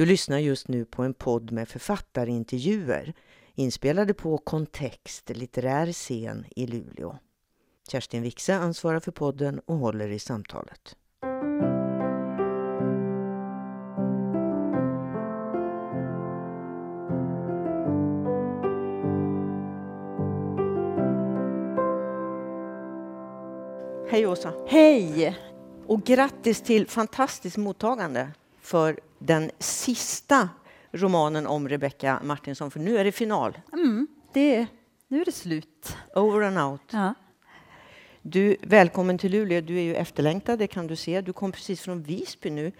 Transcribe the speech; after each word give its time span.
Du 0.00 0.06
lyssnar 0.06 0.38
just 0.38 0.68
nu 0.68 0.84
på 0.84 1.02
en 1.02 1.14
podd 1.14 1.52
med 1.52 1.68
författarintervjuer 1.68 3.14
inspelade 3.54 4.14
på 4.14 4.38
Kontext 4.38 5.30
litterär 5.30 5.92
scen 5.92 6.46
i 6.56 6.66
Luleå. 6.66 7.18
Kerstin 7.90 8.22
Wixe 8.22 8.54
ansvarar 8.54 9.00
för 9.00 9.12
podden 9.12 9.60
och 9.66 9.76
håller 9.76 10.08
i 10.08 10.18
samtalet. 10.18 10.96
Hej 24.10 24.26
Åsa! 24.26 24.52
Hej! 24.66 25.38
Och 25.86 26.04
grattis 26.04 26.62
till 26.62 26.86
fantastiskt 26.86 27.56
mottagande 27.56 28.30
för 28.60 29.00
den 29.22 29.50
sista 29.58 30.48
romanen 30.92 31.46
om 31.46 31.68
Rebecka 31.68 32.20
Martinsson, 32.24 32.70
för 32.70 32.80
nu 32.80 32.98
är 32.98 33.04
det 33.04 33.12
final. 33.12 33.58
Mm, 33.72 34.06
det, 34.32 34.66
nu 35.08 35.20
är 35.20 35.24
det 35.24 35.32
slut. 35.32 35.96
Over 36.14 36.46
and 36.46 36.58
out. 36.58 36.80
Ja. 36.90 37.14
Du, 38.22 38.56
välkommen 38.62 39.18
till 39.18 39.32
Luleå. 39.32 39.60
Du 39.60 39.76
är 39.78 39.82
ju 39.82 39.94
efterlängtad, 39.94 40.58
det 40.58 40.66
kan 40.66 40.86
du 40.86 40.96
se. 40.96 41.20
Du 41.20 41.32
kom 41.32 41.52
precis 41.52 41.80
från 41.80 42.02
Visby 42.02 42.50
nu. 42.50 42.72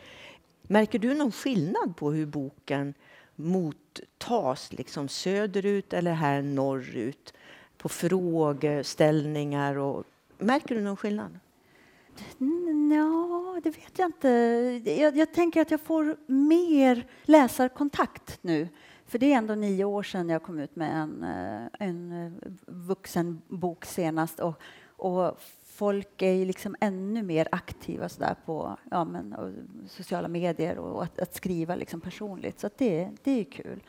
Märker 0.63 0.99
du 0.99 1.15
någon 1.15 1.33
skillnad 1.33 1.97
på 1.97 2.13
hur 2.13 2.27
boken 2.27 2.95
mottas, 3.37 4.73
liksom 4.73 5.09
söderut 5.09 5.93
eller 5.93 6.13
här 6.13 6.43
norrut? 6.43 7.35
På 7.79 7.89
frågeställningar 7.89 9.77
och... 9.77 10.05
Märker 10.39 10.75
du 10.75 10.81
någon 10.81 10.97
skillnad? 10.97 11.39
Ja, 12.93 13.61
det 13.63 13.71
vet 13.71 13.99
jag 13.99 14.09
inte. 14.09 14.29
Jag, 14.85 15.17
jag 15.17 15.35
tänker 15.35 15.61
att 15.61 15.71
jag 15.71 15.81
får 15.81 16.17
mer 16.27 17.07
läsarkontakt 17.25 18.39
nu. 18.43 18.69
För 19.07 19.19
det 19.19 19.33
är 19.33 19.37
ändå 19.37 19.55
nio 19.55 19.85
år 19.85 20.03
sedan 20.03 20.29
jag 20.29 20.43
kom 20.43 20.59
ut 20.59 20.77
med 20.77 20.97
en, 20.97 21.23
eh, 21.23 21.87
en 21.89 22.27
eh, 22.27 22.33
vuxenbok 22.67 23.85
senast. 23.85 24.41
Och, 24.41 24.61
och 24.97 25.41
folk 25.81 26.23
är 26.23 26.33
ju 26.33 26.45
liksom 26.45 26.77
ännu 26.81 27.23
mer 27.23 27.49
aktiva 27.53 28.09
så 28.09 28.21
där 28.21 28.35
på 28.45 28.79
ja, 28.91 29.05
men, 29.05 29.35
sociala 29.89 30.29
medier 30.29 30.79
och 30.79 31.03
att, 31.03 31.21
att 31.21 31.35
skriva 31.35 31.75
liksom 31.75 32.01
personligt. 32.01 32.61
Så 32.61 32.67
att 32.67 32.79
det, 32.79 33.09
det 33.23 33.41
är 33.41 33.45
kul. 33.45 33.83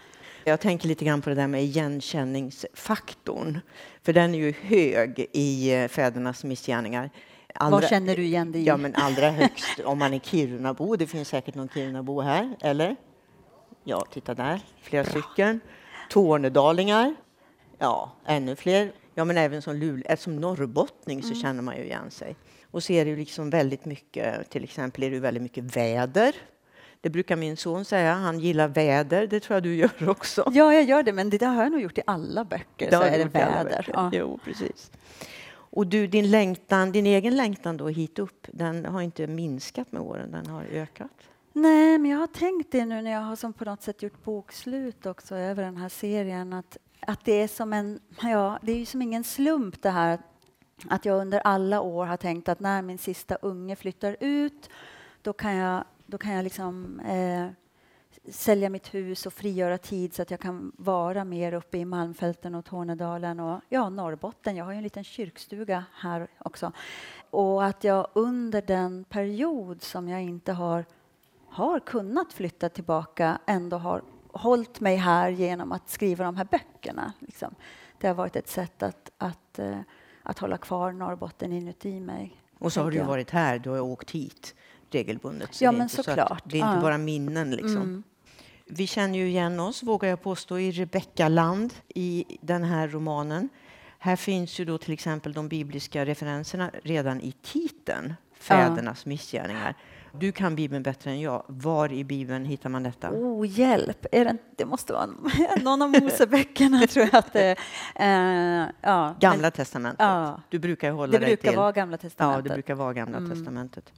Jag 0.43 0.59
tänker 0.59 0.87
lite 0.87 1.05
grann 1.05 1.21
på 1.21 1.29
det 1.29 1.35
där 1.35 1.47
med 1.47 1.63
igenkänningsfaktorn. 1.63 3.59
För 4.01 4.13
den 4.13 4.35
är 4.35 4.39
ju 4.39 4.51
hög 4.51 5.27
i 5.31 5.73
eh, 5.73 5.87
fädernas 5.87 6.43
missgärningar. 6.43 7.09
Allra, 7.55 7.71
Vad 7.71 7.89
känner 7.89 8.15
du 8.15 8.23
igen 8.23 8.51
dig 8.51 8.61
i? 8.61 8.65
Ja, 8.65 8.77
men 8.77 8.95
allra 8.95 9.29
högst 9.29 9.79
om 9.85 9.99
man 9.99 10.13
är 10.13 10.19
Kirunabo. 10.19 10.95
Det 10.95 11.07
finns 11.07 11.27
säkert 11.27 11.55
någon 11.55 11.69
Kirunabo 11.69 12.21
här, 12.21 12.55
eller? 12.61 12.95
Ja, 13.83 14.05
titta 14.11 14.33
där, 14.33 14.61
flera 14.81 15.03
Bra. 15.03 15.11
stycken. 15.11 15.59
Tornedalingar. 16.09 17.15
Ja, 17.77 18.11
ännu 18.25 18.55
fler. 18.55 18.91
Ja, 19.15 19.25
men 19.25 19.37
även 19.37 19.61
som, 19.61 19.75
Luleå, 19.75 20.17
som 20.17 20.35
norrbottning 20.35 21.21
så 21.21 21.29
mm. 21.29 21.41
känner 21.41 21.61
man 21.61 21.77
ju 21.77 21.83
igen 21.83 22.11
sig. 22.11 22.35
Och 22.71 22.83
så 22.83 22.93
är 22.93 23.05
det 23.05 23.11
ju 23.11 23.17
liksom 23.17 23.49
väldigt 23.49 23.85
mycket, 23.85 24.49
till 24.49 24.63
exempel 24.63 25.03
är 25.03 25.11
det 25.11 25.19
väldigt 25.19 25.43
mycket 25.43 25.63
väder. 25.77 26.35
Det 27.01 27.09
brukar 27.09 27.35
min 27.35 27.57
son 27.57 27.85
säga, 27.85 28.13
han 28.13 28.39
gillar 28.39 28.67
väder. 28.67 29.27
Det 29.27 29.39
tror 29.39 29.55
jag 29.55 29.63
du 29.63 29.75
gör 29.99 30.09
också. 30.09 30.51
Ja, 30.53 30.73
jag 30.73 30.83
gör 30.83 31.03
det, 31.03 31.13
men 31.13 31.29
det 31.29 31.45
har 31.45 31.63
jag 31.63 31.71
nog 31.71 31.81
gjort 31.81 31.97
i 31.97 32.01
alla 32.07 32.43
böcker. 32.43 32.89
Det 32.89 32.97
så 32.97 33.03
är 33.03 33.17
det 33.17 33.25
väder. 33.25 33.89
Ja. 33.93 34.09
Jo, 34.13 34.39
precis. 34.43 34.91
Och 35.71 35.87
du, 35.87 36.07
din 36.07 36.31
längtan, 36.31 36.91
din 36.91 37.05
egen 37.05 37.37
längtan 37.37 37.77
då 37.77 37.87
hit 37.87 38.19
upp, 38.19 38.47
den 38.51 38.85
har 38.85 39.01
inte 39.01 39.27
minskat 39.27 39.91
med 39.91 40.01
åren, 40.01 40.31
den 40.31 40.45
har 40.47 40.63
ökat? 40.63 41.11
Nej, 41.53 41.97
men 41.97 42.11
jag 42.11 42.17
har 42.17 42.27
tänkt 42.27 42.71
det 42.71 42.85
nu 42.85 43.01
när 43.01 43.11
jag 43.11 43.21
har 43.21 43.35
som 43.35 43.53
på 43.53 43.65
något 43.65 43.81
sätt 43.81 44.03
gjort 44.03 44.23
bokslut 44.23 45.05
också 45.05 45.35
över 45.35 45.63
den 45.63 45.77
här 45.77 45.89
serien 45.89 46.53
att, 46.53 46.77
att 46.99 47.25
det 47.25 47.31
är 47.31 47.47
som 47.47 47.73
en, 47.73 47.99
ja, 48.21 48.59
det 48.61 48.71
är 48.71 48.77
ju 48.77 48.85
som 48.85 49.01
ingen 49.01 49.23
slump 49.23 49.81
det 49.81 49.89
här 49.89 50.19
att 50.89 51.05
jag 51.05 51.21
under 51.21 51.39
alla 51.39 51.81
år 51.81 52.05
har 52.05 52.17
tänkt 52.17 52.49
att 52.49 52.59
när 52.59 52.81
min 52.81 52.97
sista 52.97 53.35
unge 53.35 53.75
flyttar 53.75 54.17
ut 54.19 54.69
då 55.21 55.33
kan 55.33 55.55
jag, 55.55 55.83
då 56.05 56.17
kan 56.17 56.31
jag 56.31 56.43
liksom 56.43 56.99
eh, 56.99 57.47
sälja 58.29 58.69
mitt 58.69 58.93
hus 58.93 59.25
och 59.25 59.33
frigöra 59.33 59.77
tid 59.77 60.13
så 60.13 60.21
att 60.21 60.31
jag 60.31 60.39
kan 60.39 60.71
vara 60.77 61.25
mer 61.25 61.53
uppe 61.53 61.77
i 61.77 61.85
Malmfälten 61.85 62.55
och 62.55 62.65
Tornedalen 62.65 63.39
och 63.39 63.61
ja, 63.69 63.89
Norrbotten. 63.89 64.55
Jag 64.55 64.65
har 64.65 64.71
ju 64.71 64.77
en 64.77 64.83
liten 64.83 65.03
kyrkstuga 65.03 65.85
här 65.93 66.27
också. 66.37 66.71
Och 67.29 67.65
att 67.65 67.83
jag 67.83 68.07
under 68.13 68.61
den 68.61 69.03
period 69.03 69.81
som 69.81 70.09
jag 70.09 70.21
inte 70.21 70.53
har, 70.53 70.85
har 71.47 71.79
kunnat 71.79 72.33
flytta 72.33 72.69
tillbaka 72.69 73.39
ändå 73.45 73.77
har 73.77 74.01
hållit 74.27 74.79
mig 74.79 74.95
här 74.95 75.29
genom 75.29 75.71
att 75.71 75.89
skriva 75.89 76.23
de 76.23 76.37
här 76.37 76.47
böckerna. 76.51 77.13
Liksom. 77.19 77.55
Det 77.97 78.07
har 78.07 78.15
varit 78.15 78.35
ett 78.35 78.49
sätt 78.49 78.83
att, 78.83 79.11
att, 79.17 79.59
uh, 79.59 79.77
att 80.23 80.39
hålla 80.39 80.57
kvar 80.57 80.91
Norrbotten 80.91 81.53
inuti 81.53 81.99
mig. 81.99 82.41
Och 82.59 82.73
så 82.73 82.81
har 82.81 82.91
du 82.91 82.97
jag. 82.97 83.05
varit 83.05 83.29
här, 83.29 83.59
du 83.59 83.69
har 83.69 83.79
åkt 83.79 84.11
hit 84.11 84.55
regelbundet. 84.91 85.53
Så 85.53 85.63
ja, 85.63 85.71
men 85.71 85.89
såklart. 85.89 86.41
Så 86.43 86.49
det 86.49 86.55
är 86.55 86.65
inte 86.65 86.75
ja. 86.75 86.81
bara 86.81 86.97
minnen. 86.97 87.51
Liksom. 87.51 87.81
Mm. 87.81 88.03
Vi 88.73 88.87
känner 88.87 89.19
ju 89.19 89.27
igen 89.27 89.59
oss, 89.59 89.83
vågar 89.83 90.09
jag 90.09 90.21
påstå, 90.21 90.59
i 90.59 90.71
Rebecka-land 90.71 91.73
i 91.87 92.25
den 92.41 92.63
här 92.63 92.87
romanen. 92.87 93.49
Här 93.99 94.15
finns 94.15 94.59
ju 94.59 94.65
då 94.65 94.77
till 94.77 94.93
exempel 94.93 95.33
de 95.33 95.47
bibliska 95.47 96.05
referenserna 96.05 96.71
redan 96.83 97.21
i 97.21 97.31
titeln, 97.41 98.13
Fädernas 98.33 99.01
ja. 99.05 99.09
missgärningar. 99.09 99.75
Du 100.19 100.31
kan 100.31 100.55
Bibeln 100.55 100.83
bättre 100.83 101.11
än 101.11 101.21
jag. 101.21 101.43
Var 101.47 101.93
i 101.93 102.03
Bibeln 102.03 102.45
hittar 102.45 102.69
man 102.69 102.83
detta? 102.83 103.11
Oh, 103.11 103.47
hjälp! 103.47 104.05
Är 104.11 104.25
det, 104.25 104.37
det 104.55 104.65
måste 104.65 104.93
vara 104.93 105.09
någon 105.61 105.81
av 105.81 105.89
Moseböckerna, 105.89 106.79
tror 106.87 107.05
jag. 107.11 107.15
Att 107.15 107.33
det, 107.33 107.55
uh, 107.99 108.69
ja. 108.81 109.15
Gamla 109.19 109.51
testamentet. 109.51 110.05
Ja. 110.05 110.41
Du 110.49 110.59
brukar 110.59 110.91
hålla 110.91 111.11
det 111.11 111.17
dig 111.17 111.27
brukar 111.27 111.49
till... 111.49 111.57
vara 111.57 111.71
Gamla 111.71 111.97
testamentet. 111.97 112.45
Ja, 112.45 112.49
det 112.49 112.55
brukar 112.55 112.75
vara 112.75 112.93
Gamla 112.93 113.17
mm. 113.17 113.29
testamentet. 113.29 113.93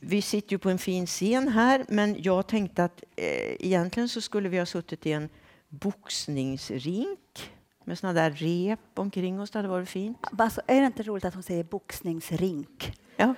Vi 0.00 0.22
sitter 0.22 0.52
ju 0.52 0.58
på 0.58 0.70
en 0.70 0.78
fin 0.78 1.06
scen 1.06 1.48
här, 1.48 1.84
men 1.88 2.22
jag 2.22 2.46
tänkte 2.46 2.84
att 2.84 3.04
eh, 3.16 3.66
egentligen 3.66 4.08
så 4.08 4.20
skulle 4.20 4.48
vi 4.48 4.58
ha 4.58 4.66
suttit 4.66 5.06
i 5.06 5.12
en 5.12 5.28
boxningsrink 5.68 7.50
med 7.84 7.98
såna 7.98 8.12
där 8.12 8.30
rep 8.30 8.80
omkring 8.94 9.40
oss. 9.40 9.50
Det 9.50 9.58
hade 9.58 9.68
varit 9.68 9.88
fint. 9.88 10.18
Alltså, 10.38 10.60
är 10.66 10.80
det 10.80 10.86
inte 10.86 11.02
roligt 11.02 11.24
att 11.24 11.34
hon 11.34 11.42
säger 11.42 11.64
boxningsrink? 11.64 12.92
Ja. 13.16 13.34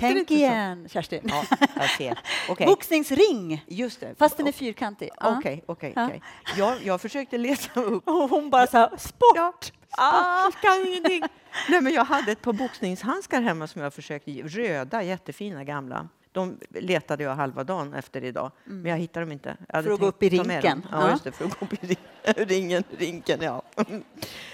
Tänk 0.00 0.30
igen, 0.30 0.82
så? 0.82 0.92
Kerstin. 0.92 1.20
Ja, 1.24 1.44
jag 1.76 1.90
ser. 1.90 2.18
Okay. 2.48 2.66
Boxningsring, 2.66 3.64
Just 3.68 4.00
det. 4.00 4.14
fast 4.18 4.36
den 4.36 4.46
är 4.46 4.52
fyrkantig. 4.52 5.10
Okej, 5.20 5.64
okej. 5.66 6.22
Jag, 6.56 6.82
jag 6.84 7.00
försökte 7.00 7.38
leta 7.38 7.80
upp... 7.80 8.08
Och 8.08 8.30
hon 8.30 8.50
bara 8.50 8.66
så 8.66 8.78
här, 8.78 8.96
sport! 8.96 9.32
Ja, 9.34 9.52
ah. 9.98 10.50
kan 10.62 10.86
ingenting. 10.86 11.22
Nej, 11.68 11.80
men 11.80 11.92
jag 11.92 12.04
hade 12.04 12.32
ett 12.32 12.42
par 12.42 12.52
boxningshandskar 12.52 13.42
hemma 13.42 13.66
som 13.66 13.82
jag 13.82 13.94
försökte 13.94 14.30
röda, 14.30 15.02
jättefina 15.02 15.64
gamla. 15.64 16.08
De 16.32 16.58
letade 16.70 17.24
jag 17.24 17.34
halva 17.34 17.64
dagen 17.64 17.94
efter 17.94 18.24
idag, 18.24 18.50
mm. 18.66 18.82
men 18.82 18.90
jag 18.90 18.98
hittade 18.98 19.26
dem 19.26 19.32
inte. 19.32 19.56
för 19.68 19.90
att 19.90 20.00
gå 20.00 20.06
upp 20.06 20.22
i 20.22 20.28
rinken? 20.28 20.86
Ja, 20.90 21.10
just 21.10 21.24
det, 21.24 21.32
för 21.32 21.44
att 21.44 21.58
gå 21.58 21.66
upp 21.66 21.84
i 21.84 21.96
ringen, 22.36 22.84
rinken. 22.98 23.38
Ja. 23.42 23.62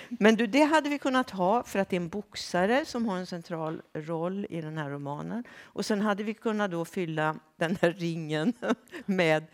Men 0.08 0.36
du, 0.36 0.46
det 0.46 0.62
hade 0.62 0.88
vi 0.88 0.98
kunnat 0.98 1.30
ha 1.30 1.62
för 1.62 1.78
att 1.78 1.88
det 1.88 1.96
är 1.96 2.00
en 2.00 2.08
boxare 2.08 2.84
som 2.84 3.06
har 3.06 3.16
en 3.16 3.26
central 3.26 3.82
roll 3.94 4.46
i 4.50 4.60
den 4.60 4.78
här 4.78 4.90
romanen. 4.90 5.44
Och 5.62 5.86
sen 5.86 6.00
hade 6.00 6.22
vi 6.22 6.34
kunnat 6.34 6.70
då 6.70 6.84
fylla 6.84 7.36
den 7.56 7.78
här 7.82 7.92
ringen 7.92 8.52
med, 9.06 9.44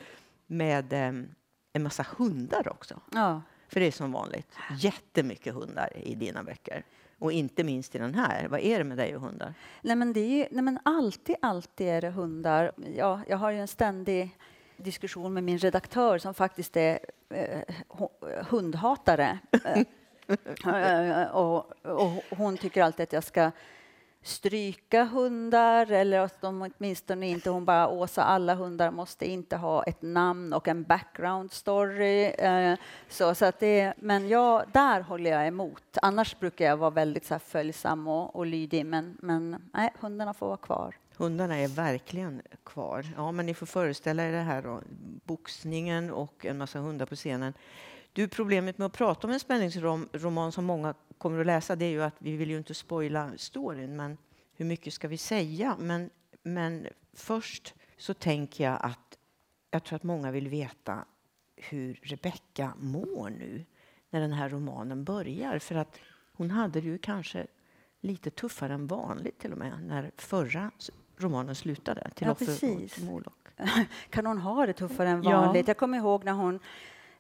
med 0.47 0.93
um, 0.93 1.28
en 1.73 1.83
massa 1.83 2.06
hundar 2.17 2.69
också. 2.69 3.00
Ja. 3.12 3.43
För 3.69 3.80
det 3.80 3.86
är 3.86 3.91
som 3.91 4.12
vanligt 4.12 4.56
jättemycket 4.78 5.54
hundar 5.54 5.92
i 5.97 6.14
dina 6.14 6.42
böcker. 6.42 6.84
Och 7.19 7.32
inte 7.32 7.64
minst 7.64 7.94
i 7.94 7.98
den 7.98 8.14
här. 8.14 8.48
Vad 8.48 8.60
är 8.60 8.78
det 8.78 8.84
med 8.84 8.98
dig 8.98 9.16
och 9.16 9.22
hundar? 9.22 9.54
Nej, 9.82 9.97
men 9.97 10.12
det 10.12 10.20
är 10.20 10.36
ju, 10.36 10.47
nej, 10.50 10.62
men 10.62 10.78
alltid, 10.82 11.36
alltid 11.42 11.86
är 11.86 12.00
det 12.00 12.10
hundar. 12.10 12.72
Ja, 12.97 13.20
jag 13.28 13.36
har 13.36 13.50
ju 13.50 13.60
en 13.60 13.69
ständig 13.69 14.36
diskussion 14.76 15.34
med 15.34 15.44
min 15.44 15.58
redaktör 15.58 16.19
som 16.19 16.34
faktiskt 16.34 16.76
är 16.76 16.99
eh, 17.28 17.61
hundhatare. 18.49 19.38
Eh, 20.67 21.22
och, 21.22 21.72
och, 21.82 22.25
hon 22.31 22.56
tycker 22.56 22.82
alltid 22.82 23.02
att 23.02 23.12
jag 23.12 23.25
ska 23.25 23.50
stryka 24.25 25.05
hundar 25.05 25.93
eller 25.93 26.21
att 26.21 26.41
de 26.41 26.71
åtminstone 26.79 27.29
inte, 27.29 27.50
hon 27.50 27.65
bara 27.65 27.88
Åsa, 27.88 28.25
alla 28.25 28.55
hundar 28.55 28.91
måste 28.91 29.31
inte 29.31 29.56
ha 29.56 29.82
ett 29.82 30.03
namn 30.03 30.53
och 30.53 30.69
en 30.69 30.82
background 30.82 31.53
story. 31.53 32.25
Eh, 32.25 32.75
så, 33.09 33.35
så 33.35 33.44
att 33.44 33.61
det, 33.61 33.94
men 33.97 34.29
jag, 34.29 34.65
där 34.73 35.00
håller 35.00 35.31
jag 35.31 35.47
emot. 35.47 35.99
Annars 36.03 36.38
brukar 36.38 36.65
jag 36.65 36.76
vara 36.76 36.91
väldigt 36.91 37.26
så 37.26 37.35
här, 37.35 37.38
följsam 37.38 38.09
och, 38.09 38.37
och 38.37 38.47
lydig, 38.47 38.87
men, 38.87 39.17
men 39.21 39.71
nej, 39.73 39.93
hundarna 40.00 40.35
får 40.35 40.47
vara 40.47 40.56
kvar. 40.56 40.94
Hundarna 41.17 41.59
är 41.59 41.69
verkligen 41.69 42.43
kvar. 42.65 43.06
Ja, 43.17 43.32
men 43.32 43.47
ni 43.47 43.55
får 43.55 43.67
föreställa 43.67 44.25
er 44.25 44.32
det 44.32 44.38
här 44.38 44.62
då. 44.62 44.81
Boxningen 45.25 46.11
och 46.11 46.44
en 46.47 46.59
massa 46.59 46.79
hundar 46.79 47.06
på 47.06 47.15
scenen. 47.15 47.55
Du, 48.14 48.28
problemet 48.28 48.78
med 48.78 48.87
att 48.87 48.93
prata 48.93 49.26
om 49.26 49.32
en 49.32 49.40
spänningsroman 49.40 50.52
som 50.52 50.64
många 50.64 50.94
kommer 51.19 51.40
att 51.40 51.46
läsa, 51.46 51.76
det 51.76 51.84
är 51.84 51.90
ju 51.90 52.02
att 52.02 52.14
vi 52.19 52.37
vill 52.37 52.50
ju 52.50 52.58
inte 52.58 52.75
spoila 52.75 53.32
storyn, 53.37 53.96
men 53.96 54.16
hur 54.56 54.64
mycket 54.64 54.94
ska 54.94 55.08
vi 55.08 55.19
säga? 55.19 55.76
Men, 55.78 56.11
men 56.43 56.87
först 57.12 57.75
så 57.96 58.14
tänker 58.14 58.64
jag 58.64 58.78
att 58.81 59.19
jag 59.70 59.84
tror 59.84 59.96
att 59.96 60.02
många 60.02 60.31
vill 60.31 60.49
veta 60.49 61.05
hur 61.56 62.00
Rebecka 62.02 62.72
mår 62.78 63.31
nu 63.31 63.64
när 64.11 64.20
den 64.20 64.32
här 64.32 64.49
romanen 64.49 65.05
börjar. 65.05 65.58
För 65.58 65.75
att 65.75 65.99
hon 66.32 66.50
hade 66.50 66.81
det 66.81 66.87
ju 66.87 66.99
kanske 66.99 67.46
lite 68.00 68.31
tuffare 68.31 68.75
än 68.75 68.87
vanligt 68.87 69.38
till 69.38 69.52
och 69.52 69.58
med 69.58 69.82
när 69.82 70.10
förra 70.17 70.70
romanen 71.17 71.55
slutade. 71.55 72.10
Till 72.14 72.26
ja, 72.26 72.34
precis. 72.34 72.99
kan 74.10 74.26
hon 74.26 74.38
ha 74.38 74.67
det 74.67 74.72
tuffare 74.72 75.08
än 75.08 75.20
vanligt? 75.20 75.67
Ja. 75.67 75.70
Jag 75.70 75.76
kommer 75.76 75.99
ihåg 75.99 76.25
när 76.25 76.32
hon 76.32 76.60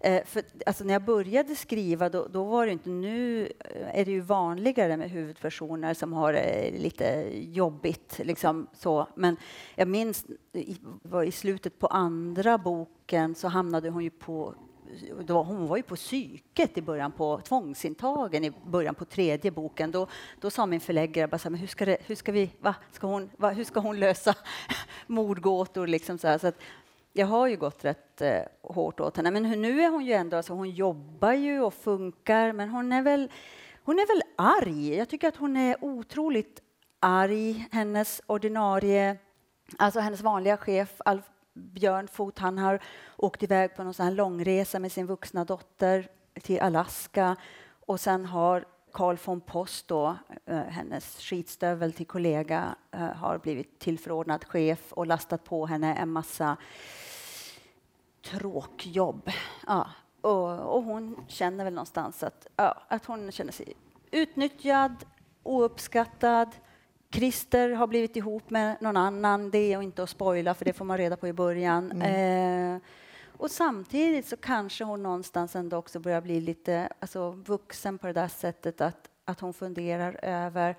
Eh, 0.00 0.24
för, 0.24 0.42
alltså 0.66 0.84
när 0.84 0.92
jag 0.92 1.04
började 1.04 1.54
skriva 1.54 2.08
då, 2.08 2.26
då, 2.26 2.44
var 2.44 2.66
det 2.66 2.72
inte, 2.72 2.90
nu 2.90 3.48
eh, 3.60 4.00
är 4.00 4.04
det 4.04 4.10
ju 4.10 4.20
vanligare 4.20 4.96
med 4.96 5.10
huvudpersoner 5.10 5.94
som 5.94 6.12
har 6.12 6.32
det 6.32 6.70
lite 6.70 7.30
jobbigt. 7.32 8.20
Liksom 8.24 8.66
så. 8.72 9.06
Men 9.14 9.36
jag 9.74 9.88
minns 9.88 10.24
i, 10.52 10.76
i 11.26 11.32
slutet 11.32 11.78
på 11.78 11.86
andra 11.86 12.58
boken 12.58 13.34
så 13.34 13.48
hamnade 13.48 13.90
hon 13.90 14.04
ju 14.04 14.10
på 14.10 14.54
då, 15.20 15.42
hon 15.42 15.66
var 15.66 15.76
ju 15.76 15.82
på 15.82 15.96
psyket 15.96 16.78
i 16.78 16.82
början 16.82 17.12
på 17.12 17.40
tvångsintagen 17.40 18.44
i 18.44 18.52
början 18.66 18.94
på 18.94 19.04
tredje 19.04 19.50
boken. 19.50 19.90
Då, 19.90 20.06
då 20.40 20.50
sa 20.50 20.66
min 20.66 20.80
förläggare 20.80 21.28
bara 21.28 21.38
så 21.38 21.44
här, 21.44 21.50
men 21.50 21.60
hur 21.60 21.66
ska, 21.66 21.84
det, 21.84 21.96
hur 22.06 22.14
ska 22.14 22.32
vi, 22.32 22.50
va, 22.60 22.74
ska 22.92 23.06
hon, 23.06 23.30
va, 23.36 23.50
hur 23.50 23.64
ska 23.64 23.80
hon 23.80 24.00
lösa 24.00 24.34
mordgåtor 25.06 25.86
liksom 25.86 26.18
så 26.18 26.28
här. 26.28 26.38
Så 26.38 26.46
att 26.46 26.58
jag 27.16 27.26
har 27.26 27.46
ju 27.46 27.56
gått 27.56 27.84
rätt 27.84 28.20
eh, 28.20 28.42
hårt 28.62 29.00
åt 29.00 29.16
henne. 29.16 29.30
Men 29.30 29.42
nu 29.42 29.80
är 29.80 29.88
hon 29.88 30.04
ju 30.04 30.12
ändå, 30.12 30.36
alltså 30.36 30.52
hon 30.52 30.70
jobbar 30.70 31.32
ju 31.32 31.60
och 31.60 31.74
funkar, 31.74 32.52
men 32.52 32.68
hon 32.68 32.92
är 32.92 33.02
väl, 33.02 33.30
hon 33.84 33.98
är 33.98 34.06
väl 34.06 34.22
arg. 34.36 34.94
Jag 34.94 35.08
tycker 35.08 35.28
att 35.28 35.36
hon 35.36 35.56
är 35.56 35.84
otroligt 35.84 36.62
arg. 37.00 37.68
Hennes 37.72 38.22
ordinarie, 38.26 39.16
alltså 39.78 40.00
hennes 40.00 40.20
vanliga 40.20 40.56
chef 40.56 40.94
Alf 41.04 41.24
Björn 41.54 42.08
Fot, 42.08 42.38
han 42.38 42.58
har 42.58 42.82
åkt 43.16 43.42
iväg 43.42 43.76
på 43.76 43.84
någon 43.84 43.94
sån 43.94 44.06
här 44.06 44.12
långresa 44.12 44.78
med 44.78 44.92
sin 44.92 45.06
vuxna 45.06 45.44
dotter 45.44 46.08
till 46.42 46.60
Alaska 46.60 47.36
och 47.86 48.00
sen 48.00 48.24
har 48.24 48.64
Carl 48.92 49.16
von 49.24 49.40
Post, 49.40 49.88
då, 49.88 50.16
eh, 50.46 50.58
hennes 50.58 51.20
skitstövel 51.20 51.92
till 51.92 52.06
kollega, 52.06 52.74
eh, 52.90 53.00
har 53.00 53.38
blivit 53.38 53.78
tillförordnad 53.78 54.44
chef 54.44 54.92
och 54.92 55.06
lastat 55.06 55.44
på 55.44 55.66
henne 55.66 55.94
en 55.94 56.12
massa 56.12 56.56
tråkjobb. 58.24 59.30
Ja, 59.66 59.88
och, 60.20 60.76
och 60.76 60.82
hon 60.82 61.24
känner 61.28 61.64
väl 61.64 61.74
någonstans 61.74 62.22
att, 62.22 62.46
ja, 62.56 62.82
att 62.88 63.06
hon 63.06 63.32
känner 63.32 63.52
sig 63.52 63.74
utnyttjad, 64.10 64.94
ouppskattad. 65.42 66.48
Christer 67.10 67.70
har 67.70 67.86
blivit 67.86 68.16
ihop 68.16 68.50
med 68.50 68.76
någon 68.80 68.96
annan. 68.96 69.50
Det 69.50 69.72
är 69.72 69.82
inte 69.82 70.02
att 70.02 70.10
spoila, 70.10 70.54
för 70.54 70.64
det 70.64 70.72
får 70.72 70.84
man 70.84 70.98
reda 70.98 71.16
på 71.16 71.28
i 71.28 71.32
början. 71.32 71.92
Mm. 71.92 72.74
Eh, 72.74 72.82
och 73.36 73.50
samtidigt 73.50 74.28
så 74.28 74.36
kanske 74.36 74.84
hon 74.84 75.02
någonstans 75.02 75.56
ändå 75.56 75.76
också 75.76 76.00
börjar 76.00 76.20
bli 76.20 76.40
lite 76.40 76.88
alltså, 76.98 77.30
vuxen 77.30 77.98
på 77.98 78.06
det 78.06 78.12
där 78.12 78.28
sättet 78.28 78.80
att, 78.80 79.08
att 79.24 79.40
hon 79.40 79.54
funderar 79.54 80.24
över 80.24 80.76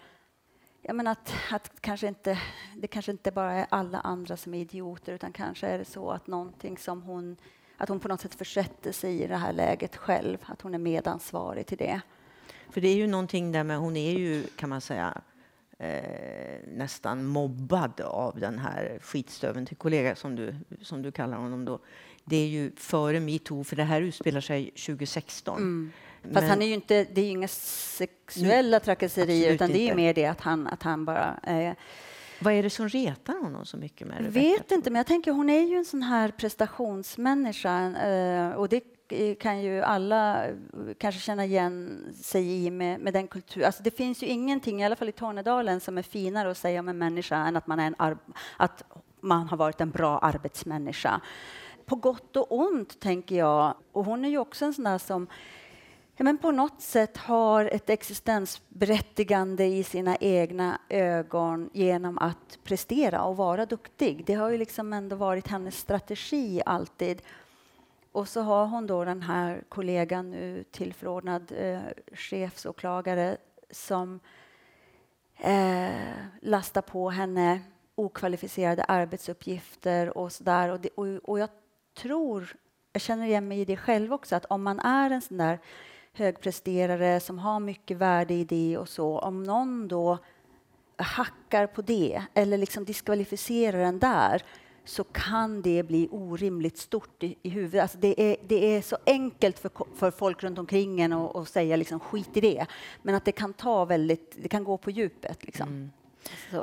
jag 0.87 0.95
menar 0.95 1.11
att, 1.11 1.33
att 1.51 1.81
kanske 1.81 2.07
inte, 2.07 2.39
det 2.75 2.87
kanske 2.87 3.11
inte 3.11 3.31
bara 3.31 3.53
är 3.53 3.65
alla 3.69 3.99
andra 3.99 4.37
som 4.37 4.53
är 4.53 4.59
idioter 4.59 5.13
utan 5.13 5.31
kanske 5.31 5.67
är 5.67 5.77
det 5.77 5.85
så 5.85 6.11
att 6.11 6.27
någonting 6.27 6.77
som 6.77 7.01
hon, 7.01 7.37
att 7.77 7.89
hon 7.89 7.99
på 7.99 8.07
något 8.07 8.21
sätt 8.21 8.35
försätter 8.35 8.91
sig 8.91 9.23
i 9.23 9.27
det 9.27 9.35
här 9.35 9.53
läget 9.53 9.95
själv, 9.95 10.37
att 10.45 10.61
hon 10.61 10.73
är 10.73 10.77
medansvarig 10.77 11.65
till 11.65 11.77
det. 11.77 12.01
För 12.69 12.81
det 12.81 12.87
är 12.87 12.95
ju 12.95 13.07
någonting 13.07 13.51
där 13.51 13.63
med, 13.63 13.77
hon 13.77 13.97
är 13.97 14.11
ju 14.11 14.43
kan 14.43 14.69
man 14.69 14.81
säga 14.81 15.21
eh, 15.77 16.59
nästan 16.67 17.25
mobbad 17.25 18.01
av 18.01 18.39
den 18.39 18.59
här 18.59 18.99
skitstöven 19.01 19.65
till 19.65 19.77
kollega 19.77 20.15
som 20.15 20.35
du, 20.35 20.55
som 20.81 21.01
du 21.01 21.11
kallar 21.11 21.37
honom 21.37 21.65
då. 21.65 21.79
Det 22.23 22.37
är 22.37 22.47
ju 22.47 22.71
före 22.75 23.19
metoo, 23.19 23.63
för 23.63 23.75
det 23.75 23.83
här 23.83 24.01
utspelar 24.01 24.41
sig 24.41 24.65
2016. 24.65 25.57
Mm. 25.57 25.91
Fast 26.33 26.41
Men, 26.41 26.49
han 26.49 26.61
är 26.61 26.65
ju 26.65 26.73
inte, 26.73 27.03
det 27.03 27.21
är 27.21 27.25
ju 27.25 27.31
inga 27.31 27.47
sexuella 27.47 28.79
trakasserier 28.79 29.51
utan 29.53 29.71
det 29.71 29.77
är 29.77 29.83
inte. 29.83 29.95
mer 29.95 30.13
det 30.13 30.25
att 30.25 30.41
han, 30.41 30.67
att 30.67 30.83
han 30.83 31.05
bara 31.05 31.39
eh, 31.43 31.73
vad 32.39 32.53
är 32.53 32.63
det 32.63 32.69
som 32.69 32.89
retar 32.89 33.43
honom 33.43 33.65
så 33.65 33.77
mycket 33.77 34.07
med 34.07 34.17
Rebecca? 34.17 34.39
vet 34.39 34.71
inte, 34.71 34.89
men 34.89 34.99
jag 34.99 35.07
tänker 35.07 35.31
hon 35.31 35.49
är 35.49 35.61
ju 35.61 35.75
en 35.75 35.85
sån 35.85 36.03
här 36.03 36.31
prestationsmänniska 36.31 37.91
eh, 38.07 38.51
och 38.51 38.69
det 38.69 38.83
kan 39.39 39.61
ju 39.61 39.81
alla 39.81 40.45
kanske 40.97 41.21
känna 41.21 41.45
igen 41.45 42.05
sig 42.23 42.65
i 42.65 42.71
med, 42.71 42.99
med 42.99 43.13
den 43.13 43.27
kultur. 43.27 43.63
Alltså 43.63 43.83
det 43.83 43.91
finns 43.91 44.23
ju 44.23 44.27
ingenting, 44.27 44.81
i 44.81 44.85
alla 44.85 44.95
fall 44.95 45.09
i 45.09 45.11
Tornedalen, 45.11 45.79
som 45.79 45.97
är 45.97 46.01
finare 46.01 46.51
att 46.51 46.57
säga 46.57 46.79
om 46.79 46.89
en 46.89 46.97
människa 46.97 47.35
än 47.35 47.55
att 47.55 47.67
man, 47.67 47.79
är 47.79 47.87
en 47.87 47.95
att 48.57 48.83
man 49.21 49.47
har 49.47 49.57
varit 49.57 49.81
en 49.81 49.91
bra 49.91 50.19
arbetsmänniska. 50.19 51.21
På 51.85 51.95
gott 51.95 52.35
och 52.35 52.51
ont, 52.51 52.99
tänker 52.99 53.35
jag. 53.35 53.73
Och 53.91 54.05
hon 54.05 54.25
är 54.25 54.29
ju 54.29 54.37
också 54.37 54.65
en 54.65 54.73
sån 54.73 54.83
där 54.83 54.97
som 54.97 55.27
ja, 56.15 56.23
men 56.23 56.37
på 56.37 56.51
något 56.51 56.81
sätt 56.81 57.17
har 57.17 57.65
ett 57.65 57.89
existensberättigande 57.89 59.65
i 59.65 59.83
sina 59.83 60.15
egna 60.15 60.79
ögon 60.89 61.69
genom 61.73 62.17
att 62.17 62.59
prestera 62.63 63.23
och 63.23 63.37
vara 63.37 63.65
duktig. 63.65 64.23
Det 64.25 64.33
har 64.33 64.49
ju 64.49 64.57
liksom 64.57 64.93
ändå 64.93 65.15
varit 65.15 65.47
hennes 65.47 65.77
strategi 65.77 66.61
alltid. 66.65 67.21
Och 68.11 68.27
så 68.27 68.41
har 68.41 68.65
hon 68.65 68.87
då 68.87 69.05
den 69.05 69.21
här 69.21 69.63
kollegan 69.69 70.31
nu 70.31 70.63
tillförordnad 70.71 71.51
eh, 71.57 71.79
chefsåklagare 72.13 73.37
som 73.71 74.19
eh, 75.37 75.89
lastar 76.41 76.81
på 76.81 77.09
henne 77.09 77.61
okvalificerade 77.95 78.83
arbetsuppgifter 78.83 80.17
och 80.17 80.31
sådär. 80.31 80.69
Och, 80.69 80.85
och, 80.95 81.29
och 81.29 81.39
jag 81.39 81.49
tror, 81.97 82.55
jag 82.93 83.01
känner 83.01 83.25
igen 83.25 83.47
mig 83.47 83.59
i 83.59 83.65
det 83.65 83.77
själv 83.77 84.13
också, 84.13 84.35
att 84.35 84.45
om 84.45 84.63
man 84.63 84.79
är 84.79 85.09
en 85.09 85.21
sån 85.21 85.37
där 85.37 85.59
högpresterare 86.17 87.19
som 87.19 87.39
har 87.39 87.59
mycket 87.59 87.97
värde 87.97 88.33
i 88.33 88.43
det 88.43 88.77
och 88.77 88.89
så, 88.89 89.19
om 89.19 89.43
någon 89.43 89.87
då 89.87 90.17
hackar 90.97 91.67
på 91.67 91.81
det 91.81 92.21
eller 92.33 92.57
liksom 92.57 92.85
diskvalificerar 92.85 93.77
den 93.77 93.99
där 93.99 94.43
så 94.85 95.03
kan 95.03 95.61
det 95.61 95.83
bli 95.83 96.07
orimligt 96.11 96.77
stort 96.77 97.23
i, 97.23 97.35
i 97.41 97.49
huvudet. 97.49 97.81
Alltså 97.81 97.97
det, 97.97 98.21
är, 98.31 98.37
det 98.47 98.75
är 98.75 98.81
så 98.81 98.97
enkelt 99.05 99.59
för, 99.59 99.71
för 99.95 100.11
folk 100.11 100.43
runt 100.43 100.59
omkring 100.59 101.01
en 101.01 101.13
att 101.13 101.49
säga 101.49 101.75
liksom, 101.75 101.99
skit 101.99 102.37
i 102.37 102.41
det. 102.41 102.65
Men 103.01 103.15
att 103.15 103.25
det 103.25 103.31
kan 103.31 103.53
ta 103.53 103.85
väldigt, 103.85 104.35
det 104.41 104.49
kan 104.49 104.63
gå 104.63 104.77
på 104.77 104.91
djupet. 104.91 105.45
Liksom. 105.45 105.67
Mm. 105.67 105.91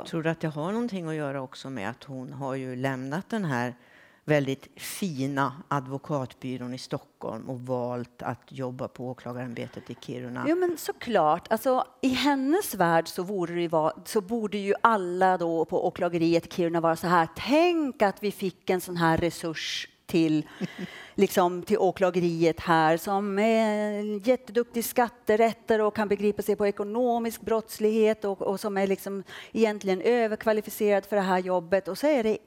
Tror 0.05 0.23
du 0.23 0.29
att 0.29 0.39
det 0.39 0.47
har 0.47 0.71
någonting 0.71 1.07
att 1.07 1.15
göra 1.15 1.41
också 1.41 1.69
med 1.69 1.89
att 1.89 2.03
hon 2.03 2.33
har 2.33 2.55
ju 2.55 2.75
lämnat 2.75 3.29
den 3.29 3.45
här 3.45 3.75
väldigt 4.25 4.67
fina 4.75 5.53
advokatbyrån 5.67 6.73
i 6.73 6.77
Stockholm 6.77 7.49
och 7.49 7.61
valt 7.61 8.21
att 8.21 8.41
jobba 8.47 8.87
på 8.87 9.09
åklagarämbetet 9.09 9.89
i 9.89 9.95
Kiruna. 10.01 10.45
Jo, 10.47 10.55
men 10.55 10.77
såklart. 10.77 11.51
Alltså, 11.51 11.87
I 12.01 12.07
hennes 12.07 12.75
värld 12.75 13.07
så, 13.07 13.23
vara, 13.69 13.93
så 14.05 14.21
borde 14.21 14.57
ju 14.57 14.73
alla 14.81 15.37
då 15.37 15.65
på 15.65 15.87
åklageriet 15.87 16.45
i 16.45 16.49
Kiruna 16.49 16.81
vara 16.81 16.95
så 16.95 17.07
här. 17.07 17.27
Tänk 17.35 18.01
att 18.01 18.23
vi 18.23 18.31
fick 18.31 18.69
en 18.69 18.81
sån 18.81 18.97
här 18.97 19.17
resurs 19.17 19.87
till, 20.05 20.47
liksom, 21.15 21.63
till 21.63 21.77
åklageriet 21.77 22.59
här 22.59 22.97
som 22.97 23.39
är 23.39 24.27
jätteduktig 24.27 24.85
skatterättare 24.85 25.83
och 25.83 25.95
kan 25.95 26.07
begripa 26.07 26.41
sig 26.41 26.55
på 26.55 26.67
ekonomisk 26.67 27.41
brottslighet 27.41 28.25
och, 28.25 28.41
och 28.41 28.59
som 28.59 28.77
är 28.77 28.87
liksom 28.87 29.23
egentligen 29.51 30.01
överkvalificerad 30.01 31.05
för 31.05 31.15
det 31.15 31.21
här 31.21 31.39
jobbet. 31.39 31.87
Och 31.87 31.97
så 31.97 32.07
är 32.07 32.23
det 32.23 32.37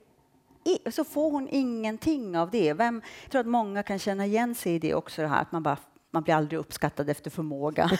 så 0.91 1.03
får 1.03 1.31
hon 1.31 1.47
ingenting 1.51 2.37
av 2.37 2.51
det. 2.51 2.73
Vem, 2.73 3.01
jag 3.23 3.31
tror 3.31 3.41
att 3.41 3.47
många 3.47 3.83
kan 3.83 3.99
känna 3.99 4.25
igen 4.25 4.55
sig 4.55 4.75
i 4.75 4.79
det 4.79 4.93
också, 4.93 5.21
det 5.21 5.27
här 5.27 5.41
att 5.41 5.51
man, 5.51 5.63
bara, 5.63 5.77
man 6.11 6.23
blir 6.23 6.35
aldrig 6.35 6.59
uppskattad 6.59 7.09
efter 7.09 7.29
förmåga. 7.29 7.89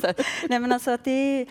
så, 0.00 0.12
nej, 0.48 0.58
men 0.58 0.72
alltså 0.72 0.90
att 0.90 1.04
det 1.04 1.46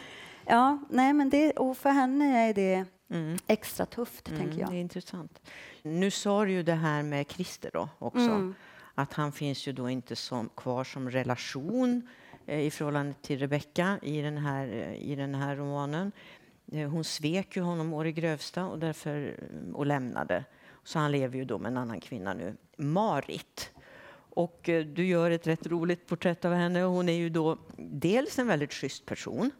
ja, 0.46 0.78
nej, 0.90 1.14
men 1.14 1.30
det, 1.30 1.52
och 1.52 1.78
för 1.78 1.90
henne 1.90 2.50
är 2.50 2.54
det 2.54 2.86
mm. 3.10 3.38
extra 3.48 3.86
tufft, 3.86 4.30
mm, 4.30 4.40
tänker 4.42 4.60
jag. 4.60 4.70
Det 4.70 4.76
är 4.76 4.82
intressant. 4.82 5.40
Nu 5.82 6.12
sa 6.12 6.46
du 6.46 6.52
ju 6.52 6.64
det 6.64 6.74
här 6.74 7.04
med 7.04 7.32
Christer 7.32 7.70
då 7.74 7.90
också, 8.00 8.20
mm. 8.20 8.56
att 8.96 9.14
han 9.14 9.32
finns 9.32 9.68
ju 9.68 9.72
då 9.72 9.90
inte 9.90 10.16
som, 10.16 10.50
kvar 10.50 10.84
som 10.84 11.10
relation 11.10 12.08
eh, 12.46 12.60
i 12.60 12.72
förhållande 12.72 13.14
till 13.22 13.40
Rebecka 13.40 14.00
i 14.02 14.22
den 14.22 14.38
här, 14.38 14.68
eh, 14.68 15.12
i 15.12 15.16
den 15.16 15.36
här 15.36 15.56
romanen. 15.56 16.12
Eh, 16.72 16.90
hon 16.90 17.04
svek 17.04 17.56
ju 17.56 17.62
honom 17.62 17.94
å 17.94 18.04
det 18.04 18.12
grövsta 18.12 18.66
och, 18.66 18.80
därför, 18.80 19.36
och 19.74 19.86
lämnade. 19.86 20.46
Så 20.84 21.00
han 21.00 21.12
lever 21.12 21.38
ju 21.38 21.46
då 21.46 21.60
med 21.60 21.72
en 21.72 21.78
annan 21.78 22.00
kvinna 22.00 22.34
nu, 22.34 22.58
Marit. 22.78 23.72
Och 24.34 24.70
eh, 24.70 24.86
du 24.86 25.06
gör 25.06 25.32
ett 25.32 25.48
rätt 25.48 25.68
roligt 25.68 26.08
porträtt 26.08 26.46
av 26.46 26.54
henne. 26.54 26.82
Hon 26.82 27.10
är 27.10 27.14
ju 27.14 27.30
då 27.30 27.58
dels 27.78 28.40
en 28.40 28.48
väldigt 28.48 28.74
schysst 28.74 29.06
person, 29.06 29.52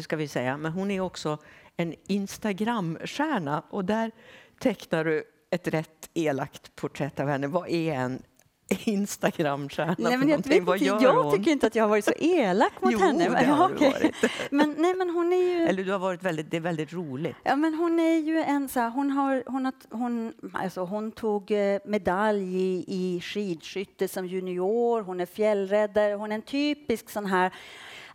ska 0.00 0.16
vi 0.16 0.28
säga, 0.28 0.56
men 0.56 0.72
hon 0.72 0.90
är 0.90 1.00
också 1.00 1.38
en 1.76 1.94
Instagramstjärna 2.06 3.64
och 3.70 3.84
där 3.84 4.10
tecknar 4.58 5.04
du 5.04 5.24
ett 5.50 5.68
rätt 5.68 6.10
elakt 6.14 6.76
porträtt 6.76 7.20
av 7.20 7.28
henne. 7.28 7.46
Vad 7.46 7.68
är 7.68 7.94
en 7.94 8.22
Instagramstjärna 8.68 9.94
Nej, 9.98 10.16
men 10.16 10.28
jag, 10.28 10.48
vet 10.48 10.62
Vad 10.62 10.78
gör 10.78 11.02
jag 11.02 11.22
hon? 11.22 11.36
tycker 11.38 11.50
inte 11.50 11.66
att 11.66 11.74
jag 11.74 11.84
har 11.84 11.88
varit 11.88 12.04
så 12.04 12.12
elak 12.18 12.72
mot 12.80 12.92
Jo, 12.92 12.98
henne. 12.98 13.28
det 13.28 13.44
har 13.44 13.68
du 13.68 13.74
varit. 13.74 14.14
Men, 14.50 14.74
nej, 14.78 14.94
men 14.94 15.10
hon 15.10 15.32
är 15.32 15.36
ju... 15.36 15.66
Eller 15.66 15.84
du 15.84 15.92
har 15.92 15.98
varit 15.98 16.22
väldigt, 16.22 16.50
det 16.50 16.56
är 16.56 16.60
väldigt 16.60 16.92
roligt. 16.92 17.36
Ja, 17.42 17.56
men 17.56 17.74
hon 17.74 18.00
är 18.00 18.18
ju 18.18 18.38
en 18.38 18.68
så 18.68 18.80
här, 18.80 18.90
hon, 18.90 19.10
har, 19.10 19.42
hon, 19.46 19.64
har, 19.64 19.74
hon, 19.90 20.32
alltså 20.52 20.80
hon 20.80 21.12
tog 21.12 21.50
eh, 21.50 21.78
medalj 21.84 22.56
i, 22.62 22.84
i 22.88 23.20
skidskytte 23.20 24.08
som 24.08 24.26
junior, 24.26 25.02
hon 25.02 25.20
är 25.20 25.26
fjällräddare, 25.26 26.14
hon 26.14 26.30
är 26.32 26.34
en 26.34 26.42
typisk 26.42 27.10
sån 27.10 27.26
här 27.26 27.52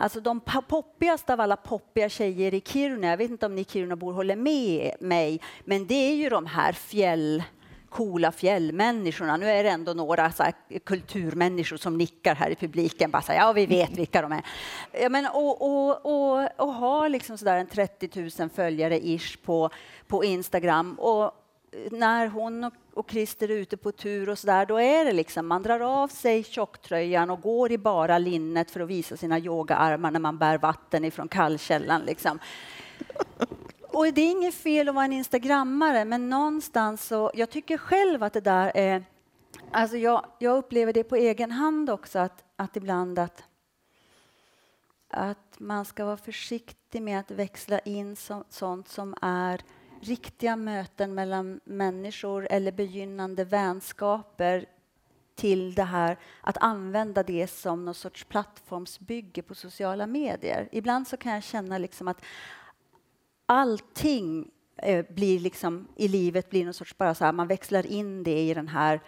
Alltså 0.02 0.22
de 0.22 0.40
poppigaste 0.40 1.34
av 1.34 1.42
alla 1.42 1.56
poppiga 1.56 2.10
tjejer 2.10 2.54
i 2.54 2.62
Kiruna, 2.62 3.08
jag 3.08 3.18
vet 3.18 3.32
inte 3.32 3.46
om 3.46 3.56
ni 3.56 3.64
Kirunabor 3.64 4.14
håller 4.14 4.36
med 4.36 4.92
mig, 5.00 5.42
men 5.66 5.88
det 5.88 5.96
är 6.12 6.16
ju 6.16 6.30
de 6.30 6.46
här 6.46 6.74
fjäll 6.74 7.44
coola 7.90 8.32
fjällmänniskorna. 8.32 9.38
Nu 9.38 9.50
är 9.50 9.64
det 9.64 9.70
ändå 9.70 9.94
några 9.94 10.32
så 10.32 10.44
kulturmänniskor 10.84 11.78
som 11.78 11.98
nickar 11.98 12.36
här 12.36 12.50
i 12.50 12.56
publiken. 12.56 13.12
Bara 13.12 13.22
så 13.22 13.32
här, 13.32 13.40
ja, 13.40 13.54
vi 13.54 13.66
vet 13.66 13.90
vilka 13.98 14.22
de 14.22 14.32
är. 14.32 14.42
Ja, 14.92 15.10
men, 15.10 15.26
och, 15.26 15.62
och, 15.62 16.06
och, 16.06 16.50
och 16.58 16.74
ha 16.74 17.08
liksom 17.08 17.38
så 17.38 17.46
där 17.46 17.58
en 17.58 17.68
30 17.68 18.30
000 18.40 18.50
följare 18.50 19.08
ish 19.08 19.38
på, 19.44 19.70
på 20.08 20.24
Instagram. 20.24 21.00
Och 21.00 21.32
när 21.92 22.28
hon 22.28 22.64
och, 22.64 22.74
och 22.94 23.12
Christer 23.12 23.52
är 23.52 23.56
ute 23.56 23.78
på 23.78 23.92
tur 23.92 24.30
och 24.30 24.40
så 24.40 24.48
där, 24.48 24.66
då 24.66 24.82
är 24.82 25.06
det 25.06 25.12
liksom, 25.12 25.48
man 25.48 25.64
drar 25.64 25.80
av 25.80 26.08
sig 26.08 26.44
tjocktröjan 26.44 27.30
och 27.30 27.42
går 27.42 27.72
i 27.72 27.78
bara 27.78 28.18
linnet 28.18 28.72
för 28.72 28.80
att 28.80 28.90
visa 28.90 29.18
sina 29.18 29.40
yogaarmar 29.40 30.12
när 30.12 30.20
man 30.20 30.38
bär 30.38 30.58
vatten 30.58 31.06
ifrån 31.06 31.28
kallkällan. 31.28 32.02
Liksom. 32.02 32.40
Och 34.00 34.14
det 34.14 34.22
är 34.22 34.32
inget 34.32 34.56
fel 34.56 34.90
att 34.90 34.96
vara 34.96 35.06
en 35.06 35.14
instagrammare, 35.14 36.06
men 36.06 36.30
någonstans 36.30 37.08
så, 37.08 37.32
jag 37.34 37.50
tycker 37.50 37.78
själv 37.78 38.24
att 38.24 38.34
det 38.34 38.42
där 38.42 38.72
är, 38.76 39.04
alltså 39.72 39.98
jag, 39.98 40.26
jag 40.40 40.58
upplever 40.58 40.94
det 40.94 41.04
på 41.04 41.16
egen 41.16 41.52
hand 41.52 41.90
också, 41.90 42.20
att, 42.20 42.44
att 42.56 42.78
ibland 42.78 43.20
att, 43.20 43.44
att 45.10 45.56
man 45.58 45.86
ska 45.86 46.06
vara 46.06 46.18
försiktig 46.18 47.02
med 47.02 47.20
att 47.20 47.32
växla 47.32 47.80
in 47.80 48.16
så, 48.16 48.44
sånt 48.50 48.88
som 48.88 49.16
är 49.22 49.62
riktiga 50.02 50.56
möten 50.56 51.16
mellan 51.16 51.60
människor 51.64 52.48
eller 52.52 52.72
begynnande 52.72 53.44
vänskaper 53.44 54.66
till 55.36 55.76
det 55.76 55.84
här 55.84 56.18
att 56.42 56.58
använda 56.58 57.24
det 57.24 57.48
som 57.48 57.86
någon 57.86 57.94
sorts 57.94 58.24
plattformsbygge 58.24 59.42
på 59.42 59.56
sociala 59.56 60.08
medier. 60.08 60.70
Ibland 60.72 61.08
så 61.08 61.18
kan 61.18 61.34
jag 61.34 61.44
känna 61.44 61.78
liksom 61.78 62.08
att 62.08 62.22
allting 63.50 64.52
eh, 64.78 65.06
blir 65.10 65.40
liksom, 65.40 65.88
i 65.96 66.08
livet 66.08 66.50
blir 66.50 66.66
någon 66.66 66.74
sorts 66.74 66.98
bara 66.98 67.16
så 67.16 67.26
här, 67.26 67.32
man 67.32 67.48
växlar 67.48 67.86
in 67.86 68.24
det 68.24 68.40
i 68.40 68.54
den 68.54 68.68
här 68.68 69.00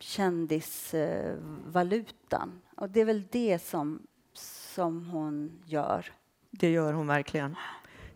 kändisvalutan. 0.00 2.60
Och 2.76 2.90
det 2.90 3.00
är 3.00 3.04
väl 3.04 3.24
det 3.30 3.58
som, 3.62 4.02
som 4.34 5.06
hon 5.06 5.62
gör. 5.66 6.12
Det 6.50 6.70
gör 6.70 6.92
hon 6.92 7.06
verkligen. 7.06 7.56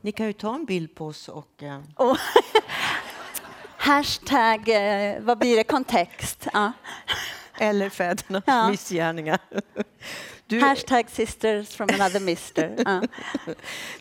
Ni 0.00 0.12
kan 0.12 0.26
ju 0.26 0.32
ta 0.32 0.54
en 0.54 0.64
bild 0.64 0.94
på 0.94 1.06
oss 1.06 1.28
och... 1.28 1.62
eh, 1.62 1.80
Och 1.94 2.16
hashtag, 3.76 4.68
eh, 4.68 5.20
vad 5.22 5.38
blir 5.38 5.56
det, 5.56 5.64
kontext? 5.64 6.46
Eller 7.58 7.88
fädernas 7.90 8.42
Ja. 8.46 8.70
missgärningar. 8.70 9.38
Du, 10.48 10.60
Hashtag 10.60 11.10
sisters 11.10 11.68
from 11.76 11.88
another 11.92 12.20
mister. 12.20 12.74
Ja. 12.86 13.02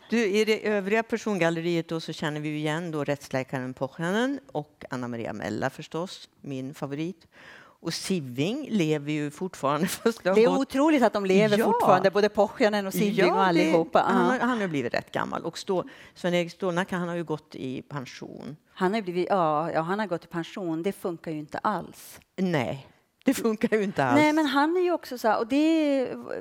du, 0.09 0.25
I 0.25 0.45
det 0.45 0.67
övriga 0.67 1.03
persongalleriet 1.03 1.87
då 1.89 1.99
så 1.99 2.13
känner 2.13 2.39
vi 2.41 2.49
igen 2.55 2.91
då 2.91 3.03
rättsläkaren 3.03 3.73
Pohjanen 3.73 4.39
och 4.51 4.85
Anna 4.89 5.07
Maria 5.07 5.33
Mella 5.33 5.69
förstås, 5.69 6.29
min 6.41 6.73
favorit. 6.73 7.27
Och 7.57 7.93
Siving 7.93 8.67
lever 8.71 9.11
ju 9.11 9.31
fortfarande. 9.31 9.87
Det 10.03 10.11
Det 10.23 10.43
är 10.43 10.47
gått- 10.47 10.59
otroligt 10.59 11.03
att 11.03 11.13
de 11.13 11.25
lever 11.25 11.57
Ja. 11.57 11.65
fortfarande, 11.65 12.11
både 12.11 12.29
Pohjanen 12.29 12.87
och 12.87 12.93
Siving 12.93 13.25
och 13.31 13.35
det- 13.37 13.43
allihopa. 13.43 13.99
Ja. 13.99 14.13
Han, 14.13 14.25
har- 14.29 14.39
han 14.39 14.61
har 14.61 14.67
blivit 14.67 14.93
rätt 14.93 15.11
gammal. 15.11 15.41
Och 15.45 15.57
Stå, 15.57 15.83
Sven-Erik 16.15 16.51
Stålnacke 16.51 16.95
han 16.95 17.07
har 17.07 17.15
ju 17.15 17.23
gått 17.23 17.55
i 17.55 17.81
pension. 17.81 18.55
Han 18.73 18.93
har, 18.93 19.01
blivit, 19.01 19.27
ja, 19.29 19.71
ja, 19.71 19.81
han 19.81 19.99
har 19.99 20.07
gått 20.07 20.23
i 20.23 20.27
pension, 20.27 20.83
det 20.83 20.91
funkar 20.91 21.31
ju 21.31 21.37
inte 21.39 21.57
alls. 21.57 22.19
Nej, 22.35 22.87
det 23.25 23.33
funkar 23.33 23.77
ju 23.77 23.83
inte 23.83 24.03
alls. 24.03 24.15
Nej, 24.15 24.33
men 24.33 24.45
han 24.45 24.77
är 24.77 24.81
ju 24.81 24.91
också 24.91 25.17
så 25.17 25.27
här, 25.27 25.39
och 25.39 25.47
det 25.47 25.55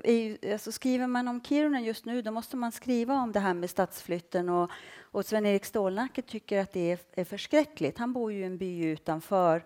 är 0.05 0.13
ju, 0.13 0.53
alltså 0.53 0.73
skriver 0.73 1.07
man 1.07 1.29
om 1.29 1.41
Kiruna 1.41 1.81
just 1.81 2.05
nu, 2.05 2.23
då 2.23 2.31
måste 2.31 2.57
man 2.57 2.73
skriva 2.73 3.15
om 3.15 3.33
det 3.33 3.41
här 3.41 3.55
med 3.55 3.71
stadsflytten 3.71 4.49
och, 4.49 4.71
och 5.01 5.27
Sven-Erik 5.27 5.65
Stålnacke 5.65 6.23
tycker 6.23 6.61
att 6.61 6.73
det 6.73 6.93
är, 6.93 6.99
är 7.15 7.25
förskräckligt. 7.25 7.99
Han 7.99 8.13
bor 8.13 8.33
ju 8.33 8.41
i 8.41 8.45
en 8.45 8.59
by 8.59 8.85
utanför 8.85 9.65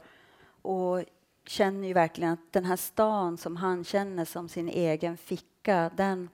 och 0.63 1.05
känner 1.47 1.89
ju 1.89 1.95
verkligen 1.95 2.33
att 2.33 2.53
den 2.53 2.65
här 2.65 2.77
stan 2.77 3.39
som 3.39 3.57
han 3.57 3.85
känner 3.85 4.25
som 4.25 4.49
sin 4.49 4.69
egen 4.69 5.17
ficka, 5.17 5.91
den, 5.97 6.29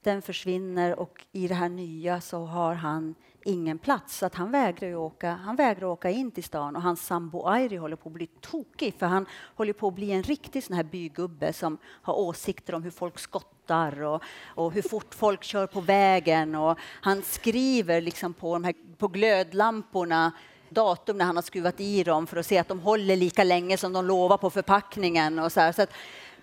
den 0.00 0.22
försvinner 0.22 0.98
och 0.98 1.26
i 1.32 1.48
det 1.48 1.54
här 1.54 1.68
nya 1.68 2.20
så 2.20 2.44
har 2.44 2.74
han 2.74 3.14
ingen 3.46 3.78
plats. 3.78 4.16
Så 4.16 4.26
att 4.26 4.34
han 4.34 4.50
vägrar 4.50 4.88
ju 4.88 4.96
åka, 4.96 5.32
han 5.32 5.56
vägrar 5.56 5.86
åka 5.86 6.10
in 6.10 6.30
till 6.30 6.44
stan 6.44 6.76
och 6.76 6.82
hans 6.82 7.06
sambo 7.06 7.46
Airi 7.46 7.76
håller 7.76 7.96
på 7.96 8.08
att 8.08 8.12
bli 8.12 8.26
tokig 8.26 8.94
för 8.98 9.06
han 9.06 9.26
håller 9.54 9.72
på 9.72 9.88
att 9.88 9.94
bli 9.94 10.12
en 10.12 10.22
riktig 10.22 10.64
sån 10.64 10.76
här 10.76 10.84
bygubbe 10.84 11.52
som 11.52 11.78
har 11.84 12.14
åsikter 12.14 12.74
om 12.74 12.82
hur 12.82 12.90
folk 12.90 13.18
skottar 13.18 14.02
och, 14.02 14.22
och 14.44 14.72
hur 14.72 14.82
fort 14.82 15.14
folk 15.14 15.44
kör 15.44 15.66
på 15.66 15.80
vägen 15.80 16.54
och 16.54 16.78
han 16.80 17.22
skriver 17.22 18.00
liksom 18.00 18.34
på, 18.34 18.54
de 18.54 18.64
här, 18.64 18.74
på 18.98 19.08
glödlamporna 19.08 20.32
datum 20.68 21.18
när 21.18 21.24
han 21.24 21.36
har 21.36 21.42
skruvat 21.42 21.80
i 21.80 22.04
dem 22.04 22.26
för 22.26 22.36
att 22.36 22.46
se 22.46 22.58
att 22.58 22.68
de 22.68 22.80
håller 22.80 23.16
lika 23.16 23.44
länge 23.44 23.76
som 23.76 23.92
de 23.92 24.06
lovar 24.06 24.36
på 24.36 24.50
förpackningen 24.50 25.38
och 25.38 25.52
så 25.52 25.60
här. 25.60 25.72
Så 25.72 25.82
att 25.82 25.92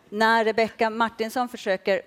när 0.10 0.46
Rebecka 0.46 0.90
Martinsson 0.90 1.50
försöker 1.50 2.02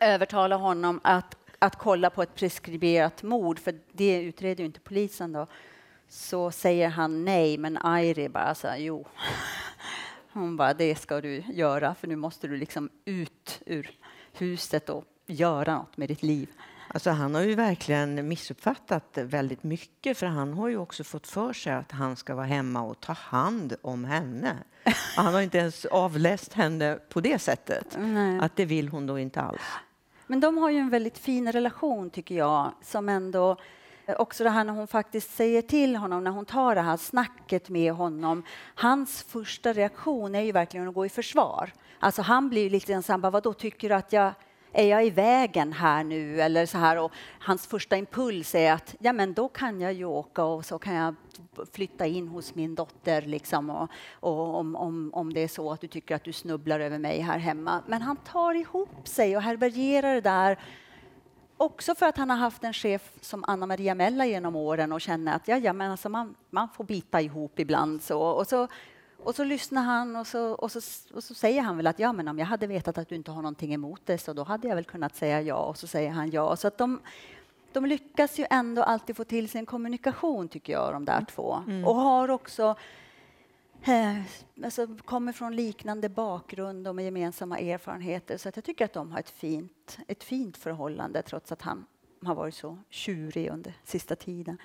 övertala 0.00 0.56
honom 0.56 1.00
att, 1.04 1.36
att 1.62 1.76
kolla 1.76 2.10
på 2.10 2.22
ett 2.22 2.34
preskriberat 2.34 3.22
mord, 3.22 3.58
för 3.58 3.74
det 3.92 4.22
utreder 4.22 4.62
ju 4.62 4.66
inte 4.66 4.80
polisen 4.80 5.32
då, 5.32 5.46
så 6.08 6.50
säger 6.50 6.88
han 6.88 7.24
nej, 7.24 7.58
men 7.58 7.78
Airi 7.82 8.28
bara 8.28 8.54
så 8.54 8.68
här, 8.68 8.76
jo. 8.76 9.06
Hon 10.32 10.56
bara, 10.56 10.74
det 10.74 10.94
ska 10.94 11.20
du 11.20 11.42
göra, 11.52 11.94
för 11.94 12.08
nu 12.08 12.16
måste 12.16 12.48
du 12.48 12.56
liksom 12.56 12.90
ut 13.04 13.62
ur 13.66 13.90
huset 14.32 14.88
och 14.88 15.04
göra 15.26 15.74
något 15.78 15.96
med 15.96 16.08
ditt 16.08 16.22
liv. 16.22 16.48
Alltså, 16.88 17.10
han 17.10 17.34
har 17.34 17.42
ju 17.42 17.54
verkligen 17.54 18.28
missuppfattat 18.28 19.18
väldigt 19.18 19.62
mycket 19.62 20.18
för 20.18 20.26
han 20.26 20.52
har 20.52 20.68
ju 20.68 20.76
också 20.76 21.04
fått 21.04 21.26
för 21.26 21.52
sig 21.52 21.72
att 21.72 21.92
han 21.92 22.16
ska 22.16 22.34
vara 22.34 22.46
hemma 22.46 22.82
och 22.82 23.00
ta 23.00 23.12
hand 23.12 23.74
om 23.82 24.04
henne. 24.04 24.56
Han 25.16 25.34
har 25.34 25.40
inte 25.40 25.58
ens 25.58 25.84
avläst 25.84 26.52
henne 26.52 26.98
på 27.08 27.20
det 27.20 27.38
sättet. 27.38 27.96
Nej. 27.98 28.38
Att 28.40 28.56
det 28.56 28.64
vill 28.64 28.88
hon 28.88 29.06
då 29.06 29.18
inte 29.18 29.40
alls. 29.40 29.60
Men 30.32 30.40
de 30.40 30.58
har 30.58 30.70
ju 30.70 30.78
en 30.78 30.90
väldigt 30.90 31.18
fin 31.18 31.52
relation, 31.52 32.10
tycker 32.10 32.34
jag, 32.34 32.72
som 32.82 33.08
ändå 33.08 33.56
eh, 34.06 34.14
Också 34.18 34.44
det 34.44 34.50
här 34.50 34.64
när 34.64 34.72
hon 34.72 34.86
faktiskt 34.86 35.34
säger 35.36 35.62
till 35.62 35.96
honom, 35.96 36.24
när 36.24 36.30
hon 36.30 36.44
tar 36.44 36.74
det 36.74 36.80
här 36.80 36.96
snacket 36.96 37.68
med 37.68 37.92
honom. 37.92 38.42
Hans 38.74 39.22
första 39.22 39.72
reaktion 39.72 40.34
är 40.34 40.40
ju 40.40 40.52
verkligen 40.52 40.88
att 40.88 40.94
gå 40.94 41.06
i 41.06 41.08
försvar. 41.08 41.72
Alltså 41.98 42.22
han 42.22 42.48
blir 42.48 42.62
ju 42.62 42.70
lite 42.70 42.92
ensam, 42.92 43.02
så 43.02 43.12
här, 43.12 43.18
bara, 43.18 43.30
vadå, 43.30 43.52
tycker 43.52 43.88
du 43.88 43.94
att 43.94 44.12
jag 44.12 44.32
är 44.72 44.86
jag 44.86 45.06
i 45.06 45.10
vägen 45.10 45.72
här 45.72 46.04
nu? 46.04 46.40
Eller 46.40 46.66
så 46.66 46.78
här, 46.78 46.98
och 46.98 47.12
hans 47.38 47.66
första 47.66 47.96
impuls 47.96 48.54
är 48.54 48.72
att 48.72 48.94
ja, 48.98 49.12
men 49.12 49.34
då 49.34 49.48
kan 49.48 49.80
jag 49.80 49.92
ju 49.92 50.04
åka 50.04 50.44
och 50.44 50.64
så 50.64 50.78
kan 50.78 50.94
jag 50.94 51.14
flytta 51.72 52.06
in 52.06 52.28
hos 52.28 52.54
min 52.54 52.74
dotter 52.74 53.22
liksom, 53.22 53.70
och, 53.70 53.90
och 54.10 54.54
om, 54.56 54.76
om, 54.76 55.10
om 55.14 55.34
det 55.34 55.40
är 55.40 55.48
så 55.48 55.72
att 55.72 55.80
du 55.80 55.86
tycker 55.86 56.14
att 56.14 56.24
du 56.24 56.32
snubblar 56.32 56.80
över 56.80 56.98
mig 56.98 57.20
här 57.20 57.38
hemma. 57.38 57.82
Men 57.86 58.02
han 58.02 58.16
tar 58.16 58.54
ihop 58.54 59.08
sig 59.08 59.36
och 59.36 59.42
härbärgerar 59.42 60.14
det 60.14 60.20
där 60.20 60.58
Också 61.62 61.94
för 61.94 62.06
att 62.06 62.16
han 62.16 62.30
har 62.30 62.36
haft 62.36 62.64
en 62.64 62.72
chef 62.72 63.12
som 63.20 63.44
Anna 63.46 63.66
Maria 63.66 63.94
Mella 63.94 64.26
genom 64.26 64.56
åren 64.56 64.92
och 64.92 65.00
känner 65.00 65.36
att 65.36 65.48
ja, 65.48 65.56
ja, 65.56 65.72
men 65.72 65.90
alltså 65.90 66.08
man, 66.08 66.34
man 66.50 66.68
får 66.68 66.84
bita 66.84 67.20
ihop 67.20 67.58
ibland. 67.58 68.02
Så, 68.02 68.20
och, 68.20 68.46
så, 68.46 68.68
och 69.24 69.34
så 69.34 69.44
lyssnar 69.44 69.82
han 69.82 70.16
och 70.16 70.26
så, 70.26 70.52
och, 70.52 70.72
så, 70.72 70.80
och 71.14 71.24
så 71.24 71.34
säger 71.34 71.62
han 71.62 71.76
väl 71.76 71.86
att 71.86 71.98
ja, 71.98 72.12
men 72.12 72.28
om 72.28 72.38
jag 72.38 72.46
hade 72.46 72.66
vetat 72.66 72.98
att 72.98 73.08
du 73.08 73.14
inte 73.14 73.30
har 73.30 73.42
någonting 73.42 73.74
emot 73.74 74.00
det 74.04 74.18
så 74.18 74.32
då 74.32 74.44
hade 74.44 74.68
jag 74.68 74.74
väl 74.74 74.84
kunnat 74.84 75.16
säga 75.16 75.40
ja. 75.40 75.56
Och 75.56 75.76
så 75.76 75.86
säger 75.86 76.10
han 76.10 76.30
ja. 76.30 76.56
Så 76.56 76.68
att 76.68 76.78
de, 76.78 77.00
de 77.72 77.86
lyckas 77.86 78.38
ju 78.38 78.46
ändå 78.50 78.82
alltid 78.82 79.16
få 79.16 79.24
till 79.24 79.48
sin 79.48 79.66
kommunikation, 79.66 80.48
tycker 80.48 80.72
jag, 80.72 80.92
de 80.92 81.04
där 81.04 81.24
två. 81.24 81.62
Och 81.86 81.94
har 81.94 82.30
också 82.30 82.76
eh, 83.84 84.22
alltså, 84.64 84.96
kommer 85.04 85.32
från 85.32 85.56
liknande 85.56 86.08
bakgrund 86.08 86.88
och 86.88 86.94
med 86.94 87.04
gemensamma 87.04 87.58
erfarenheter. 87.58 88.36
Så 88.36 88.48
att 88.48 88.56
jag 88.56 88.64
tycker 88.64 88.84
att 88.84 88.92
de 88.92 89.12
har 89.12 89.18
ett 89.18 89.30
fint, 89.30 89.98
ett 90.08 90.24
fint 90.24 90.56
förhållande 90.56 91.22
trots 91.22 91.52
att 91.52 91.62
han 91.62 91.86
har 92.24 92.34
varit 92.34 92.54
så 92.54 92.78
tjurig 92.90 93.48
under 93.48 93.74
sista 93.84 94.16
tiden. 94.16 94.58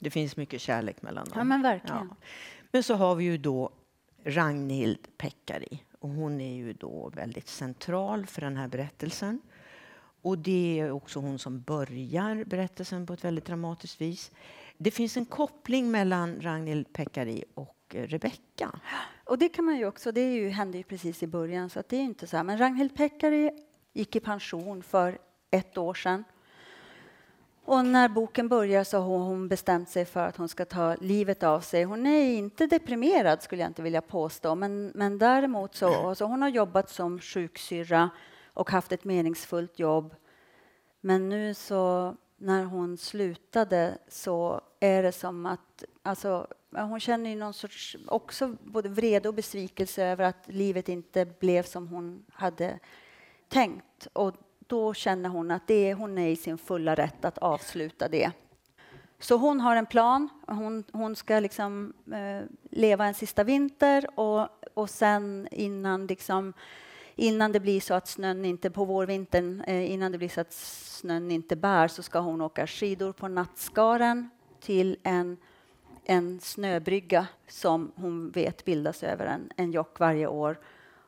Det 0.00 0.10
finns 0.10 0.36
mycket 0.36 0.60
kärlek 0.60 1.02
mellan 1.02 1.24
dem. 1.24 1.34
Ja, 1.38 1.44
men 1.44 1.62
verkligen. 1.62 2.08
Ja. 2.10 2.16
Men 2.70 2.82
så 2.82 2.94
har 2.94 3.14
vi 3.14 3.24
ju 3.24 3.38
då 3.38 3.70
Ragnhild 4.26 5.08
Pekkari. 5.18 5.82
Och 5.98 6.08
hon 6.08 6.40
är 6.40 6.54
ju 6.54 6.72
då 6.72 7.10
väldigt 7.14 7.48
central 7.48 8.26
för 8.26 8.40
den 8.40 8.56
här 8.56 8.68
berättelsen. 8.68 9.40
Och 10.22 10.38
det 10.38 10.80
är 10.80 10.90
också 10.90 11.20
hon 11.20 11.38
som 11.38 11.60
börjar 11.60 12.44
berättelsen 12.44 13.06
på 13.06 13.12
ett 13.12 13.24
väldigt 13.24 13.44
dramatiskt 13.44 14.00
vis. 14.00 14.30
Det 14.78 14.90
finns 14.90 15.16
en 15.16 15.26
koppling 15.26 15.90
mellan 15.90 16.40
Ragnhild 16.40 16.92
Pekkari 16.92 17.44
och 17.54 17.76
eh, 17.94 18.02
Rebecka. 18.02 18.80
Och 19.24 19.38
det 19.38 19.48
kan 19.48 19.64
man 19.64 19.76
ju 19.76 19.86
också, 19.86 20.12
det 20.12 20.20
är 20.20 20.32
ju, 20.32 20.48
hände 20.48 20.78
ju 20.78 20.84
precis 20.84 21.22
i 21.22 21.26
början 21.26 21.70
så 21.70 21.80
att 21.80 21.88
det 21.88 21.96
är 21.96 22.02
inte 22.02 22.26
så 22.26 22.36
här. 22.36 22.44
Men 22.44 22.58
Ragnhild 22.58 22.96
Pekkari 22.96 23.50
gick 23.92 24.16
i 24.16 24.20
pension 24.20 24.82
för 24.82 25.18
ett 25.50 25.78
år 25.78 25.94
sedan. 25.94 26.24
Och 27.66 27.84
när 27.84 28.08
boken 28.08 28.48
börjar 28.48 28.84
så 28.84 28.98
har 28.98 29.18
hon 29.18 29.48
bestämt 29.48 29.88
sig 29.88 30.04
för 30.04 30.26
att 30.26 30.36
hon 30.36 30.48
ska 30.48 30.64
ta 30.64 30.94
livet 30.94 31.42
av 31.42 31.60
sig. 31.60 31.84
Hon 31.84 32.06
är 32.06 32.22
inte 32.22 32.66
deprimerad 32.66 33.42
skulle 33.42 33.62
jag 33.62 33.70
inte 33.70 33.82
vilja 33.82 34.00
påstå, 34.00 34.54
men, 34.54 34.92
men 34.94 35.18
däremot 35.18 35.74
så 35.74 36.08
alltså 36.08 36.24
hon 36.24 36.42
har 36.42 36.48
jobbat 36.48 36.90
som 36.90 37.20
sjuksyrra 37.20 38.10
och 38.46 38.70
haft 38.70 38.92
ett 38.92 39.04
meningsfullt 39.04 39.78
jobb. 39.78 40.14
Men 41.00 41.28
nu 41.28 41.54
så 41.54 42.14
när 42.36 42.64
hon 42.64 42.98
slutade 42.98 43.98
så 44.08 44.60
är 44.80 45.02
det 45.02 45.12
som 45.12 45.46
att 45.46 45.84
alltså, 46.02 46.46
hon 46.70 47.00
känner 47.00 47.30
ju 47.30 47.36
någon 47.36 47.54
sorts 47.54 47.96
också 48.06 48.56
både 48.64 48.88
vrede 48.88 49.28
och 49.28 49.34
besvikelse 49.34 50.04
över 50.04 50.24
att 50.24 50.44
livet 50.46 50.88
inte 50.88 51.24
blev 51.24 51.62
som 51.62 51.88
hon 51.88 52.24
hade 52.32 52.78
tänkt. 53.48 54.06
Och 54.12 54.34
då 54.66 54.94
känner 54.94 55.28
hon 55.28 55.50
att 55.50 55.66
det 55.66 55.90
är, 55.90 55.94
hon 55.94 56.18
är 56.18 56.28
i 56.28 56.36
sin 56.36 56.58
fulla 56.58 56.94
rätt 56.94 57.24
att 57.24 57.38
avsluta 57.38 58.08
det. 58.08 58.32
Så 59.18 59.36
hon 59.36 59.60
har 59.60 59.76
en 59.76 59.86
plan. 59.86 60.28
Hon, 60.46 60.84
hon 60.92 61.16
ska 61.16 61.40
liksom, 61.40 61.92
eh, 62.12 62.48
leva 62.70 63.06
en 63.06 63.14
sista 63.14 63.44
vinter 63.44 64.20
och, 64.20 64.48
och 64.74 64.90
sen 64.90 65.48
innan, 65.50 66.06
liksom, 66.06 66.52
innan 67.14 67.52
det 67.52 67.60
blir 67.60 67.80
så 67.80 67.94
att 67.94 68.08
snön 68.08 68.44
inte, 68.44 68.70
på 68.70 68.84
vårvintern, 68.84 69.60
eh, 69.60 69.92
innan 69.92 70.12
det 70.12 70.18
blir 70.18 70.28
så 70.28 70.40
att 70.40 70.52
snön 70.52 71.30
inte 71.30 71.56
bär 71.56 71.88
så 71.88 72.02
ska 72.02 72.18
hon 72.18 72.40
åka 72.40 72.66
skidor 72.66 73.12
på 73.12 73.28
Nattskaren 73.28 74.30
till 74.60 74.96
en, 75.02 75.36
en 76.04 76.40
snöbrygga 76.40 77.26
som 77.48 77.92
hon 77.96 78.30
vet 78.30 78.64
bildas 78.64 79.02
över 79.02 79.26
en, 79.26 79.50
en 79.56 79.72
jock 79.72 80.00
varje 80.00 80.26
år. 80.26 80.58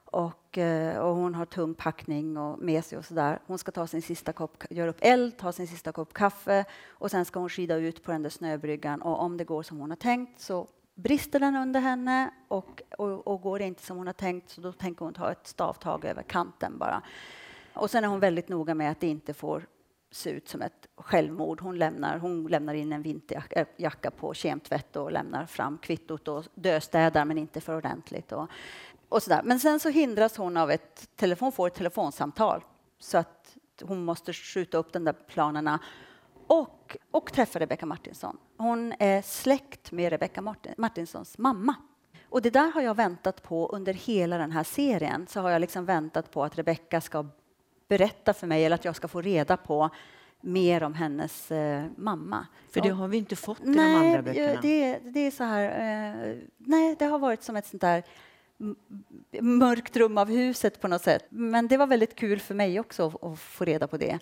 Och, 0.05 0.48
och, 0.49 0.59
eh, 0.59 0.99
och, 0.99 1.17
hon 1.17 1.35
har 1.35 1.47
tung 1.47 1.75
packning 1.75 2.37
och 2.37 2.59
med 2.59 2.85
sig 2.85 2.99
och 2.99 3.05
sådär. 3.05 3.39
Hon 3.47 3.59
ska 3.59 3.73
ta 3.73 3.87
sin 3.87 4.03
sista 4.03 4.33
kopp, 4.33 4.65
göra 4.71 4.91
upp 4.91 4.99
eld, 5.01 5.37
ta 5.37 5.53
sin 5.53 5.67
sista 5.67 5.93
kopp 5.93 6.13
kaffe 6.15 6.65
och 6.89 7.11
sen 7.11 7.25
ska 7.25 7.41
hon 7.41 7.49
skida 7.49 7.77
ut 7.77 8.03
på 8.03 8.13
den 8.13 8.23
där 8.23 8.31
snöbryggan 8.31 9.03
och 9.03 9.21
om 9.21 9.37
det 9.37 9.45
går 9.45 9.63
som 9.63 9.79
hon 9.79 9.91
har 9.91 9.97
tänkt 9.97 10.41
så 10.41 10.69
brister 10.95 11.41
den 11.41 11.57
under 11.57 11.81
henne 11.81 12.31
och, 12.49 12.83
och, 12.99 13.27
och 13.27 13.41
går 13.41 13.59
det 13.59 13.65
inte 13.65 13.83
som 13.83 13.97
hon 13.97 14.07
har 14.07 14.15
tänkt 14.15 14.51
så 14.51 14.61
då 14.61 14.73
tänker 14.73 15.05
hon 15.05 15.15
ta 15.15 15.33
ett 15.33 15.47
stavtag 15.47 16.05
över 16.05 16.23
kanten 16.23 16.79
bara. 16.79 17.03
Och 17.73 17.91
sen 17.91 18.05
är 18.05 18.09
hon 18.09 18.21
väldigt 18.21 18.49
noga 18.49 18.75
med 18.75 18.91
att 18.91 19.01
det 19.01 19.07
inte 19.07 19.35
får 19.35 19.67
se 20.11 20.31
ut 20.31 20.49
som 20.49 20.63
ett 20.63 20.89
självmord. 20.97 21.61
Hon 21.61 21.79
lämnar, 21.79 22.19
hon 22.19 22.47
lämnar 22.47 22.75
in 22.75 22.93
en 22.93 23.03
vinterjacka 23.03 24.09
eh, 24.09 24.11
på 24.11 24.35
kemtvätt 24.35 24.97
och 24.97 25.13
lämnar 25.13 25.47
fram 25.47 25.79
kvittot 25.79 26.29
och 26.29 26.45
döstädar 26.55 27.25
men 27.25 27.39
inte 27.39 27.61
för 27.61 27.77
ordentligt. 27.77 28.33
Och, 28.33 28.51
och 29.09 29.23
sådär. 29.23 29.43
Men 29.45 29.61
sen 29.61 29.81
så 29.81 29.89
hindras 29.89 30.37
hon 30.37 30.57
av 30.57 30.71
ett 30.71 31.09
telefon, 31.17 31.53
får 31.53 31.67
ett 31.67 31.75
telefonsamtal 31.75 32.65
så 32.99 33.19
att 33.19 33.57
hon 33.83 34.05
måste 34.05 34.33
skjuta 34.33 34.79
upp 34.79 34.93
de 34.93 35.05
där 35.05 35.13
planerna 35.13 35.79
och, 36.47 36.97
och 37.11 37.33
träffa 37.33 37.59
Rebecka 37.59 37.87
Martinsson. 37.87 38.37
Hon 38.57 38.95
är 38.99 39.23
släkt 39.23 39.93
med 39.93 40.11
Rebecka 40.11 40.43
Martin, 40.43 40.75
Martinssons 40.77 41.39
mamma. 41.39 41.75
Och 42.29 42.43
det 42.43 42.51
där 42.51 42.73
har 42.73 42.83
jag 42.83 42.95
väntat 42.95 43.43
på 43.43 43.69
under 43.69 43.93
hela 43.93 44.39
den 44.39 44.53
här 44.53 44.65
serien. 44.65 45.27
Så 45.27 45.41
har 45.41 45.51
jag 45.51 45.61
liksom 45.61 45.85
väntat 45.85 46.31
på 46.31 46.45
att 46.45 46.59
Rebecka 46.59 47.01
ska 47.01 47.27
berätta 47.89 48.35
för 48.35 48.47
mig 48.47 48.65
eller 48.65 48.75
att 48.75 48.85
jag 48.85 48.97
ska 48.97 49.09
få 49.09 49.21
reda 49.21 49.57
på 49.57 49.91
mer 50.41 50.83
om 50.83 50.95
hennes 50.95 51.51
eh, 51.51 51.85
mamma. 51.97 52.47
För 52.71 52.81
det 52.81 52.89
har 52.89 53.09
vi 53.09 53.19
inte 53.19 53.37
fått 53.37 53.61
i 53.61 53.65
nej, 53.65 53.77
de 53.77 54.07
andra 54.07 54.23
böckerna. 54.23 54.61
Det, 54.61 54.99
det 54.99 55.21
är 55.21 55.31
så 55.31 55.45
här, 55.45 55.65
eh, 55.65 56.37
nej, 56.57 56.97
det 56.99 57.05
har 57.05 57.19
varit 57.19 57.43
som 57.43 57.57
ett 57.57 57.67
sånt 57.67 57.81
där 57.81 58.03
mörkt 59.41 59.97
rum 59.97 60.19
av 60.19 60.29
huset 60.29 60.81
på 60.81 60.89
något 60.89 61.03
sätt. 61.03 61.25
Men 61.29 61.69
det 61.69 61.77
var 61.77 61.87
väldigt 61.87 62.15
kul 62.15 62.41
för 62.41 62.55
mig 62.55 62.81
också 62.81 63.13
att 63.23 63.39
få 63.39 63.65
reda 63.65 63.87
på 63.87 63.97
det. 63.97 64.19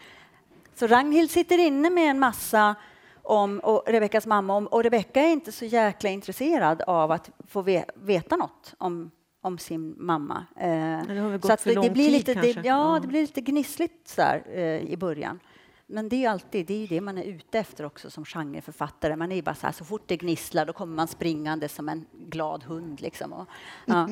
Så 0.75 0.87
Ragnhild 0.87 1.31
sitter 1.31 1.59
inne 1.59 1.91
med 1.91 2.11
en 2.11 2.19
massa 2.19 2.75
om 3.23 3.59
och 3.59 3.83
Rebeckas 3.87 4.27
mamma 4.27 4.57
om, 4.57 4.67
och 4.67 4.83
Rebecka 4.83 5.21
är 5.21 5.33
inte 5.33 5.53
så 5.53 5.65
jäkla 5.65 6.11
intresserad 6.11 6.83
av 6.83 7.13
att 7.13 7.31
få 7.49 7.63
veta 7.95 8.37
något 8.37 8.75
om, 8.79 9.11
om 9.41 9.59
sin 9.59 9.95
mamma. 9.99 10.47
Eh, 10.57 11.01
så 11.41 11.57
det, 11.65 11.75
det, 11.83 11.91
blir 11.91 12.11
lite, 12.11 12.35
det, 12.35 12.57
ja, 12.65 12.99
det 13.03 13.09
blir 13.09 13.21
lite 13.21 13.41
gnissligt 13.41 14.17
där, 14.17 14.43
eh, 14.49 14.93
i 14.93 14.97
början. 14.97 15.41
Men 15.87 16.09
det 16.09 16.25
är 16.25 16.31
alltid 16.31 16.67
det, 16.67 16.85
är 16.85 16.89
det 16.89 17.01
man 17.01 17.19
är 17.19 17.25
ute 17.25 17.59
efter 17.59 17.85
också 17.85 18.11
som 18.11 18.25
genreförfattare. 18.25 19.17
Man 19.17 19.33
är 19.33 19.43
bara 19.43 19.55
så 19.55 19.67
här, 19.67 19.73
så 19.73 19.85
fort 19.85 20.03
det 20.07 20.17
gnisslar 20.17 20.67
då 20.67 20.73
kommer 20.73 20.97
man 20.97 21.09
springande 21.09 21.69
som 21.69 21.89
en 21.89 22.07
glad 22.13 22.65
hund. 22.65 23.01
Liksom. 23.01 23.33
Och, 23.33 23.47
ja. 23.87 24.09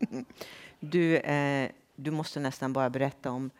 du, 0.80 1.16
eh, 1.16 1.70
du 1.96 2.10
måste 2.10 2.40
nästan 2.40 2.72
bara 2.72 2.90
berätta 2.90 3.30
om 3.30 3.50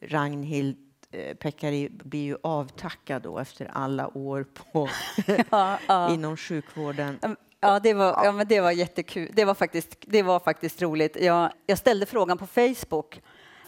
Ragnhild 0.00 0.76
eh, 1.10 1.36
Pekkari 1.36 1.88
blir 1.90 2.24
ju 2.24 2.36
avtackad 2.42 3.22
då 3.22 3.38
efter 3.38 3.70
alla 3.72 4.16
år 4.16 4.46
på 4.72 4.88
ja, 5.50 5.78
ja. 5.88 6.14
inom 6.14 6.36
sjukvården. 6.36 7.18
Ja, 7.60 7.80
det 7.80 7.94
var, 7.94 8.24
ja, 8.24 8.32
men 8.32 8.48
det 8.48 8.60
var 8.60 8.70
jättekul. 8.70 9.30
Det 9.32 9.44
var 9.44 9.54
faktiskt, 9.54 9.96
det 10.00 10.22
var 10.22 10.40
faktiskt 10.40 10.82
roligt. 10.82 11.16
Jag, 11.20 11.52
jag 11.66 11.78
ställde 11.78 12.06
frågan 12.06 12.38
på 12.38 12.46
Facebook 12.46 13.20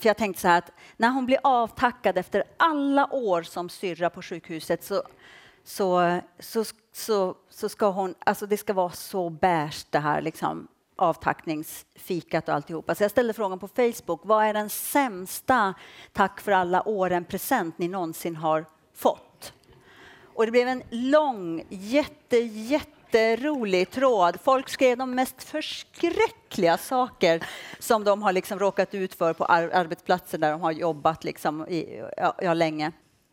för 0.04 0.08
jag 0.08 0.16
tänkte 0.16 0.42
så 0.42 0.48
här 0.48 0.58
att 0.58 0.72
när 0.96 1.10
hon 1.10 1.26
blir 1.26 1.38
avtackad 1.42 2.18
efter 2.18 2.44
alla 2.56 3.08
år 3.12 3.42
som 3.42 3.68
syrra 3.68 4.10
på 4.10 4.22
sjukhuset 4.22 4.84
så, 4.84 5.02
så, 5.64 6.20
så, 6.38 6.64
så, 6.92 7.34
så 7.50 7.68
ska 7.68 7.90
hon, 7.90 8.14
alltså 8.18 8.46
det 8.46 8.56
ska 8.56 8.72
vara 8.72 8.90
så 8.90 9.30
beige, 9.30 9.86
det 9.90 9.98
här 9.98 10.22
liksom 10.22 10.68
avtackningsfikat 10.96 12.48
och 12.48 12.54
alltihopa. 12.54 12.94
Så 12.94 13.04
jag 13.04 13.10
ställde 13.10 13.32
frågan 13.32 13.58
på 13.58 13.68
Facebook, 13.68 14.20
vad 14.24 14.44
är 14.44 14.54
den 14.54 14.70
sämsta 14.70 15.74
tack 16.12 16.40
för 16.40 16.52
alla 16.52 16.88
åren-present 16.88 17.78
ni 17.78 17.88
någonsin 17.88 18.36
har 18.36 18.64
fått? 18.94 19.52
Och 20.34 20.46
det 20.46 20.52
blev 20.52 20.68
en 20.68 20.82
lång, 20.90 21.66
jätte, 21.68 22.36
jätte 22.36 23.03
jätterolig 23.14 23.90
tråd. 23.90 24.38
Folk 24.44 24.68
skrev 24.68 24.98
de 24.98 25.14
mest 25.14 25.42
förskräckliga 25.42 26.78
saker 26.78 27.46
som 27.78 28.04
de 28.04 28.22
har 28.22 28.32
liksom 28.32 28.58
råkat 28.58 28.94
ut 28.94 29.14
för 29.14 29.32
på 29.32 29.44
ar 29.44 29.70
arbetsplatser 29.74 30.38
där 30.38 30.50
de 30.50 30.60
har 30.60 30.72
jobbat 30.72 31.24
liksom 31.24 31.68
i, 31.68 32.02
ja, 32.16 32.34
ja, 32.42 32.54
länge. 32.54 32.92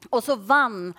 Och 0.09 0.23
så 0.23 0.35
vann 0.35 0.93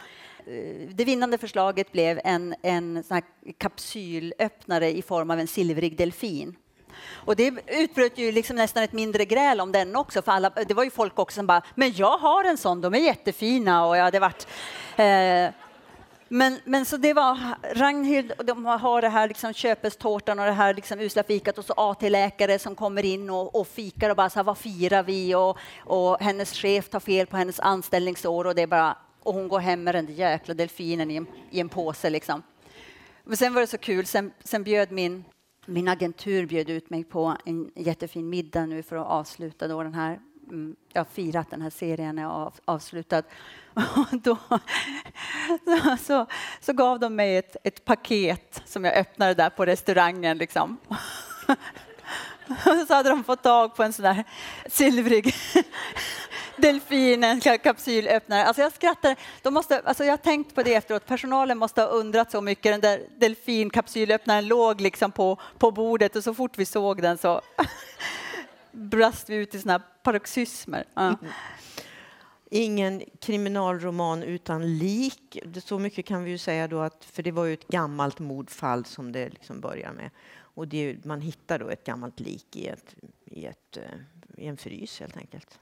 eh, 0.46 0.88
det 0.90 1.04
vinnande 1.04 1.38
förslaget 1.38 1.92
blev 1.92 2.20
en, 2.24 2.54
en 2.62 3.04
sån 3.04 3.22
kapsylöppnare 3.58 4.96
i 4.96 5.02
form 5.02 5.30
av 5.30 5.40
en 5.40 5.46
silvrig 5.46 5.96
delfin. 5.96 6.56
Och 7.10 7.36
det 7.36 7.54
utbröt 7.66 8.18
ju 8.18 8.32
liksom 8.32 8.56
nästan 8.56 8.82
ett 8.82 8.92
mindre 8.92 9.24
gräl 9.24 9.60
om 9.60 9.72
den 9.72 9.96
också, 9.96 10.22
för 10.22 10.32
alla, 10.32 10.50
det 10.50 10.74
var 10.74 10.84
ju 10.84 10.90
folk 10.90 11.18
också 11.18 11.34
som 11.34 11.46
bara, 11.46 11.62
men 11.74 11.92
jag 11.94 12.18
har 12.18 12.44
en 12.44 12.58
sån, 12.58 12.80
de 12.80 12.94
är 12.94 12.98
jättefina 12.98 13.86
och 13.86 13.96
jag 13.96 14.04
hade 14.04 14.20
varit 14.20 14.46
eh, 14.96 15.61
men, 16.34 16.58
men 16.64 16.84
så 16.84 16.96
det 16.96 17.12
var 17.12 17.38
Ragnhild, 17.74 18.32
och 18.38 18.44
de 18.44 18.66
har 18.66 19.02
det 19.02 19.08
här 19.08 19.28
liksom 19.28 19.52
köpestårtan 19.52 20.38
och 20.38 20.44
det 20.46 20.52
här 20.52 20.74
liksom 20.74 21.00
usla 21.00 21.22
fikat 21.22 21.58
och 21.58 21.64
så 21.64 21.72
AT-läkare 21.72 22.58
som 22.58 22.74
kommer 22.74 23.04
in 23.04 23.30
och, 23.30 23.60
och 23.60 23.68
fikar 23.68 24.10
och 24.10 24.16
bara 24.16 24.30
så 24.30 24.38
här, 24.38 24.44
vad 24.44 24.58
firar 24.58 25.02
vi? 25.02 25.34
Och, 25.34 25.58
och 25.78 26.20
hennes 26.20 26.52
chef 26.52 26.88
tar 26.88 27.00
fel 27.00 27.26
på 27.26 27.36
hennes 27.36 27.60
anställningsår 27.60 28.46
och 28.46 28.54
det 28.54 28.62
är 28.62 28.66
bara, 28.66 28.96
och 29.22 29.34
hon 29.34 29.48
går 29.48 29.58
hem 29.58 29.84
med 29.84 29.94
den 29.94 30.06
där 30.06 30.12
jäkla 30.12 30.54
delfinen 30.54 31.10
i 31.10 31.16
en, 31.16 31.26
i 31.50 31.60
en 31.60 31.68
påse 31.68 32.10
liksom. 32.10 32.42
Men 33.24 33.36
sen 33.36 33.54
var 33.54 33.60
det 33.60 33.66
så 33.66 33.78
kul, 33.78 34.06
sen, 34.06 34.32
sen 34.44 34.62
bjöd 34.62 34.92
min, 34.92 35.24
min 35.66 35.88
agentur 35.88 36.46
bjöd 36.46 36.70
ut 36.70 36.90
mig 36.90 37.04
på 37.04 37.36
en 37.44 37.70
jättefin 37.74 38.28
middag 38.28 38.66
nu 38.66 38.82
för 38.82 38.96
att 38.96 39.06
avsluta 39.06 39.68
då 39.68 39.82
den 39.82 39.94
här 39.94 40.20
Mm, 40.48 40.76
jag 40.92 41.00
har 41.00 41.04
firat 41.04 41.50
den 41.50 41.62
här 41.62 41.70
serien 41.70 42.18
är 42.18 42.24
av, 42.24 42.54
avslutad. 42.64 43.22
Och 43.74 44.20
då, 44.22 44.38
så, 46.00 46.26
så 46.60 46.72
gav 46.72 47.00
de 47.00 47.16
mig 47.16 47.36
ett, 47.36 47.56
ett 47.64 47.84
paket 47.84 48.62
som 48.64 48.84
jag 48.84 48.96
öppnade 48.96 49.34
där 49.34 49.50
på 49.50 49.66
restaurangen. 49.66 50.38
Liksom. 50.38 50.78
Så 52.88 52.94
hade 52.94 53.08
de 53.08 53.24
fått 53.24 53.42
tag 53.42 53.74
på 53.76 53.82
en 53.82 53.92
sån 53.92 54.02
där 54.02 54.24
silvrig 54.66 55.34
delfin, 56.56 57.24
en 57.24 57.40
kapsylöppnare. 57.40 58.44
Alltså 58.44 58.62
jag 58.62 58.72
skrattar. 58.72 59.16
De 59.42 59.54
måste, 59.54 59.80
alltså 59.84 60.04
jag 60.04 60.12
har 60.12 60.16
tänkt 60.16 60.54
på 60.54 60.62
det 60.62 60.74
efteråt. 60.74 61.06
Personalen 61.06 61.58
måste 61.58 61.80
ha 61.80 61.88
undrat 61.88 62.30
så 62.30 62.40
mycket. 62.40 62.72
Den 62.72 62.80
där 62.80 63.02
delfinkapsylöppnaren 63.18 64.48
låg 64.48 64.80
liksom 64.80 65.12
på, 65.12 65.38
på 65.58 65.70
bordet 65.70 66.16
och 66.16 66.24
så 66.24 66.34
fort 66.34 66.58
vi 66.58 66.64
såg 66.64 67.02
den 67.02 67.18
så 67.18 67.40
brast 68.72 69.30
vi 69.30 69.34
ut 69.34 69.54
i 69.54 69.60
såna 69.60 69.78
paroxysmer. 69.78 70.84
Ja. 70.94 71.16
Ingen 72.50 73.02
kriminalroman 73.20 74.22
utan 74.22 74.78
lik. 74.78 75.38
Så 75.64 75.78
mycket 75.78 76.06
kan 76.06 76.24
vi 76.24 76.30
ju 76.30 76.38
säga 76.38 76.68
då 76.68 76.80
att, 76.80 77.04
för 77.04 77.22
det 77.22 77.30
var 77.30 77.44
ju 77.44 77.54
ett 77.54 77.68
gammalt 77.68 78.18
mordfall 78.18 78.84
som 78.84 79.12
det 79.12 79.28
liksom 79.28 79.60
börjar 79.60 79.92
med. 79.92 80.10
Och 80.54 80.68
det, 80.68 81.04
man 81.04 81.20
hittar 81.20 81.58
då 81.58 81.68
ett 81.68 81.84
gammalt 81.84 82.20
lik 82.20 82.56
i, 82.56 82.66
ett, 82.66 82.94
i, 83.24 83.46
ett, 83.46 83.76
eh, 83.76 83.82
i 84.36 84.46
en 84.46 84.56
frys 84.56 85.00
helt 85.00 85.16
enkelt. 85.16 85.60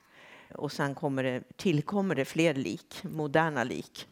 Och 0.55 0.73
sen 0.73 0.94
kommer 0.94 1.23
det, 1.23 1.42
tillkommer 1.57 2.14
det 2.14 2.25
fler 2.25 2.55
lik, 2.55 3.03
moderna 3.03 3.64
lik. 3.64 4.09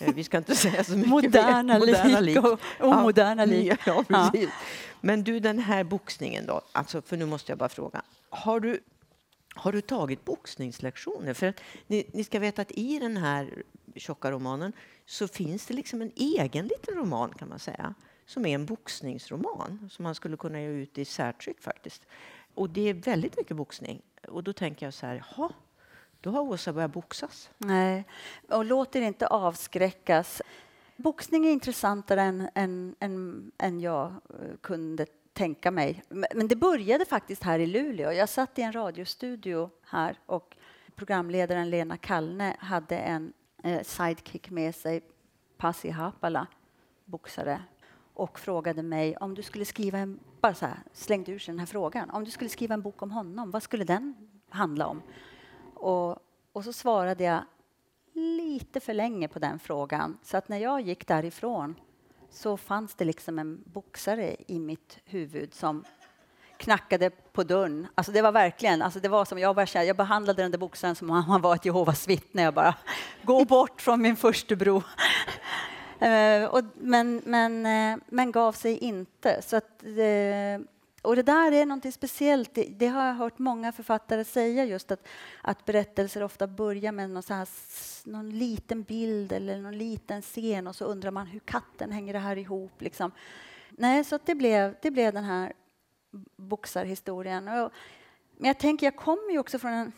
Eh, 0.00 0.14
vi 0.14 0.24
ska 0.24 0.38
inte 0.38 0.54
säga 0.56 0.84
så 0.84 0.96
mycket 0.96 1.10
moderna, 1.10 1.78
mer. 1.78 2.20
lik 2.20 2.44
och 2.44 2.60
omoderna 2.80 3.42
ja, 3.46 3.46
lik. 3.46 3.72
Ja, 3.86 4.04
precis. 4.08 4.50
Men 5.00 5.24
du, 5.24 5.40
den 5.40 5.58
här 5.58 5.84
boxningen 5.84 6.46
då, 6.46 6.60
alltså, 6.72 7.02
för 7.02 7.16
nu 7.16 7.26
måste 7.26 7.52
jag 7.52 7.58
bara 7.58 7.68
fråga. 7.68 8.02
Har 8.30 8.60
du, 8.60 8.80
har 9.54 9.72
du 9.72 9.80
tagit 9.80 10.24
boxningslektioner? 10.24 11.34
För 11.34 11.46
att 11.46 11.60
ni, 11.86 12.04
ni 12.12 12.24
ska 12.24 12.38
veta 12.38 12.62
att 12.62 12.70
i 12.70 12.98
den 12.98 13.16
här 13.16 13.62
tjocka 13.96 14.30
romanen 14.30 14.72
så 15.06 15.28
finns 15.28 15.66
det 15.66 15.74
liksom 15.74 16.02
en 16.02 16.12
egen 16.16 16.66
liten 16.66 16.94
roman 16.94 17.30
kan 17.38 17.48
man 17.48 17.58
säga 17.58 17.94
som 18.26 18.46
är 18.46 18.54
en 18.54 18.66
boxningsroman 18.66 19.88
som 19.92 20.02
man 20.02 20.14
skulle 20.14 20.36
kunna 20.36 20.60
ge 20.60 20.68
ut 20.68 20.98
i 20.98 21.04
särtryck 21.04 21.60
faktiskt. 21.60 22.02
Och 22.54 22.70
det 22.70 22.88
är 22.88 22.94
väldigt 22.94 23.36
mycket 23.36 23.56
boxning. 23.56 24.02
Och 24.28 24.44
då 24.44 24.52
tänker 24.52 24.86
jag 24.86 24.94
så 24.94 25.06
här, 25.06 25.24
jaha, 25.36 25.50
då 26.20 26.30
har 26.30 26.40
Åsa 26.40 26.72
börjat 26.72 26.92
boxas. 26.92 27.50
Nej, 27.58 28.04
och 28.48 28.64
låt 28.64 28.96
er 28.96 29.02
inte 29.02 29.26
avskräckas. 29.26 30.42
Boxning 30.96 31.46
är 31.46 31.50
intressantare 31.50 32.22
än, 32.22 32.48
än, 32.54 32.96
än, 33.00 33.50
än 33.58 33.80
jag 33.80 34.06
eh, 34.06 34.56
kunde 34.60 35.06
tänka 35.32 35.70
mig. 35.70 36.02
Men 36.08 36.48
det 36.48 36.56
började 36.56 37.04
faktiskt 37.04 37.42
här 37.42 37.58
i 37.58 37.66
Luleå. 37.66 38.12
Jag 38.12 38.28
satt 38.28 38.58
i 38.58 38.62
en 38.62 38.72
radiostudio 38.72 39.70
här 39.84 40.18
och 40.26 40.56
programledaren 40.96 41.70
Lena 41.70 41.96
Kallne 41.96 42.56
hade 42.58 42.98
en 42.98 43.32
eh, 43.62 43.82
sidekick 43.82 44.50
med 44.50 44.74
sig, 44.74 45.00
Pasi 45.56 45.90
Hapala, 45.90 46.46
boxare 47.04 47.62
och 48.14 48.38
frågade 48.38 48.82
mig 48.82 49.16
om 49.16 49.34
du 49.34 49.42
skulle 49.42 49.64
skriva 49.64 49.98
en, 49.98 50.18
bara 50.40 50.54
så 50.54 50.66
här, 50.66 50.78
slängde 50.92 51.32
ur 51.32 51.38
sig 51.38 51.52
den 51.52 51.58
här 51.58 51.66
frågan, 51.66 52.10
om 52.10 52.24
du 52.24 52.30
skulle 52.30 52.50
skriva 52.50 52.74
en 52.74 52.82
bok 52.82 53.02
om 53.02 53.10
honom, 53.10 53.50
vad 53.50 53.62
skulle 53.62 53.84
den 53.84 54.14
handla 54.48 54.86
om? 54.86 55.02
Och, 55.78 56.18
och 56.52 56.64
så 56.64 56.72
svarade 56.72 57.24
jag 57.24 57.44
lite 58.12 58.80
för 58.80 58.94
länge 58.94 59.28
på 59.28 59.38
den 59.38 59.58
frågan, 59.58 60.18
så 60.22 60.36
att 60.36 60.48
när 60.48 60.58
jag 60.58 60.80
gick 60.80 61.06
därifrån 61.06 61.74
så 62.30 62.56
fanns 62.56 62.94
det 62.94 63.04
liksom 63.04 63.38
en 63.38 63.62
boxare 63.66 64.36
i 64.46 64.58
mitt 64.58 64.98
huvud 65.04 65.54
som 65.54 65.84
knackade 66.56 67.10
på 67.10 67.42
dörren. 67.42 67.86
Alltså 67.94 68.12
det 68.12 68.22
var 68.22 68.32
verkligen, 68.32 68.82
alltså 68.82 69.00
det 69.00 69.08
var 69.08 69.24
som 69.24 69.38
jag, 69.38 69.56
bara, 69.56 69.84
jag 69.84 69.96
behandlade 69.96 70.42
den 70.42 70.50
där 70.50 70.58
boxaren 70.58 70.94
som 70.94 71.10
om 71.10 71.16
han 71.16 71.40
var 71.40 71.54
ett 71.54 71.64
Jehovas 71.64 72.08
vittne. 72.08 72.42
Jag 72.42 72.54
bara, 72.54 72.74
gå 73.22 73.44
bort 73.44 73.80
från 73.80 74.02
min 74.02 74.16
förstebror! 74.16 74.84
Eh, 76.00 76.62
men, 76.74 77.22
men, 77.24 77.66
eh, 77.66 77.98
men 78.06 78.32
gav 78.32 78.52
sig 78.52 78.78
inte. 78.78 79.42
Så 79.42 79.56
att, 79.56 79.82
eh, 79.82 80.66
och 81.08 81.16
det 81.16 81.22
där 81.22 81.52
är 81.52 81.66
något 81.66 81.94
speciellt. 81.94 82.54
Det, 82.54 82.64
det, 82.64 82.86
har 82.86 83.06
jag 83.06 83.14
hört 83.14 83.38
många 83.38 83.72
författare 83.72 84.24
säga, 84.24 84.64
just 84.64 84.90
att, 84.90 85.08
att 85.42 85.64
berättelser 85.64 86.22
ofta 86.22 86.46
börjar 86.46 86.92
med 86.92 87.10
någon, 87.10 87.22
så 87.22 87.34
här, 87.34 87.48
någon 88.04 88.30
liten 88.30 88.82
bild 88.82 89.32
eller 89.32 89.58
någon 89.58 89.78
liten 89.78 90.22
scen 90.22 90.66
och 90.66 90.76
så 90.76 90.84
undrar 90.84 91.10
man 91.10 91.26
hur 91.26 91.40
katten 91.40 91.92
hänger 91.92 92.12
det 92.12 92.18
här 92.18 92.38
ihop. 92.38 92.82
Liksom. 92.82 93.12
Nej, 93.70 94.04
så 94.04 94.18
det, 94.24 94.34
blev, 94.34 94.74
det 94.82 94.90
blev 94.90 95.12
den 95.12 95.24
här 95.24 95.52
boxarhistorien. 96.36 97.48
Och, 97.48 97.72
men 98.36 98.48
jag 98.48 98.58
tänker, 98.58 98.86
jag 98.86 98.96
kommer 98.96 99.32
ju 99.32 99.38
också 99.38 99.58
från 99.58 99.72
en 99.72 99.92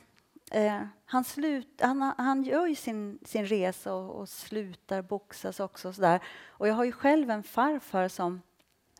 Eh, 0.52 0.80
han, 1.04 1.24
slut, 1.24 1.80
han, 1.80 2.12
han 2.18 2.42
gör 2.42 2.66
ju 2.66 2.74
sin, 2.74 3.18
sin 3.24 3.46
resa 3.46 3.94
och, 3.94 4.20
och 4.20 4.28
slutar 4.28 5.02
boxas 5.02 5.60
också. 5.60 5.88
Och, 5.88 5.94
så 5.94 6.00
där. 6.00 6.20
och 6.48 6.68
jag 6.68 6.74
har 6.74 6.84
ju 6.84 6.92
själv 6.92 7.30
en 7.30 7.42
farfar 7.42 8.08
som 8.08 8.42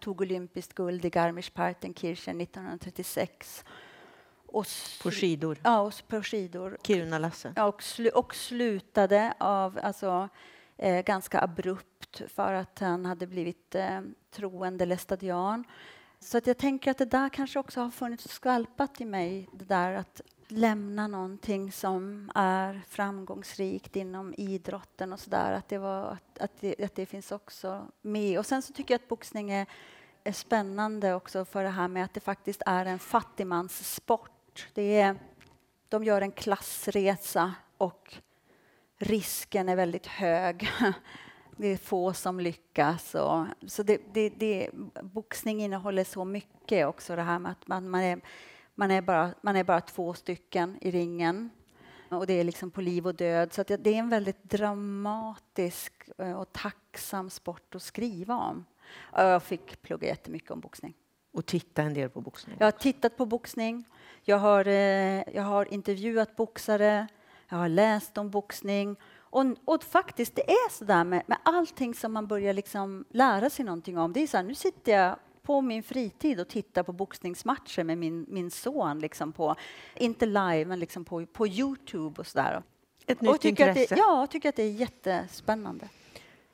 tog 0.00 0.20
olympiskt 0.20 0.74
guld 0.74 1.04
i 1.04 1.08
Garmisch-Partenkirchen 1.08 2.40
1936. 2.40 3.64
Och 4.46 4.66
på 5.02 5.10
skidor? 5.10 5.58
Ja, 5.62 5.80
och 5.80 5.94
på 6.08 6.22
skidor. 6.22 6.78
Kiruna-Lasse? 6.82 7.52
Ja, 7.56 7.64
och, 7.64 7.82
slu, 7.82 8.08
och 8.08 8.34
slutade 8.34 9.34
av, 9.38 9.78
alltså, 9.82 10.28
eh, 10.76 11.04
ganska 11.04 11.40
abrupt 11.40 12.22
för 12.28 12.52
att 12.52 12.78
han 12.78 13.06
hade 13.06 13.26
blivit 13.26 13.74
eh, 13.74 14.00
troende 14.30 14.86
lestadian. 14.86 15.64
Så 16.20 16.38
att 16.38 16.46
jag 16.46 16.58
tänker 16.58 16.90
att 16.90 16.98
det 16.98 17.04
där 17.04 17.28
kanske 17.28 17.58
också 17.58 17.80
har 17.80 17.90
funnits 17.90 18.28
skvalpat 18.28 19.00
i 19.00 19.04
mig, 19.04 19.48
det 19.52 19.64
där 19.64 19.92
att 19.92 20.20
lämna 20.50 21.06
någonting 21.06 21.72
som 21.72 22.30
är 22.34 22.80
framgångsrikt 22.88 23.96
inom 23.96 24.34
idrotten 24.38 25.12
och 25.12 25.20
sådär, 25.20 25.52
att, 25.52 25.68
det 25.68 25.76
att, 25.76 26.38
att, 26.38 26.60
det, 26.60 26.84
att 26.84 26.94
det 26.94 27.06
finns 27.06 27.32
också 27.32 27.86
med. 28.02 28.38
Och 28.38 28.46
sen 28.46 28.62
så 28.62 28.72
tycker 28.72 28.94
jag 28.94 28.98
att 28.98 29.08
boxning 29.08 29.50
är, 29.50 29.66
är 30.24 30.32
spännande 30.32 31.14
också 31.14 31.44
för 31.44 31.64
det 31.64 31.70
här 31.70 31.88
med 31.88 32.04
att 32.04 32.14
det 32.14 32.20
faktiskt 32.20 32.62
är 32.66 32.86
en 32.86 32.98
fattigmanssport. 32.98 34.68
Det 34.74 35.00
är, 35.00 35.16
de 35.88 36.04
gör 36.04 36.22
en 36.22 36.32
klassresa 36.32 37.54
och 37.78 38.14
risken 38.98 39.68
är 39.68 39.76
väldigt 39.76 40.06
hög. 40.06 40.68
Det 41.56 41.66
är 41.66 41.76
få 41.76 42.12
som 42.12 42.40
lyckas. 42.40 43.14
Och, 43.14 43.46
så 43.66 43.82
det, 43.82 44.00
det, 44.12 44.28
det, 44.28 44.70
boxning 45.02 45.62
innehåller 45.62 46.04
så 46.04 46.24
mycket 46.24 46.86
också, 46.86 47.16
det 47.16 47.22
här 47.22 47.38
med 47.38 47.52
att 47.52 47.68
man, 47.68 47.90
man 47.90 48.00
är 48.00 48.20
man 48.80 48.90
är, 48.90 49.02
bara, 49.02 49.34
man 49.40 49.56
är 49.56 49.64
bara 49.64 49.80
två 49.80 50.14
stycken 50.14 50.78
i 50.80 50.90
ringen 50.90 51.50
och 52.08 52.26
det 52.26 52.32
är 52.32 52.44
liksom 52.44 52.70
på 52.70 52.80
liv 52.80 53.06
och 53.06 53.14
död. 53.14 53.52
Så 53.52 53.62
det 53.62 53.86
är 53.86 53.98
en 53.98 54.08
väldigt 54.08 54.42
dramatisk 54.42 55.92
eh, 56.18 56.32
och 56.32 56.52
tacksam 56.52 57.30
sport 57.30 57.74
att 57.74 57.82
skriva 57.82 58.34
om. 58.34 58.64
Jag 59.12 59.42
fick 59.42 59.82
plugga 59.82 60.08
jättemycket 60.08 60.50
om 60.50 60.60
boxning. 60.60 60.94
Och 61.32 61.46
titta 61.46 61.82
en 61.82 61.94
del 61.94 62.08
på 62.08 62.20
boxning? 62.20 62.56
Jag 62.58 62.66
har 62.66 62.70
tittat 62.72 63.16
på 63.16 63.26
boxning. 63.26 63.84
Jag 64.22 64.38
har, 64.38 64.66
eh, 64.66 65.22
jag 65.34 65.42
har 65.42 65.72
intervjuat 65.72 66.36
boxare. 66.36 67.06
Jag 67.48 67.56
har 67.56 67.68
läst 67.68 68.18
om 68.18 68.30
boxning. 68.30 68.96
Och, 69.18 69.44
och 69.64 69.84
faktiskt, 69.84 70.34
det 70.34 70.50
är 70.50 70.70
så 70.70 70.84
där 70.84 71.04
med, 71.04 71.22
med 71.26 71.38
allting 71.42 71.94
som 71.94 72.12
man 72.12 72.26
börjar 72.26 72.54
liksom 72.54 73.04
lära 73.10 73.50
sig 73.50 73.64
någonting 73.64 73.98
om. 73.98 74.12
Det 74.12 74.20
är 74.20 74.26
så 74.26 74.36
här, 74.36 74.44
nu 74.44 74.54
sitter 74.54 74.92
jag 74.92 75.16
på 75.42 75.61
min 75.61 75.83
fritid 75.83 76.40
och 76.40 76.48
tittar 76.48 76.83
på 76.83 76.92
boxningsmatcher 76.92 77.85
med 77.85 77.98
min, 77.98 78.26
min 78.29 78.50
son, 78.50 78.98
liksom 78.98 79.33
på, 79.33 79.57
inte 79.96 80.26
live, 80.26 80.64
men 80.64 80.79
liksom 80.79 81.05
på, 81.05 81.26
på 81.26 81.46
Youtube 81.46 82.20
och 82.20 82.26
sådär. 82.26 82.62
Ett 83.07 83.20
nytt 83.20 83.44
intresse? 83.44 83.94
Det, 83.94 84.00
ja, 84.00 84.20
jag 84.20 84.31
tycker 84.31 84.48
att 84.48 84.57
det 84.57 84.62
är 84.62 84.70
jättespännande. 84.70 85.88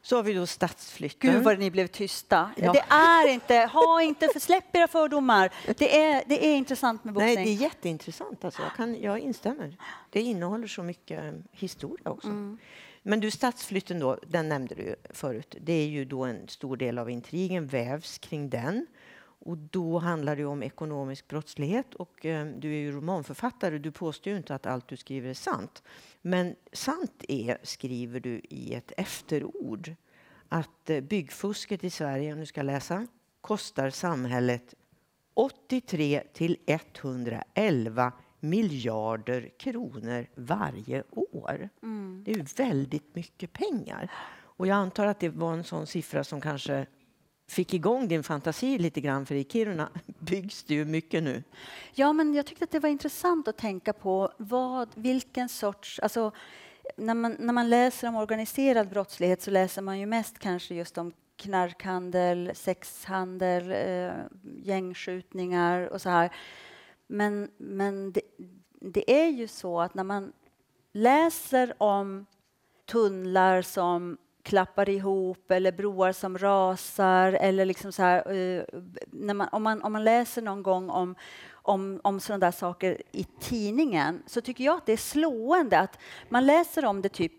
Så 0.02 0.16
har 0.16 0.22
vi 0.22 0.32
då 0.32 0.46
stadsflytten. 0.46 1.32
Gud 1.32 1.44
vad 1.44 1.58
ni 1.58 1.70
blev 1.70 1.86
tysta. 1.86 2.50
Ja. 2.56 2.72
Det 2.72 2.84
är 2.88 3.28
inte, 3.28 3.70
ha 3.72 4.02
inte, 4.02 4.28
för, 4.28 4.40
släpp 4.40 4.76
era 4.76 4.88
fördomar. 4.88 5.52
Det 5.78 5.98
är, 5.98 6.22
det 6.26 6.46
är 6.46 6.56
intressant 6.56 7.04
med 7.04 7.14
boxning. 7.14 7.34
Nej, 7.34 7.44
det 7.44 7.50
är 7.50 7.62
jätteintressant. 7.62 8.44
Alltså. 8.44 8.62
Jag, 8.62 8.72
kan, 8.72 9.00
jag 9.00 9.18
instämmer. 9.18 9.76
Det 10.10 10.20
innehåller 10.20 10.66
så 10.66 10.82
mycket 10.82 11.34
historia 11.52 12.10
också. 12.10 12.28
Mm. 12.28 12.58
Men 13.08 13.20
du, 13.20 13.30
stadsflytten 13.30 13.98
då, 13.98 14.18
den 14.26 14.48
nämnde 14.48 14.74
du 14.74 14.96
förut. 15.10 15.56
Det 15.60 15.72
är 15.72 15.86
ju 15.86 16.04
då 16.04 16.24
en 16.24 16.48
stor 16.48 16.76
del 16.76 16.98
av 16.98 17.10
intrigen 17.10 17.66
vävs 17.66 18.18
kring 18.18 18.50
den. 18.50 18.86
Och 19.18 19.58
då 19.58 19.98
handlar 19.98 20.36
det 20.36 20.44
om 20.44 20.62
ekonomisk 20.62 21.28
brottslighet 21.28 21.94
och 21.94 22.26
eh, 22.26 22.46
du 22.46 22.68
är 22.68 22.78
ju 22.78 22.92
romanförfattare. 22.92 23.78
Du 23.78 23.92
påstår 23.92 24.30
ju 24.30 24.36
inte 24.36 24.54
att 24.54 24.66
allt 24.66 24.88
du 24.88 24.96
skriver 24.96 25.30
är 25.30 25.34
sant. 25.34 25.82
Men 26.22 26.56
sant 26.72 27.24
är, 27.28 27.58
skriver 27.62 28.20
du 28.20 28.40
i 28.44 28.74
ett 28.74 28.92
efterord, 28.96 29.94
att 30.48 30.90
eh, 30.90 31.00
byggfusket 31.00 31.84
i 31.84 31.90
Sverige, 31.90 32.34
nu 32.34 32.46
ska 32.46 32.62
läsa, 32.62 33.06
kostar 33.40 33.90
samhället 33.90 34.74
83 35.34 36.22
till 36.32 36.56
111 36.66 38.12
miljarder 38.48 39.50
kronor 39.58 40.26
varje 40.34 41.02
år. 41.10 41.68
Mm. 41.82 42.22
Det 42.24 42.32
är 42.32 42.56
väldigt 42.56 43.14
mycket 43.14 43.52
pengar. 43.52 44.10
Och 44.38 44.66
jag 44.66 44.74
antar 44.74 45.06
att 45.06 45.20
det 45.20 45.28
var 45.28 45.52
en 45.52 45.64
sån 45.64 45.86
siffra 45.86 46.24
som 46.24 46.40
kanske 46.40 46.86
fick 47.48 47.74
igång 47.74 48.08
din 48.08 48.22
fantasi 48.22 48.78
lite 48.78 49.00
grann, 49.00 49.26
för 49.26 49.34
i 49.34 49.44
Kiruna 49.44 49.88
byggs 50.18 50.64
det 50.64 50.74
ju 50.74 50.84
mycket 50.84 51.22
nu. 51.22 51.42
Ja, 51.94 52.12
men 52.12 52.34
jag 52.34 52.46
tyckte 52.46 52.64
att 52.64 52.70
det 52.70 52.80
var 52.80 52.88
intressant 52.88 53.48
att 53.48 53.56
tänka 53.56 53.92
på 53.92 54.32
vad, 54.36 54.88
vilken 54.94 55.48
sorts... 55.48 55.98
Alltså, 55.98 56.32
när, 56.96 57.14
man, 57.14 57.36
när 57.38 57.52
man 57.52 57.70
läser 57.70 58.08
om 58.08 58.16
organiserad 58.16 58.88
brottslighet 58.88 59.42
så 59.42 59.50
läser 59.50 59.82
man 59.82 59.98
ju 59.98 60.06
mest 60.06 60.38
kanske 60.38 60.74
just 60.74 60.98
om 60.98 61.12
knarkhandel, 61.36 62.50
sexhandel, 62.54 63.70
eh, 63.70 64.12
gängskjutningar 64.62 65.88
och 65.88 66.02
så 66.02 66.08
här. 66.08 66.30
Men, 67.06 67.50
men 67.56 68.12
det, 68.12 68.20
det 68.92 69.10
är 69.24 69.28
ju 69.28 69.48
så 69.48 69.80
att 69.80 69.94
när 69.94 70.04
man 70.04 70.32
läser 70.92 71.74
om 71.78 72.26
tunnlar 72.86 73.62
som 73.62 74.16
klappar 74.42 74.88
ihop 74.88 75.50
eller 75.50 75.72
broar 75.72 76.12
som 76.12 76.38
rasar 76.38 77.32
eller 77.32 77.64
liksom 77.64 77.92
så 77.92 78.02
här, 78.02 78.32
eh, 78.32 78.62
när 79.06 79.34
man, 79.34 79.48
om, 79.52 79.62
man, 79.62 79.82
om 79.82 79.92
man 79.92 80.04
läser 80.04 80.42
någon 80.42 80.62
gång 80.62 80.90
om, 80.90 81.14
om, 81.52 82.00
om 82.04 82.20
sådana 82.20 82.46
där 82.46 82.52
saker 82.52 83.02
i 83.12 83.24
tidningen 83.40 84.22
så 84.26 84.40
tycker 84.40 84.64
jag 84.64 84.76
att 84.76 84.86
det 84.86 84.92
är 84.92 84.96
slående 84.96 85.78
att 85.78 85.98
man 86.28 86.46
läser 86.46 86.84
om 86.84 87.02
det 87.02 87.08
typ 87.08 87.32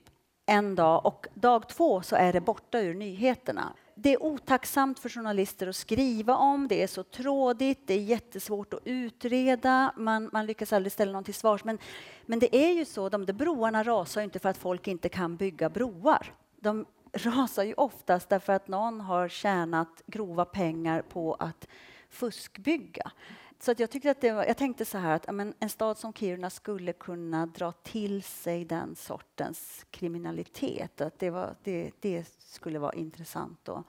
en 0.45 0.75
dag 0.75 1.05
och 1.05 1.27
dag 1.33 1.69
två 1.69 2.01
så 2.01 2.15
är 2.15 2.33
det 2.33 2.41
borta 2.41 2.79
ur 2.79 2.93
nyheterna 2.93 3.73
det 3.99 4.13
är 4.13 4.23
otacksamt 4.23 4.99
för 4.99 5.09
journalister 5.09 5.67
att 5.67 5.75
skriva 5.75 6.35
om, 6.35 6.67
det 6.67 6.83
är 6.83 6.87
så 6.87 7.03
trådigt, 7.03 7.79
det 7.85 7.93
är 7.93 8.01
jättesvårt 8.01 8.73
att 8.73 8.79
utreda, 8.85 9.93
man, 9.95 10.29
man 10.33 10.45
lyckas 10.45 10.73
aldrig 10.73 10.91
ställa 10.91 11.11
någon 11.11 11.23
till 11.23 11.33
svars. 11.33 11.63
Men, 11.63 11.77
men 12.25 12.39
det 12.39 12.55
är 12.55 12.73
ju 12.73 12.85
så, 12.85 13.09
de 13.09 13.25
där 13.25 13.33
broarna 13.33 13.83
rasar 13.83 14.21
inte 14.21 14.39
för 14.39 14.49
att 14.49 14.57
folk 14.57 14.87
inte 14.87 15.09
kan 15.09 15.35
bygga 15.35 15.69
broar. 15.69 16.33
de 16.55 16.85
rasar 17.13 17.63
ju 17.63 17.73
oftast 17.73 18.29
därför 18.29 18.53
att 18.53 18.67
någon 18.67 19.01
har 19.01 19.27
tjänat 19.27 20.01
grova 20.05 20.45
pengar 20.45 21.01
på 21.01 21.33
att 21.33 21.67
fuskbygga. 22.09 23.11
Så 23.59 23.71
att 23.71 23.79
jag, 23.79 23.89
tyckte 23.89 24.11
att 24.11 24.21
det 24.21 24.31
var, 24.31 24.45
jag 24.45 24.57
tänkte 24.57 24.85
så 24.85 24.97
här 24.97 25.15
att 25.15 25.35
men, 25.35 25.53
en 25.59 25.69
stad 25.69 25.97
som 25.97 26.13
Kiruna 26.13 26.49
skulle 26.49 26.93
kunna 26.93 27.45
dra 27.45 27.71
till 27.71 28.23
sig 28.23 28.65
den 28.65 28.95
sortens 28.95 29.85
kriminalitet. 29.91 31.01
Att 31.01 31.19
det, 31.19 31.29
var, 31.29 31.55
det, 31.63 31.91
det 31.99 32.27
skulle 32.37 32.79
vara 32.79 32.93
intressant 32.93 33.69
att, 33.69 33.85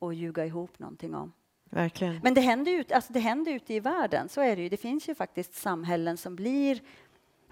att 0.00 0.16
ljuga 0.16 0.46
ihop 0.46 0.78
någonting 0.78 1.14
om. 1.14 1.32
Verkligen. 1.70 2.20
Men 2.22 2.34
det 2.34 2.40
händer, 2.40 2.72
ju, 2.72 2.84
alltså 2.90 3.12
det 3.12 3.20
händer 3.20 3.52
ute 3.52 3.74
i 3.74 3.80
världen, 3.80 4.28
så 4.28 4.40
är 4.40 4.56
det 4.56 4.62
ju. 4.62 4.68
Det 4.68 4.76
finns 4.76 5.08
ju 5.08 5.14
faktiskt 5.14 5.54
samhällen 5.54 6.16
som 6.16 6.36
blir 6.36 6.80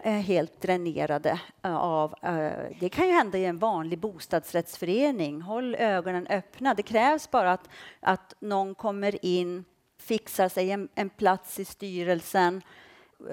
eh, 0.02 0.12
helt 0.12 0.60
dränerade 0.60 1.40
eh, 1.62 1.76
av... 1.76 2.14
Eh, 2.22 2.76
det 2.80 2.88
kan 2.88 3.06
ju 3.06 3.12
hända 3.12 3.38
i 3.38 3.44
en 3.44 3.58
vanlig 3.58 3.98
bostadsrättsförening. 3.98 5.42
Håll 5.42 5.74
ögonen 5.74 6.26
öppna. 6.26 6.74
Det 6.74 6.82
krävs 6.82 7.30
bara 7.30 7.52
att, 7.52 7.68
att 8.00 8.34
någon 8.40 8.74
kommer 8.74 9.24
in, 9.24 9.64
fixar 10.00 10.48
sig 10.48 10.70
en, 10.70 10.88
en 10.94 11.10
plats 11.10 11.58
i 11.58 11.64
styrelsen 11.64 12.62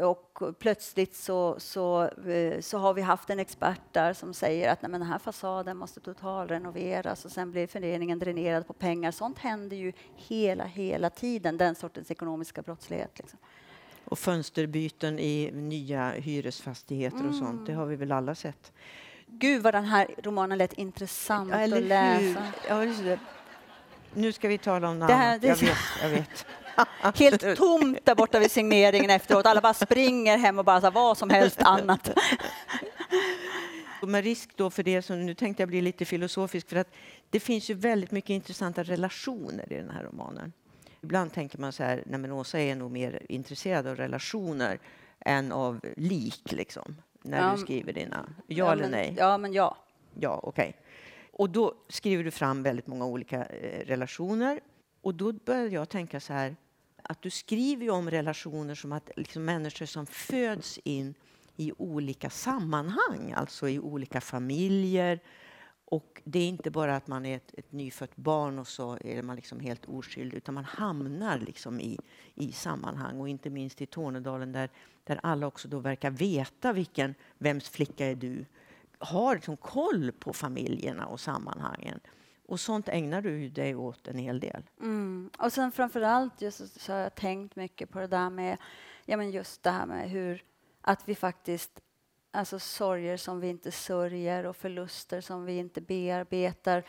och 0.01 0.39
plötsligt 0.60 1.15
så, 1.15 1.56
så, 1.60 2.03
eh, 2.03 2.60
så 2.60 2.77
har 2.77 2.93
vi 2.93 3.01
haft 3.01 3.30
en 3.30 3.39
expert 3.39 3.82
där 3.91 4.13
som 4.13 4.34
säger 4.34 4.71
att 4.71 4.82
nej, 4.82 4.91
men 4.91 5.01
den 5.01 5.10
här 5.10 5.19
fasaden 5.19 5.77
måste 5.77 5.99
totalrenoveras 5.99 7.25
och 7.25 7.32
sen 7.32 7.51
blir 7.51 7.67
föreningen 7.67 8.19
dränerad 8.19 8.67
på 8.67 8.73
pengar. 8.73 9.12
Sånt 9.12 9.39
händer 9.39 9.77
ju 9.77 9.93
hela, 10.15 10.65
hela 10.65 11.10
tiden, 11.10 11.58
den 11.58 11.75
sortens 11.75 12.12
ekonomiska 12.12 12.62
brottslighet. 12.62 13.12
Liksom. 13.19 13.39
Och 14.06 14.19
fönsterbyten 14.19 15.19
i 15.19 15.51
nya 15.53 16.10
hyresfastigheter 16.10 17.17
mm. 17.17 17.30
och 17.30 17.36
sånt, 17.36 17.65
det 17.65 17.73
har 17.73 17.86
vi 17.86 17.95
väl 17.95 18.12
alla 18.12 18.36
sett. 18.36 18.71
Gud 19.25 19.63
vad 19.63 19.73
den 19.73 19.86
här 19.86 20.08
romanen 20.23 20.58
lät 20.58 20.73
intressant 20.73 21.51
ja, 21.51 21.63
att 21.63 21.84
läsa. 21.84 22.43
Ja, 22.67 22.86
nu 24.17 24.32
ska 24.32 24.47
vi 24.47 24.58
tala 24.58 24.89
om 24.89 24.99
något 24.99 25.10
annat. 25.10 25.43
Jag 25.43 25.56
vet, 25.56 25.75
jag 26.01 26.10
vet. 26.10 26.45
Helt 27.19 27.58
tomt 27.58 28.06
där 28.06 28.15
borta 28.15 28.39
vid 28.39 28.51
signeringen 28.51 29.10
efteråt. 29.10 29.45
Alla 29.45 29.62
bara 29.62 29.73
springer 29.73 30.38
hem 30.38 30.60
och 30.60 30.65
bara 30.65 30.82
så, 30.82 30.89
vad 30.89 31.17
som 31.17 31.30
helst 31.30 31.62
annat. 31.62 32.12
Med 34.01 34.23
risk 34.23 34.49
då 34.56 34.69
för 34.69 34.84
det, 34.84 35.01
som 35.01 35.25
nu 35.25 35.34
tänkte 35.34 35.62
jag 35.62 35.69
bli 35.69 35.82
lite 35.82 36.06
filosofisk, 36.06 36.69
för 36.69 36.75
att 36.75 36.93
det 37.30 37.39
finns 37.39 37.69
ju 37.69 37.73
väldigt 37.73 38.12
mycket 38.12 38.30
intressanta 38.30 38.84
relationer 38.84 39.73
i 39.73 39.75
den 39.75 39.89
här 39.89 40.03
romanen. 40.03 40.53
Ibland 41.01 41.34
tänker 41.34 41.60
man 41.60 41.71
så 41.71 41.84
här, 41.84 42.03
nej 42.06 42.19
men 42.19 42.32
Åsa 42.32 42.60
är 42.60 42.75
nog 42.75 42.91
mer 42.91 43.21
intresserad 43.30 43.88
av 43.88 43.95
relationer 43.95 44.80
än 45.19 45.51
av 45.51 45.80
lik, 45.97 46.51
liksom, 46.51 46.95
när 47.21 47.38
ja, 47.38 47.51
du 47.56 47.62
skriver 47.62 47.93
dina. 47.93 48.30
Ja, 48.38 48.43
ja 48.47 48.71
eller 48.71 48.82
men, 48.82 48.91
nej? 48.91 49.15
Ja, 49.17 49.38
men 49.38 49.53
ja. 49.53 49.77
Ja, 50.19 50.39
okej. 50.43 50.69
Okay. 50.69 50.87
Och 51.38 51.50
då 51.50 51.73
skriver 51.88 52.23
du 52.23 52.32
fram 52.32 52.63
väldigt 52.63 52.88
många 52.88 53.06
olika 53.06 53.45
eh, 53.45 53.86
relationer. 53.86 54.60
Och 55.02 55.15
då 55.15 55.34
började 55.34 55.76
jag 55.76 55.89
tänka 55.89 56.19
så 56.19 56.34
här, 56.34 56.56
att 57.02 57.21
du 57.21 57.30
skriver 57.30 57.84
ju 57.84 57.89
om 57.89 58.10
relationer 58.10 58.76
som 58.76 58.91
att 58.91 59.12
liksom 59.15 59.45
människor 59.45 59.86
som 59.86 60.06
föds 60.06 60.80
in 60.84 61.13
i 61.56 61.71
olika 61.78 62.30
sammanhang, 62.30 63.34
alltså 63.36 63.69
i 63.69 63.80
olika 63.80 64.21
familjer. 64.21 65.19
Och 65.86 66.21
det 66.23 66.39
är 66.39 66.47
inte 66.47 66.71
bara 66.71 66.95
att 66.95 67.08
man 67.08 67.26
är 67.26 67.36
ett, 67.36 67.54
ett 67.58 67.71
nyfött 67.71 68.15
barn 68.15 68.60
och 68.60 68.67
så 68.67 68.97
är 69.02 69.21
man 69.21 69.36
liksom 69.36 69.60
helt 69.60 69.86
oskyldig, 69.86 70.38
utan 70.38 70.56
man 70.56 70.65
hamnar 70.65 71.39
liksom 71.39 71.80
i, 71.80 72.00
i 72.36 72.52
sammanhang. 72.52 73.19
Och 73.19 73.30
inte 73.30 73.50
minst 73.50 73.82
i 73.82 73.86
Tornedalen 73.86 74.52
där, 74.52 74.69
där 75.04 75.19
alla 75.23 75.47
också 75.47 75.67
då 75.67 75.80
verkar 75.80 76.12
veta 76.12 76.73
vilken, 76.73 77.15
vems 77.38 77.69
flicka 77.69 78.06
är 78.06 78.15
du? 78.15 78.45
Har 78.99 79.36
liksom 79.36 79.57
koll 79.57 80.12
på 80.12 80.33
familjerna 80.33 81.05
och 81.05 81.19
sammanhangen. 81.19 81.99
Och 82.47 82.60
sånt 82.60 82.89
ägnar 82.89 83.21
du 83.21 83.49
dig 83.49 83.75
åt 83.75 84.07
en 84.07 84.17
hel 84.17 84.39
del. 84.39 84.63
Mm. 84.79 85.29
Och 85.38 85.53
sen 85.53 85.71
framför 85.71 86.01
allt 86.01 86.41
just 86.41 86.81
så 86.81 86.93
har 86.93 86.99
jag 86.99 87.15
tänkt 87.15 87.55
mycket 87.55 87.89
på 87.89 87.99
det 87.99 88.07
där 88.07 88.29
med, 88.29 88.57
ja 89.05 89.17
men 89.17 89.31
just 89.31 89.63
det 89.63 89.71
här 89.71 89.86
med 89.86 90.10
hur, 90.10 90.43
att 90.81 91.10
vi 91.10 91.15
faktiskt, 91.15 91.79
alltså 92.31 92.60
sorger 92.60 93.17
som 93.17 93.39
vi 93.39 93.47
inte 93.47 93.71
sörjer 93.71 94.45
och 94.45 94.55
förluster 94.55 95.21
som 95.21 95.45
vi 95.45 95.57
inte 95.57 95.81
bearbetar, 95.81 96.83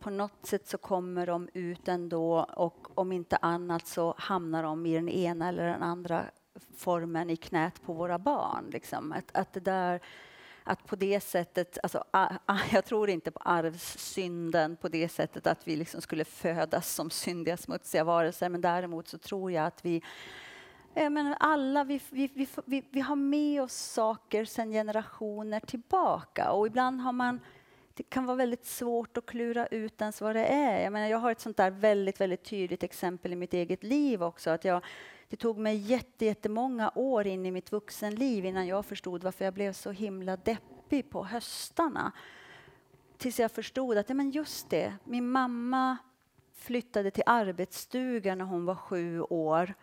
på 0.00 0.10
något 0.10 0.46
sätt 0.46 0.68
så 0.68 0.78
kommer 0.78 1.26
de 1.26 1.48
ut 1.54 1.88
ändå 1.88 2.46
och 2.56 2.98
om 2.98 3.12
inte 3.12 3.36
annat 3.36 3.86
så 3.86 4.14
hamnar 4.18 4.62
de 4.62 4.86
i 4.86 4.94
den 4.94 5.08
ena 5.08 5.48
eller 5.48 5.66
den 5.66 5.82
andra 5.82 6.24
formen 6.76 7.30
i 7.30 7.36
knät 7.36 7.82
på 7.82 7.92
våra 7.92 8.18
barn. 8.18 8.70
Liksom. 8.70 9.12
Att, 9.12 9.36
att 9.36 9.52
det 9.52 9.60
där 9.60 10.00
att 10.70 10.86
på 10.86 10.96
det 10.96 11.20
sättet, 11.20 11.78
alltså, 11.82 12.04
jag 12.72 12.84
tror 12.84 13.10
inte 13.10 13.30
på 13.30 13.40
arvssynden 13.44 14.76
på 14.76 14.88
det 14.88 15.08
sättet 15.08 15.46
att 15.46 15.68
vi 15.68 15.76
liksom 15.76 16.00
skulle 16.00 16.24
födas 16.24 16.94
som 16.94 17.10
syndiga, 17.10 17.56
smutsiga 17.56 18.04
varelser, 18.04 18.48
men 18.48 18.60
däremot 18.60 19.08
så 19.08 19.18
tror 19.18 19.52
jag 19.52 19.66
att 19.66 19.84
vi 19.84 20.02
men 20.94 21.34
alla, 21.40 21.84
vi, 21.84 22.00
vi, 22.10 22.48
vi, 22.64 22.84
vi, 22.90 23.00
har 23.00 23.16
med 23.16 23.62
oss 23.62 23.74
saker 23.74 24.44
sedan 24.44 24.70
generationer 24.70 25.60
tillbaka 25.60 26.50
och 26.50 26.66
ibland 26.66 27.00
har 27.00 27.12
man 27.12 27.40
det 27.94 28.02
kan 28.02 28.26
vara 28.26 28.36
väldigt 28.36 28.66
svårt 28.66 29.16
att 29.16 29.26
klura 29.26 29.66
ut 29.66 30.00
ens 30.00 30.20
vad 30.20 30.36
det 30.36 30.44
är. 30.44 30.82
Jag, 30.82 30.92
menar, 30.92 31.08
jag 31.08 31.18
har 31.18 31.32
ett 31.32 31.40
sånt 31.40 31.56
där 31.56 31.70
väldigt, 31.70 32.20
väldigt 32.20 32.44
tydligt 32.44 32.82
exempel 32.82 33.32
i 33.32 33.36
mitt 33.36 33.54
eget 33.54 33.82
liv 33.82 34.22
också. 34.22 34.50
Att 34.50 34.64
jag, 34.64 34.84
det 35.30 35.36
tog 35.36 35.58
mig 35.58 35.76
jättemånga 36.18 36.92
år 36.94 37.26
in 37.26 37.46
i 37.46 37.50
mitt 37.50 37.72
vuxenliv 37.72 38.44
innan 38.44 38.66
jag 38.66 38.86
förstod 38.86 39.24
varför 39.24 39.44
jag 39.44 39.54
blev 39.54 39.72
så 39.72 39.90
himla 39.90 40.36
deppig 40.36 41.10
på 41.10 41.24
höstarna. 41.24 42.12
Tills 43.16 43.40
jag 43.40 43.52
förstod 43.52 43.98
att 43.98 44.08
ja, 44.08 44.14
men 44.14 44.30
just 44.30 44.70
det, 44.70 44.94
min 45.04 45.30
mamma 45.30 45.96
flyttade 46.54 47.10
till 47.10 47.22
arbetsstugan 47.26 48.38
när 48.38 48.44
hon 48.44 48.64
var 48.64 48.74
sju 48.74 49.20
år. 49.20 49.74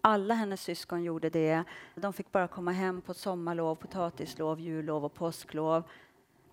Alla 0.00 0.34
hennes 0.34 0.62
syskon 0.62 1.02
gjorde 1.02 1.30
det. 1.30 1.64
De 1.94 2.12
fick 2.12 2.32
bara 2.32 2.48
komma 2.48 2.72
hem 2.72 3.00
på 3.00 3.14
sommarlov, 3.14 3.74
potatislov, 3.74 4.60
jullov 4.60 5.04
och 5.04 5.14
påsklov. 5.14 5.82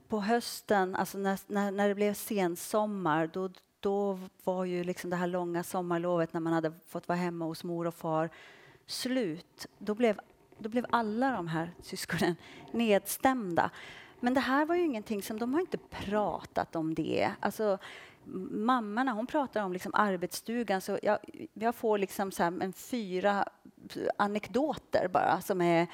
På 0.07 0.19
hösten, 0.19 0.95
alltså 0.95 1.17
när, 1.17 1.39
när, 1.47 1.71
när 1.71 1.88
det 1.88 1.95
blev 1.95 2.13
sensommar, 2.13 3.29
då 3.33 3.49
då 3.79 4.19
var 4.43 4.65
ju 4.65 4.83
liksom 4.83 5.09
det 5.09 5.15
här 5.15 5.27
långa 5.27 5.63
sommarlovet 5.63 6.33
när 6.33 6.41
man 6.41 6.53
hade 6.53 6.71
fått 6.87 7.07
vara 7.07 7.17
hemma 7.17 7.45
hos 7.45 7.63
mor 7.63 7.87
och 7.87 7.93
far 7.93 8.29
slut. 8.85 9.67
Då 9.77 9.95
blev, 9.95 10.19
då 10.57 10.69
blev 10.69 10.85
alla 10.89 11.31
de 11.31 11.47
här 11.47 11.73
syskonen 11.81 12.35
nedstämda. 12.71 13.71
Men 14.19 14.33
det 14.33 14.39
här 14.39 14.65
var 14.65 14.75
ju 14.75 14.85
ingenting 14.85 15.21
som, 15.21 15.39
de 15.39 15.53
har 15.53 15.61
inte 15.61 15.77
pratat 15.77 16.75
om 16.75 16.93
det. 16.93 17.31
Alltså, 17.39 17.77
mammorna, 18.51 19.11
hon 19.11 19.27
pratar 19.27 19.63
om 19.63 19.73
liksom 19.73 19.91
arbetsstugan, 19.95 20.81
så 20.81 20.99
jag, 21.03 21.19
jag 21.53 21.75
får 21.75 21.97
liksom 21.97 22.31
så 22.31 22.43
en 22.43 22.73
fyra 22.73 23.45
anekdoter 24.17 25.07
bara 25.07 25.41
som 25.41 25.61
är... 25.61 25.87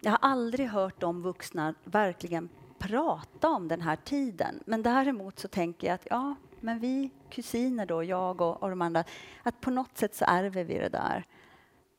Jag 0.00 0.10
har 0.10 0.18
aldrig 0.22 0.68
hört 0.68 1.00
de 1.00 1.22
vuxna 1.22 1.74
verkligen 1.84 2.48
prata 2.78 3.48
om 3.48 3.68
den 3.68 3.80
här 3.80 3.96
tiden. 3.96 4.62
Men 4.66 4.82
däremot 4.82 5.38
så 5.38 5.48
tänker 5.48 5.86
jag 5.86 5.94
att 5.94 6.06
ja, 6.10 6.34
men 6.60 6.78
vi 6.78 7.10
kusiner 7.30 7.86
då, 7.86 8.04
jag 8.04 8.40
och, 8.40 8.62
och 8.62 8.70
de 8.70 8.82
andra, 8.82 9.04
att 9.42 9.60
på 9.60 9.70
något 9.70 9.98
sätt 9.98 10.14
så 10.14 10.24
ärver 10.28 10.64
vi 10.64 10.78
det 10.78 10.88
där. 10.88 11.24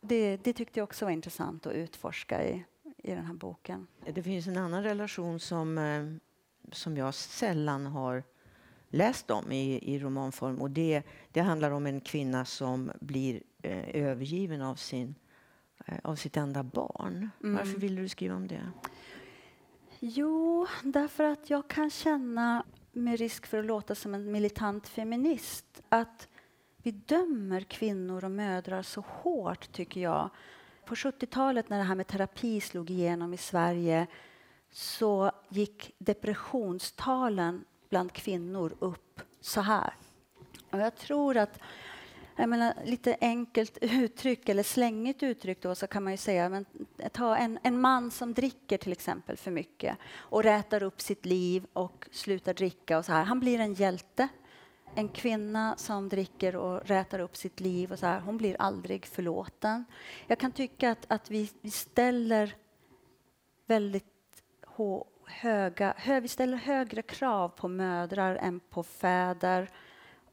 Det, 0.01 0.37
det 0.37 0.53
tyckte 0.53 0.79
jag 0.79 0.83
också 0.83 1.05
var 1.05 1.11
intressant 1.11 1.65
att 1.65 1.73
utforska 1.73 2.43
i, 2.43 2.65
i 2.97 3.11
den 3.11 3.25
här 3.25 3.33
boken. 3.33 3.87
Det 4.13 4.23
finns 4.23 4.47
en 4.47 4.57
annan 4.57 4.83
relation 4.83 5.39
som, 5.39 5.77
eh, 5.77 6.05
som 6.71 6.97
jag 6.97 7.13
sällan 7.13 7.85
har 7.85 8.23
läst 8.89 9.31
om 9.31 9.51
i, 9.51 9.93
i 9.93 9.99
romanform 9.99 10.61
och 10.61 10.71
det, 10.71 11.03
det 11.31 11.41
handlar 11.41 11.71
om 11.71 11.85
en 11.85 12.01
kvinna 12.01 12.45
som 12.45 12.91
blir 12.99 13.43
eh, 13.61 14.03
övergiven 14.03 14.61
av, 14.61 14.75
sin, 14.75 15.15
eh, 15.85 15.97
av 16.03 16.15
sitt 16.15 16.37
enda 16.37 16.63
barn. 16.63 17.29
Mm. 17.43 17.55
Varför 17.55 17.79
ville 17.79 18.01
du 18.01 18.09
skriva 18.09 18.35
om 18.35 18.47
det? 18.47 18.71
Jo, 19.99 20.67
därför 20.83 21.23
att 21.23 21.49
jag 21.49 21.67
kan 21.67 21.89
känna 21.89 22.63
med 22.91 23.19
risk 23.19 23.45
för 23.45 23.57
att 23.57 23.65
låta 23.65 23.95
som 23.95 24.15
en 24.15 24.31
militant 24.31 24.87
feminist, 24.87 25.81
att 25.89 26.27
vi 26.77 26.91
dömer 26.91 27.61
kvinnor 27.61 28.25
och 28.25 28.31
mödrar 28.31 28.81
så 28.81 29.01
hårt, 29.07 29.71
tycker 29.71 30.01
jag. 30.01 30.29
På 30.85 30.95
70-talet 30.95 31.69
när 31.69 31.77
det 31.77 31.83
här 31.83 31.95
med 31.95 32.07
terapi 32.07 32.61
slog 32.61 32.89
igenom 32.89 33.33
i 33.33 33.37
Sverige 33.37 34.07
så 34.71 35.31
gick 35.49 35.95
depressionstalen 35.97 37.65
bland 37.89 38.13
kvinnor 38.13 38.75
upp 38.79 39.21
så 39.41 39.61
här. 39.61 39.93
Och 40.69 40.79
jag 40.79 40.95
tror 40.95 41.37
att 41.37 41.59
jag 42.35 42.49
menar, 42.49 42.73
lite 42.85 43.17
enkelt 43.21 43.77
uttryck 43.81 44.49
eller 44.49 44.63
slängigt 44.63 45.23
uttryck 45.23 45.61
då, 45.61 45.75
så 45.75 45.87
kan 45.87 46.03
man 46.03 46.13
ju 46.13 46.17
säga 46.17 46.49
men, 46.49 46.65
ta 47.11 47.37
en, 47.37 47.59
en 47.63 47.81
man 47.81 48.11
som 48.11 48.33
dricker 48.33 48.77
till 48.77 48.91
exempel 48.91 49.37
för 49.37 49.51
mycket 49.51 49.97
och 50.15 50.43
rätar 50.43 50.83
upp 50.83 51.01
sitt 51.01 51.25
liv 51.25 51.65
och 51.73 52.07
slutar 52.11 52.53
dricka 52.53 52.97
och 52.97 53.05
så 53.05 53.11
här. 53.11 53.23
Han 53.23 53.39
blir 53.39 53.59
en 53.59 53.73
hjälte. 53.73 54.27
En 54.95 55.09
kvinna 55.09 55.75
som 55.77 56.09
dricker 56.09 56.55
och 56.55 56.87
rätar 56.87 57.19
upp 57.19 57.37
sitt 57.37 57.59
liv 57.59 57.91
och 57.91 57.99
så 57.99 58.05
här, 58.05 58.19
hon 58.19 58.37
blir 58.37 58.55
aldrig 58.59 59.05
förlåten. 59.05 59.85
Jag 60.27 60.39
kan 60.39 60.51
tycka 60.51 60.91
att, 60.91 61.05
att 61.07 61.31
vi, 61.31 61.49
vi 61.61 61.71
ställer 61.71 62.55
väldigt 63.65 64.05
höga, 65.25 65.93
hö, 65.97 66.19
vi 66.19 66.27
ställer 66.27 66.57
högre 66.57 67.01
krav 67.01 67.49
på 67.49 67.67
mödrar 67.67 68.35
än 68.35 68.59
på 68.59 68.83
fäder. 68.83 69.69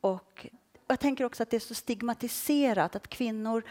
Och 0.01 0.47
jag 0.89 1.01
tänker 1.01 1.25
också 1.25 1.43
att 1.43 1.51
det 1.51 1.57
är 1.57 1.61
så 1.61 1.75
stigmatiserat 1.75 2.97
att 2.97 3.09
kvinnor 3.09 3.63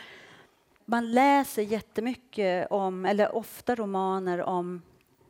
man 0.86 1.12
läser 1.12 1.62
jättemycket 1.62 2.67
om, 2.71 3.06
eller 3.06 3.36
ofta 3.36 3.75
romaner 3.75 4.41
om 4.41 4.82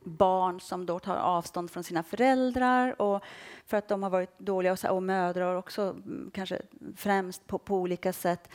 barn 0.04 0.60
som 0.60 0.86
då 0.86 0.98
tar 0.98 1.16
avstånd 1.16 1.70
från 1.70 1.84
sina 1.84 2.02
föräldrar 2.02 3.02
och 3.02 3.24
för 3.66 3.76
att 3.76 3.88
de 3.88 4.02
har 4.02 4.10
varit 4.10 4.38
dåliga 4.38 4.72
och, 4.72 4.84
och 4.84 5.02
mödrar 5.02 5.54
också 5.54 5.82
mm, 5.82 6.30
kanske 6.34 6.62
främst 6.96 7.46
på, 7.46 7.58
på 7.58 7.76
olika 7.76 8.12
sätt. 8.12 8.48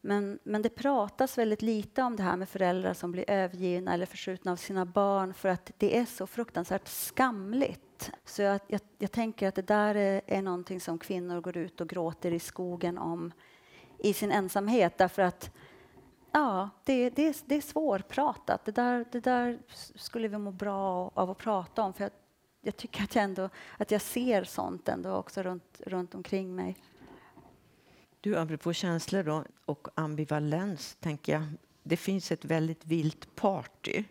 Men, 0.00 0.38
men 0.42 0.62
det 0.62 0.68
pratas 0.68 1.38
väldigt 1.38 1.62
lite 1.62 2.02
om 2.02 2.16
det 2.16 2.22
här 2.22 2.36
med 2.36 2.48
föräldrar 2.48 2.94
som 2.94 3.12
blir 3.12 3.30
övergivna 3.30 3.94
eller 3.94 4.06
förskjutna 4.06 4.52
av 4.52 4.56
sina 4.56 4.86
barn 4.86 5.34
för 5.34 5.48
att 5.48 5.70
det 5.78 5.98
är 5.98 6.04
så 6.04 6.26
fruktansvärt 6.26 6.88
skamligt. 6.88 7.89
Så 8.24 8.42
jag, 8.42 8.60
jag, 8.66 8.80
jag 8.98 9.12
tänker 9.12 9.48
att 9.48 9.54
det 9.54 9.62
där 9.62 9.94
är, 9.94 10.20
är 10.26 10.42
någonting 10.42 10.80
som 10.80 10.98
kvinnor 10.98 11.40
går 11.40 11.56
ut 11.56 11.80
och 11.80 11.88
gråter 11.88 12.32
i 12.32 12.38
skogen 12.38 12.98
om 12.98 13.32
i 13.98 14.12
sin 14.12 14.32
ensamhet 14.32 14.98
därför 14.98 15.22
att 15.22 15.50
Ja, 16.32 16.70
det, 16.84 17.10
det, 17.10 17.42
det 17.46 17.54
är 17.54 17.60
svårpratat. 17.60 18.64
Det 18.64 18.72
där, 18.72 19.04
det 19.12 19.20
där 19.20 19.58
skulle 19.94 20.28
vi 20.28 20.38
må 20.38 20.50
bra 20.50 21.10
av 21.14 21.30
att 21.30 21.38
prata 21.38 21.82
om. 21.82 21.92
För 21.92 22.04
jag, 22.04 22.10
jag 22.60 22.76
tycker 22.76 23.02
att 23.02 23.14
jag, 23.14 23.24
ändå, 23.24 23.48
att 23.76 23.90
jag 23.90 24.00
ser 24.00 24.44
sånt 24.44 24.88
ändå 24.88 25.12
också 25.12 25.42
runt, 25.42 25.80
runt 25.86 26.14
omkring 26.14 26.54
mig. 26.54 26.76
Du, 28.20 28.38
apropå 28.38 28.72
känslor 28.72 29.22
då, 29.22 29.44
och 29.64 29.88
ambivalens, 29.94 30.96
tänker 31.00 31.32
jag. 31.32 31.42
Det 31.82 31.96
finns 31.96 32.32
ett 32.32 32.44
väldigt 32.44 32.86
vilt 32.86 33.36
party 33.36 34.04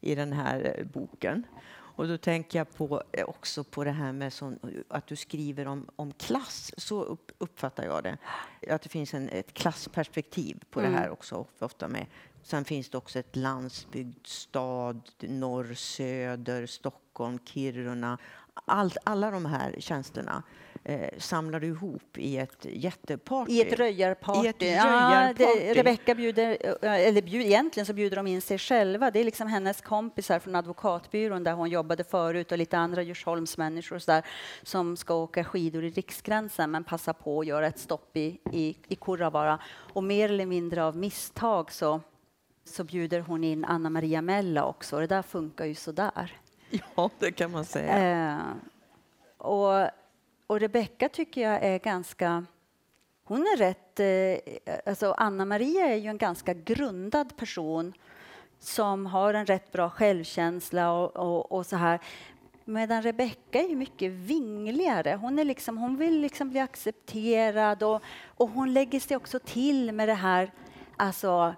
i 0.00 0.14
den 0.14 0.32
här 0.32 0.86
boken. 0.92 1.46
Och 1.96 2.08
då 2.08 2.18
tänker 2.18 2.58
jag 2.58 2.74
på, 2.74 3.02
eh, 3.12 3.24
också 3.24 3.64
på 3.64 3.84
det 3.84 3.90
här 3.90 4.12
med 4.12 4.32
sån, 4.32 4.58
att 4.88 5.06
du 5.06 5.16
skriver 5.16 5.66
om, 5.66 5.86
om 5.96 6.12
klass. 6.12 6.72
Så 6.76 7.02
upp, 7.02 7.32
uppfattar 7.38 7.84
jag 7.84 8.02
det. 8.02 8.18
Att 8.70 8.82
det 8.82 8.88
finns 8.88 9.14
en, 9.14 9.28
ett 9.28 9.54
klassperspektiv 9.54 10.62
på 10.70 10.80
mm. 10.80 10.92
det 10.92 10.98
här 10.98 11.10
också. 11.10 11.46
Ofta 11.58 11.88
med. 11.88 12.06
Sen 12.42 12.64
finns 12.64 12.88
det 12.88 12.98
också 12.98 13.18
ett 13.18 13.36
landsbygd, 13.36 14.26
stad, 14.26 15.00
norr, 15.20 15.74
söder, 15.74 16.66
Stockholm, 16.66 17.38
Kiruna. 17.44 18.18
Allt, 18.54 18.96
alla 19.04 19.30
de 19.30 19.46
här 19.46 19.76
tjänsterna 19.78 20.42
eh, 20.84 21.18
samlar 21.18 21.60
du 21.60 21.66
ihop 21.66 22.18
i 22.18 22.38
ett 22.38 22.66
jätteparty. 22.70 23.52
I 23.52 23.60
ett 23.60 23.78
röjarparty. 23.78 24.46
I 24.46 24.50
ett 24.50 24.62
röjarparty. 24.62 25.64
Ja, 25.66 25.74
Rebecka 25.74 26.14
bjuder, 26.14 26.76
eller 26.82 27.22
bjud, 27.22 27.46
egentligen 27.46 27.86
så 27.86 27.92
bjuder 27.92 28.16
de 28.16 28.26
in 28.26 28.40
sig 28.40 28.58
själva. 28.58 29.10
Det 29.10 29.20
är 29.20 29.24
liksom 29.24 29.48
hennes 29.48 29.80
kompisar 29.80 30.38
från 30.38 30.54
advokatbyrån 30.54 31.44
där 31.44 31.52
hon 31.52 31.70
jobbade 31.70 32.04
förut 32.04 32.52
och 32.52 32.58
lite 32.58 32.78
andra 32.78 33.02
Djursholmsmänniskor 33.02 33.98
så 33.98 34.10
där, 34.10 34.24
som 34.62 34.96
ska 34.96 35.14
åka 35.14 35.44
skidor 35.44 35.84
i 35.84 35.90
Riksgränsen 35.90 36.70
men 36.70 36.84
passar 36.84 37.12
på 37.12 37.40
att 37.40 37.46
göra 37.46 37.66
ett 37.66 37.78
stopp 37.78 38.16
i, 38.16 38.38
i, 38.52 38.76
i 38.88 38.94
Kurravara. 38.94 39.58
Och 39.92 40.04
mer 40.04 40.28
eller 40.28 40.46
mindre 40.46 40.84
av 40.84 40.96
misstag 40.96 41.72
så, 41.72 42.00
så 42.64 42.84
bjuder 42.84 43.20
hon 43.20 43.44
in 43.44 43.64
Anna 43.64 43.90
Maria 43.90 44.22
Mella 44.22 44.64
också. 44.64 44.98
Det 44.98 45.06
där 45.06 45.22
funkar 45.22 45.64
ju 45.64 45.74
sådär. 45.74 46.38
Ja, 46.96 47.10
det 47.18 47.32
kan 47.32 47.50
man 47.50 47.64
säga. 47.64 48.32
Eh, 48.32 48.38
och 49.38 49.88
och 50.46 50.60
Rebecka 50.60 51.08
tycker 51.08 51.40
jag 51.40 51.64
är 51.64 51.78
ganska... 51.78 52.44
Hon 53.24 53.40
är 53.40 53.56
rätt... 53.56 54.00
Eh, 54.00 54.74
alltså 54.86 55.12
Anna-Maria 55.12 55.86
är 55.86 55.96
ju 55.96 56.08
en 56.08 56.18
ganska 56.18 56.54
grundad 56.54 57.36
person 57.36 57.92
som 58.58 59.06
har 59.06 59.34
en 59.34 59.46
rätt 59.46 59.72
bra 59.72 59.90
självkänsla 59.90 60.92
och, 60.92 61.16
och, 61.16 61.52
och 61.52 61.66
så 61.66 61.76
här. 61.76 62.00
Medan 62.64 63.02
Rebecka 63.02 63.60
är 63.60 63.76
mycket 63.76 64.12
vingligare. 64.12 65.18
Hon, 65.20 65.38
är 65.38 65.44
liksom, 65.44 65.78
hon 65.78 65.96
vill 65.96 66.20
liksom 66.20 66.50
bli 66.50 66.60
accepterad 66.60 67.82
och, 67.82 68.02
och 68.26 68.48
hon 68.48 68.72
lägger 68.72 69.00
sig 69.00 69.16
också 69.16 69.38
till 69.38 69.92
med 69.92 70.08
det 70.08 70.14
här 70.14 70.50
alltså, 71.02 71.54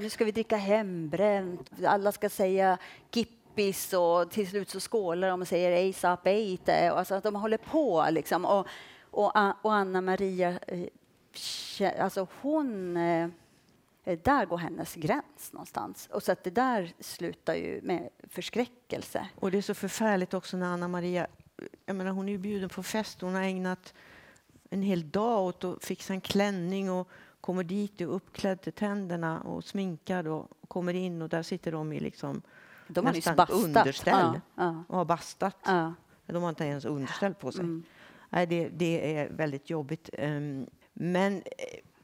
nu 0.00 0.10
ska 0.10 0.24
vi 0.24 0.32
dricka 0.32 0.56
hembränt, 0.56 1.70
alla 1.86 2.12
ska 2.12 2.28
säga 2.28 2.78
gipp 3.12 3.37
kompis 3.58 3.92
och 3.92 4.30
till 4.30 4.48
slut 4.48 4.70
så 4.70 4.80
skålar 4.80 5.28
de 5.28 5.40
och 5.40 5.48
säger 5.48 5.90
ASAP 5.90 6.26
ate. 6.26 6.90
Alltså 6.90 7.14
att 7.14 7.24
de 7.24 7.34
håller 7.34 7.58
på 7.58 8.06
liksom. 8.10 8.44
Och, 8.44 8.66
och, 9.00 9.32
och 9.62 9.74
Anna 9.74 10.00
Maria, 10.00 10.58
eh, 10.66 12.04
alltså 12.04 12.26
hon 12.40 12.96
eh, 12.96 13.28
där 14.04 14.46
går 14.46 14.58
hennes 14.58 14.94
gräns 14.94 15.52
någonstans. 15.52 16.08
Och 16.12 16.22
så 16.22 16.32
att 16.32 16.44
det 16.44 16.50
där 16.50 16.92
slutar 17.00 17.54
ju 17.54 17.80
med 17.82 18.08
förskräckelse. 18.28 19.28
Och 19.34 19.50
det 19.50 19.58
är 19.58 19.62
så 19.62 19.74
förfärligt 19.74 20.34
också 20.34 20.56
när 20.56 20.66
Anna 20.66 20.88
Maria, 20.88 21.26
jag 21.86 21.96
menar 21.96 22.10
hon 22.10 22.28
är 22.28 22.32
ju 22.32 22.38
bjuden 22.38 22.68
på 22.68 22.82
fest, 22.82 23.20
hon 23.20 23.34
har 23.34 23.42
ägnat 23.42 23.94
en 24.70 24.82
hel 24.82 25.10
dag 25.10 25.44
åt 25.44 25.64
att 25.64 25.84
fixa 25.84 26.12
en 26.12 26.20
klänning 26.20 26.90
och 26.90 27.08
kommer 27.40 27.64
dit 27.64 28.00
och 28.00 28.16
uppklädd 28.16 28.60
till 28.60 28.72
tänderna 28.72 29.40
och 29.40 29.64
sminkad 29.64 30.26
och 30.26 30.48
kommer 30.68 30.94
in 30.94 31.22
och 31.22 31.28
där 31.28 31.42
sitter 31.42 31.72
de 31.72 31.92
i 31.92 32.00
liksom 32.00 32.42
de 32.88 33.06
har 33.06 33.12
nästan 33.12 33.46
underställ 33.50 34.40
ja, 34.54 34.84
och 34.88 34.96
har 34.96 35.04
bastat. 35.04 35.56
De 36.26 36.42
har 36.42 36.48
inte 36.48 36.64
ens 36.64 36.84
underställ 36.84 37.34
på 37.34 37.52
sig. 37.52 37.64
Mm. 37.64 37.82
Nej, 38.30 38.46
det, 38.46 38.68
det, 38.68 39.16
är 39.16 39.28
väldigt 39.30 39.70
jobbigt. 39.70 40.10
Um, 40.18 40.66
men 40.92 41.36
eh, 41.36 41.42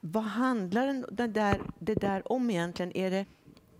vad 0.00 0.22
handlar 0.22 0.86
den 1.10 1.32
där, 1.32 1.60
det 1.78 1.94
där 1.94 2.32
om 2.32 2.50
egentligen? 2.50 2.96
Är 2.96 3.10
det 3.10 3.26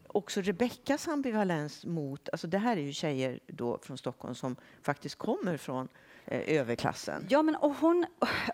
också 0.07 0.41
Rebeckas 0.41 1.09
ambivalens 1.09 1.87
mot... 1.87 2.29
Alltså 2.29 2.47
det 2.47 2.59
här 2.59 2.77
är 2.77 2.81
ju 2.81 2.93
tjejer 2.93 3.41
då 3.47 3.79
från 3.83 3.99
Stockholm 3.99 4.35
som 4.35 4.57
faktiskt 4.83 5.15
kommer 5.15 5.57
från 5.57 5.89
eh, 6.25 6.59
överklassen. 6.61 7.27
Ja, 7.29 7.43
men 7.43 7.57
och 7.57 7.75
hon, 7.75 8.07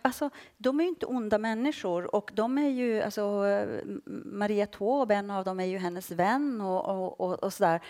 alltså, 0.02 0.30
de 0.58 0.80
är 0.80 0.84
ju 0.84 0.88
inte 0.88 1.06
onda 1.06 1.38
människor 1.38 2.14
och 2.14 2.30
de 2.34 2.58
är 2.58 2.68
ju, 2.68 3.02
alltså, 3.02 3.44
Maria 4.24 4.66
Taube, 4.66 5.14
en 5.14 5.30
av 5.30 5.44
dem 5.44 5.60
är 5.60 5.64
ju 5.64 5.78
hennes 5.78 6.10
vän 6.10 6.60
och, 6.60 6.84
och, 6.84 7.20
och, 7.20 7.44
och 7.44 7.52
sådär. 7.52 7.80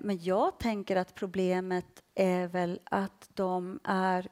Men 0.00 0.22
jag 0.22 0.58
tänker 0.58 0.96
att 0.96 1.14
problemet 1.14 2.02
är 2.14 2.46
väl 2.46 2.80
att 2.84 3.30
de 3.34 3.80
är 3.84 4.28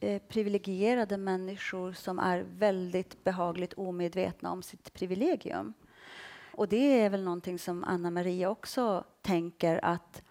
eh, 0.00 0.22
privilegierade 0.28 1.16
människor 1.16 1.92
som 1.92 2.18
är 2.18 2.46
väldigt 2.58 3.24
behagligt 3.24 3.72
omedvetna 3.72 4.52
om 4.52 4.62
sitt 4.62 4.92
privilegium. 4.92 5.74
Och 6.52 6.68
det 6.68 7.00
är 7.00 7.10
väl 7.10 7.24
någonting 7.24 7.58
som 7.58 7.84
Anna 7.84 8.10
Maria 8.10 8.50
också 8.50 9.04
tänker 9.22 9.84
att 9.84 10.22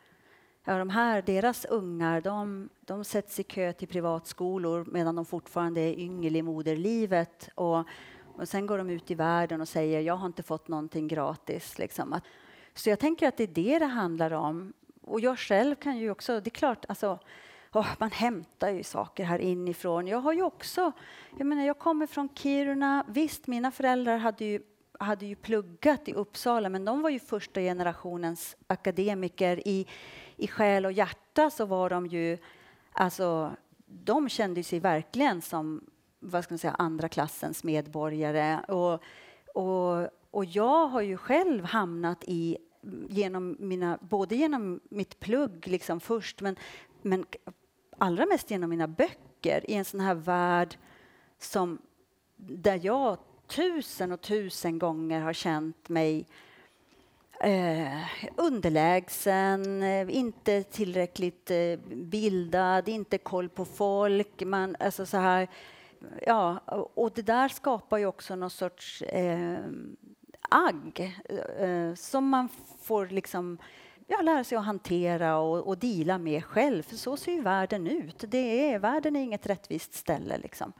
ja, 0.65 0.77
de 0.77 0.89
här, 0.89 1.21
deras 1.21 1.65
ungar, 1.65 2.21
de, 2.21 2.69
de 2.81 3.03
sätts 3.03 3.39
i 3.39 3.43
kö 3.43 3.73
till 3.73 3.87
privatskolor 3.87 4.85
medan 4.91 5.15
de 5.15 5.25
fortfarande 5.25 5.81
är 5.81 5.99
yngel 5.99 6.35
i 6.35 6.41
moderlivet. 6.41 7.49
Och, 7.55 7.83
och 8.35 8.47
sen 8.47 8.65
går 8.65 8.77
de 8.77 8.89
ut 8.89 9.11
i 9.11 9.15
världen 9.15 9.61
och 9.61 9.67
säger 9.67 10.01
jag 10.01 10.15
har 10.15 10.25
inte 10.25 10.43
fått 10.43 10.67
någonting 10.67 11.07
gratis. 11.07 11.77
Liksom. 11.77 12.13
Att, 12.13 12.23
så 12.73 12.89
jag 12.89 12.99
tänker 12.99 13.27
att 13.27 13.37
det 13.37 13.43
är 13.43 13.47
det 13.47 13.79
det 13.79 13.85
handlar 13.85 14.31
om 14.31 14.73
och 15.09 15.19
jag 15.19 15.39
själv 15.39 15.75
kan 15.75 15.97
ju 15.97 16.11
också, 16.11 16.39
det 16.39 16.47
är 16.47 16.51
klart, 16.51 16.85
alltså, 16.89 17.19
oh, 17.73 17.87
man 17.99 18.11
hämtar 18.11 18.69
ju 18.69 18.83
saker 18.83 19.23
här 19.23 19.39
inifrån. 19.39 20.07
Jag 20.07 20.19
har 20.19 20.33
ju 20.33 20.43
också, 20.43 20.91
jag 21.37 21.47
menar 21.47 21.63
jag 21.63 21.79
kommer 21.79 22.07
från 22.07 22.29
Kiruna, 22.35 23.05
visst 23.07 23.47
mina 23.47 23.71
föräldrar 23.71 24.17
hade 24.17 24.45
ju 24.45 24.61
hade 24.99 25.25
ju 25.25 25.35
pluggat 25.35 26.07
i 26.07 26.13
Uppsala, 26.13 26.69
men 26.69 26.85
de 26.85 27.01
var 27.01 27.09
ju 27.09 27.19
första 27.19 27.61
generationens 27.61 28.57
akademiker. 28.67 29.67
I, 29.67 29.87
i 30.35 30.47
själ 30.47 30.85
och 30.85 30.91
hjärta 30.91 31.49
så 31.49 31.65
var 31.65 31.89
de 31.89 32.07
ju, 32.07 32.37
alltså, 32.91 33.51
de 33.85 34.29
kände 34.29 34.63
sig 34.63 34.79
verkligen 34.79 35.41
som 35.41 35.83
vad 36.19 36.43
ska 36.43 36.53
man 36.53 36.59
säga, 36.59 36.75
andra 36.79 37.09
klassens 37.09 37.63
medborgare. 37.63 38.59
Och, 38.67 39.03
och, 39.55 40.09
och 40.31 40.45
jag 40.45 40.87
har 40.87 41.01
ju 41.01 41.17
själv 41.17 41.63
hamnat 41.63 42.23
i 42.27 42.57
genom 43.09 43.55
mina, 43.59 43.99
både 44.01 44.35
genom 44.35 44.79
mitt 44.89 45.19
plugg 45.19 45.67
liksom 45.67 45.99
först, 45.99 46.41
men, 46.41 46.55
men 47.01 47.25
allra 47.97 48.25
mest 48.25 48.51
genom 48.51 48.69
mina 48.69 48.87
böcker 48.87 49.71
i 49.71 49.73
en 49.73 49.85
sån 49.85 49.99
här 49.99 50.15
värld 50.15 50.77
som, 51.39 51.77
där 52.37 52.79
jag 52.83 53.17
tusen 53.47 54.11
och 54.11 54.21
tusen 54.21 54.79
gånger 54.79 55.21
har 55.21 55.33
känt 55.33 55.89
mig 55.89 56.27
eh, 57.39 58.05
underlägsen, 58.37 59.83
eh, 59.83 60.15
inte 60.15 60.63
tillräckligt 60.63 61.51
eh, 61.51 61.79
bildad, 61.93 62.89
inte 62.89 63.17
koll 63.17 63.49
på 63.49 63.65
folk. 63.65 64.43
Man, 64.43 64.75
alltså 64.79 65.05
så 65.05 65.17
här, 65.17 65.47
ja, 66.25 66.59
och 66.93 67.11
det 67.15 67.21
där 67.21 67.47
skapar 67.47 67.97
ju 67.97 68.05
också 68.05 68.35
någon 68.35 68.49
sorts 68.49 69.01
eh, 69.01 69.59
agg 70.49 71.19
eh, 71.59 71.93
som 71.95 72.29
man 72.29 72.49
får 72.81 73.07
liksom 73.07 73.57
ja, 74.07 74.21
lära 74.21 74.43
sig 74.43 74.57
att 74.57 74.65
hantera 74.65 75.37
och, 75.37 75.67
och 75.67 75.77
dela 75.77 76.17
med 76.17 76.45
själv. 76.45 76.83
För 76.83 76.95
så 76.95 77.17
ser 77.17 77.31
ju 77.31 77.41
världen 77.41 77.87
ut. 77.87 78.23
Det 78.27 78.71
är, 78.71 78.79
världen 78.79 79.15
är 79.15 79.23
inget 79.23 79.45
rättvist 79.45 79.93
ställe. 79.93 80.37
Liksom. 80.37 80.73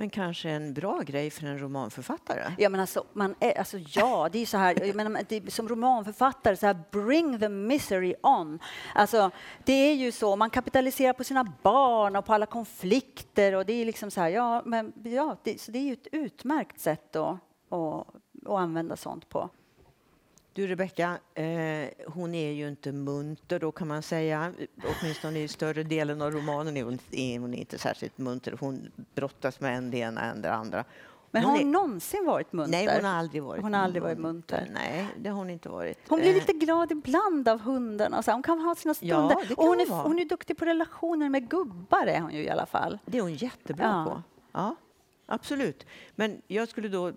Men 0.00 0.10
kanske 0.10 0.50
en 0.50 0.74
bra 0.74 1.00
grej 1.00 1.30
för 1.30 1.46
en 1.46 1.58
romanförfattare? 1.58 2.52
Ja, 2.58 2.68
men 2.68 2.80
alltså, 2.80 3.04
man 3.12 3.34
är, 3.40 3.58
alltså, 3.58 3.78
ja, 3.78 4.28
det 4.32 4.38
är 4.38 4.46
så 4.46 4.56
här, 4.56 4.86
jag 4.86 4.96
menar, 4.96 5.22
det, 5.28 5.52
som 5.52 5.68
romanförfattare, 5.68 6.56
så 6.56 6.66
här, 6.66 6.78
bring 6.90 7.40
the 7.40 7.48
misery 7.48 8.14
on. 8.22 8.58
Alltså, 8.94 9.30
det 9.64 9.72
är 9.72 9.94
ju 9.94 10.12
så, 10.12 10.36
man 10.36 10.50
kapitaliserar 10.50 11.12
på 11.12 11.24
sina 11.24 11.52
barn 11.62 12.16
och 12.16 12.24
på 12.24 12.34
alla 12.34 12.46
konflikter 12.46 13.54
och 13.54 13.66
det 13.66 13.72
är 13.72 13.84
liksom 13.84 14.10
så 14.10 14.20
här, 14.20 14.28
ja, 14.28 14.62
men 14.64 14.92
ja, 15.04 15.36
det, 15.42 15.60
så 15.60 15.70
det 15.70 15.78
är 15.78 15.82
ju 15.82 15.92
ett 15.92 16.08
utmärkt 16.12 16.80
sätt 16.80 17.16
att, 17.16 17.38
att, 17.68 18.06
att 18.50 18.60
använda 18.60 18.96
sånt 18.96 19.28
på. 19.28 19.50
Du 20.52 20.66
Rebecka, 20.66 21.18
eh, 21.34 21.88
hon 22.06 22.34
är 22.34 22.50
ju 22.50 22.68
inte 22.68 22.92
munter 22.92 23.58
då 23.58 23.72
kan 23.72 23.88
man 23.88 24.02
säga. 24.02 24.52
Åtminstone 24.84 25.38
i 25.38 25.48
större 25.48 25.82
delen 25.82 26.22
av 26.22 26.30
romanen 26.30 26.76
är 26.76 26.84
hon, 26.84 26.98
är 27.10 27.38
hon 27.38 27.54
inte 27.54 27.78
särskilt 27.78 28.18
munter. 28.18 28.56
Hon 28.60 28.92
brottas 29.14 29.60
med 29.60 29.76
en 29.76 29.90
det 29.90 29.98
ena 29.98 30.20
än 30.20 30.42
det 30.42 30.52
andra. 30.52 30.84
Men 31.30 31.44
har 31.44 31.50
hon 31.50 31.60
är... 31.60 31.64
någonsin 31.64 32.26
varit 32.26 32.52
munter? 32.52 32.70
Nej, 32.70 32.96
hon 32.96 33.04
har 33.04 33.18
aldrig 33.18 33.42
varit, 33.42 33.62
hon 33.62 33.74
har 33.74 33.80
aldrig 33.80 34.02
varit 34.02 34.18
munter. 34.18 34.68
Nej, 34.72 35.06
det 35.18 35.28
har 35.28 35.36
hon 35.36 35.50
inte 35.50 35.68
varit. 35.68 35.98
Hon 36.08 36.18
blir 36.20 36.30
eh. 36.30 36.34
lite 36.34 36.52
glad 36.52 36.92
ibland 36.92 37.48
av 37.48 37.60
hundarna. 37.60 38.22
hon 38.26 38.42
kan 38.42 38.60
ha 38.60 38.74
sina 38.74 38.94
stunder. 38.94 39.16
Ja, 39.16 39.54
kan 39.56 39.66
hon, 39.66 39.80
är, 39.80 40.02
hon 40.02 40.18
är 40.18 40.24
duktig 40.24 40.56
på 40.56 40.64
relationer 40.64 41.28
med 41.28 41.50
gubbar, 41.50 42.06
är 42.06 42.20
hon 42.20 42.32
ju 42.32 42.42
i 42.42 42.50
alla 42.50 42.66
fall. 42.66 42.98
Det 43.06 43.18
är 43.18 43.22
hon 43.22 43.34
jättebra 43.34 44.04
ja. 44.06 44.12
på. 44.12 44.22
Ja. 44.52 44.76
Absolut. 45.32 45.86
Men 46.16 46.42
jag 46.46 46.68
skulle 46.68 46.88
då 46.88 47.12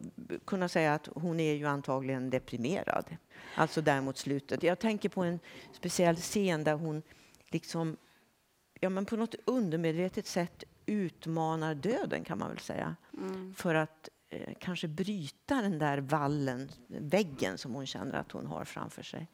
kunna 0.46 0.70
säga 0.70 0.94
att 0.94 1.10
hon 1.16 1.40
är 1.40 1.54
ju 1.54 1.66
antagligen 1.66 2.30
deprimerad. 2.30 3.06
Alltså 3.56 3.82
där 3.82 4.02
mot 4.02 4.18
slutet. 4.18 4.64
Jag 4.64 4.80
tänker 4.80 5.10
på 5.10 5.24
en 5.24 5.40
speciell 5.72 6.16
scen 6.16 6.64
där 6.64 6.74
hon 6.74 7.02
liksom, 7.50 7.98
ja 8.80 8.90
men 8.90 9.06
på 9.06 9.16
något 9.16 9.36
undermedvetet 9.46 10.28
sätt 10.28 10.64
utmanar 10.86 11.76
döden 11.76 12.24
kan 12.24 12.40
man 12.40 12.50
väl 12.50 12.60
säga. 12.60 12.96
Mm. 13.18 13.54
För 13.54 13.76
att 13.76 14.10
eh, 14.30 14.54
kanske 14.60 14.88
bryta 14.88 15.62
den 15.62 15.80
där 15.80 15.98
vallen, 15.98 16.70
väggen 16.88 17.58
som 17.58 17.74
hon 17.74 17.86
känner 17.86 18.16
att 18.16 18.32
hon 18.32 18.46
har 18.46 18.66
framför 18.66 19.04
sig. 19.04 19.28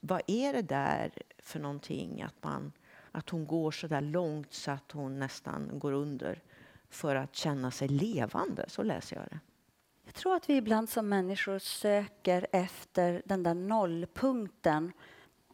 Vad 0.00 0.22
är 0.26 0.52
det 0.52 0.62
där 0.62 1.12
för 1.38 1.60
någonting 1.60 2.22
att, 2.22 2.44
man, 2.44 2.72
att 3.12 3.30
hon 3.30 3.46
går 3.46 3.70
så 3.70 3.86
där 3.86 4.00
långt 4.00 4.52
så 4.54 4.70
att 4.70 4.92
hon 4.92 5.18
nästan 5.18 5.78
går 5.78 5.92
under? 5.92 6.42
För 6.90 7.16
att 7.16 7.36
känna 7.36 7.70
sig 7.70 7.88
levande. 7.88 8.64
Så 8.68 8.82
läser 8.82 9.16
jag 9.16 9.24
det. 9.30 9.40
Jag 10.04 10.14
tror 10.14 10.34
att 10.34 10.50
vi 10.50 10.56
ibland 10.56 10.88
som 10.88 11.08
människor 11.08 11.58
söker 11.58 12.46
efter 12.52 13.22
den 13.24 13.42
där 13.42 13.54
nollpunkten. 13.54 14.92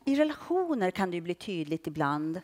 I 0.05 0.17
relationer 0.17 0.91
kan 0.91 1.11
det 1.11 1.21
bli 1.21 1.35
tydligt 1.35 1.87
ibland 1.87 2.41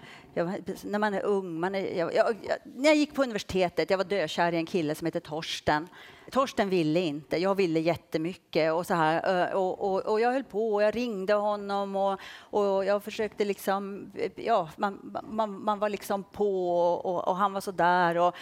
jag, 0.34 0.62
när 0.84 0.98
man 0.98 1.14
är 1.14 1.22
ung, 1.24 1.60
man 1.60 1.74
är, 1.74 1.98
jag, 1.98 2.14
jag, 2.14 2.36
när 2.64 2.88
jag 2.88 2.96
gick 2.96 3.14
på 3.14 3.22
universitetet, 3.22 3.90
jag 3.90 3.98
var 3.98 4.04
dökär 4.04 4.52
i 4.52 4.56
en 4.56 4.66
kille 4.66 4.94
som 4.94 5.04
hette 5.04 5.20
Torsten. 5.20 5.88
Torsten 6.30 6.68
ville 6.68 7.00
inte, 7.00 7.36
jag 7.36 7.54
ville 7.54 7.80
jättemycket 7.80 8.72
och 8.72 8.86
så 8.86 8.94
här. 8.94 9.54
Och, 9.54 9.80
och, 9.80 10.06
och 10.06 10.20
jag 10.20 10.32
höll 10.32 10.44
på 10.44 10.74
och 10.74 10.82
jag 10.82 10.96
ringde 10.96 11.34
honom 11.34 11.96
och, 11.96 12.20
och 12.40 12.84
jag 12.84 13.04
försökte 13.04 13.44
liksom, 13.44 14.12
ja, 14.34 14.68
man, 14.76 15.20
man, 15.22 15.64
man 15.64 15.78
var 15.78 15.88
liksom 15.88 16.24
på 16.24 16.70
och, 16.94 17.28
och 17.28 17.36
han 17.36 17.52
var 17.52 17.60
så 17.60 17.70
där. 17.70 18.18
Och, 18.18 18.34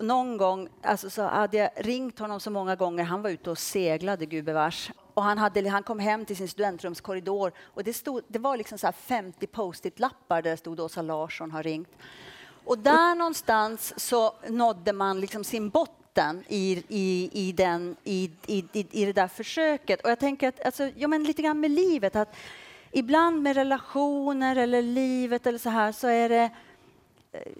någon 0.00 0.36
gång 0.36 0.68
alltså, 0.82 1.10
så 1.10 1.22
hade 1.22 1.56
jag 1.56 1.70
ringt 1.76 2.18
honom 2.18 2.40
så 2.40 2.50
många 2.50 2.76
gånger, 2.76 3.04
han 3.04 3.22
var 3.22 3.30
ute 3.30 3.50
och 3.50 3.58
seglade 3.58 4.26
gubevars. 4.26 4.90
Och 5.14 5.22
han, 5.22 5.38
hade, 5.38 5.68
han 5.68 5.82
kom 5.82 5.98
hem 5.98 6.24
till 6.24 6.36
sin 6.36 6.48
studentrumskorridor 6.48 7.52
och 7.58 7.84
det, 7.84 7.92
stod, 7.92 8.22
det 8.28 8.38
var 8.38 8.56
liksom 8.56 8.78
så 8.78 8.92
50 8.92 9.46
post-it-lappar 9.46 10.42
där 10.42 10.50
det 10.50 10.56
stod 10.56 10.80
Åsa 10.80 11.02
Larsson 11.02 11.50
har 11.50 11.62
ringt. 11.62 11.88
Och 12.64 12.78
där 12.78 13.14
någonstans 13.14 13.94
så 13.96 14.32
nådde 14.48 14.92
man 14.92 15.20
liksom 15.20 15.44
sin 15.44 15.70
botten 15.70 16.44
i, 16.48 16.84
i, 16.88 17.30
i, 17.32 17.52
den, 17.52 17.96
i, 18.04 18.30
i, 18.46 18.64
i, 18.72 19.04
det 19.04 19.12
där 19.12 19.28
försöket. 19.28 20.00
Och 20.00 20.10
jag 20.10 20.18
tänker 20.18 20.48
att, 20.48 20.64
alltså, 20.64 20.90
ja, 20.96 21.08
men 21.08 21.24
lite 21.24 21.42
grann 21.42 21.60
med 21.60 21.70
livet, 21.70 22.16
att 22.16 22.36
ibland 22.90 23.42
med 23.42 23.56
relationer 23.56 24.56
eller 24.56 24.82
livet 24.82 25.46
eller 25.46 25.58
så 25.58 25.70
här 25.70 25.92
så 25.92 26.08
är 26.08 26.28
det 26.28 26.50
eh, 27.32 27.52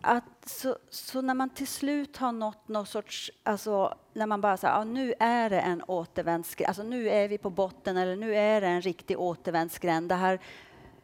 att 0.00 0.24
så, 0.46 0.78
så, 0.90 1.20
när 1.20 1.34
man 1.34 1.50
till 1.50 1.66
slut 1.66 2.16
har 2.16 2.32
nått 2.32 2.68
någon 2.68 2.86
sorts, 2.86 3.30
alltså 3.42 3.98
när 4.12 4.26
man 4.26 4.40
bara 4.40 4.56
säger, 4.56 4.74
ja, 4.74 4.84
nu 4.84 5.14
är 5.20 5.50
det 5.50 5.60
en 5.60 5.82
återvändsgränd, 5.82 6.68
alltså 6.68 6.82
nu 6.82 7.08
är 7.10 7.28
vi 7.28 7.38
på 7.38 7.50
botten 7.50 7.96
eller 7.96 8.16
nu 8.16 8.36
är 8.36 8.60
det 8.60 8.66
en 8.66 8.82
riktig 8.82 9.20
återvändsgränd. 9.20 10.08
Det 10.08 10.14
här 10.14 10.40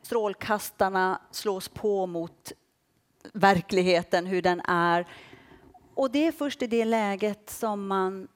strålkastarna 0.03 1.21
slås 1.31 1.69
på 1.69 2.07
mot 2.07 2.53
verkligheten, 3.33 4.27
hur 4.27 4.43
den 4.43 4.61
är. 4.61 5.07
Och 5.95 6.11
det 6.11 6.27
är 6.27 6.33
först 6.33 6.63
i 6.63 6.67
det 6.67 6.85
läget 6.85 7.51
som 7.51 7.87
man, 7.87 8.29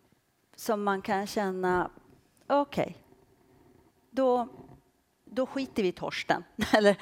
som 0.57 0.83
man 0.83 1.03
kan 1.03 1.27
känna, 1.27 1.91
okej, 2.47 2.83
okay, 2.83 2.95
då, 4.11 4.49
då 5.25 5.47
skiter 5.47 5.83
vi 5.83 5.89
i 5.89 5.93
Torsten. 5.93 6.45
eller 6.73 6.97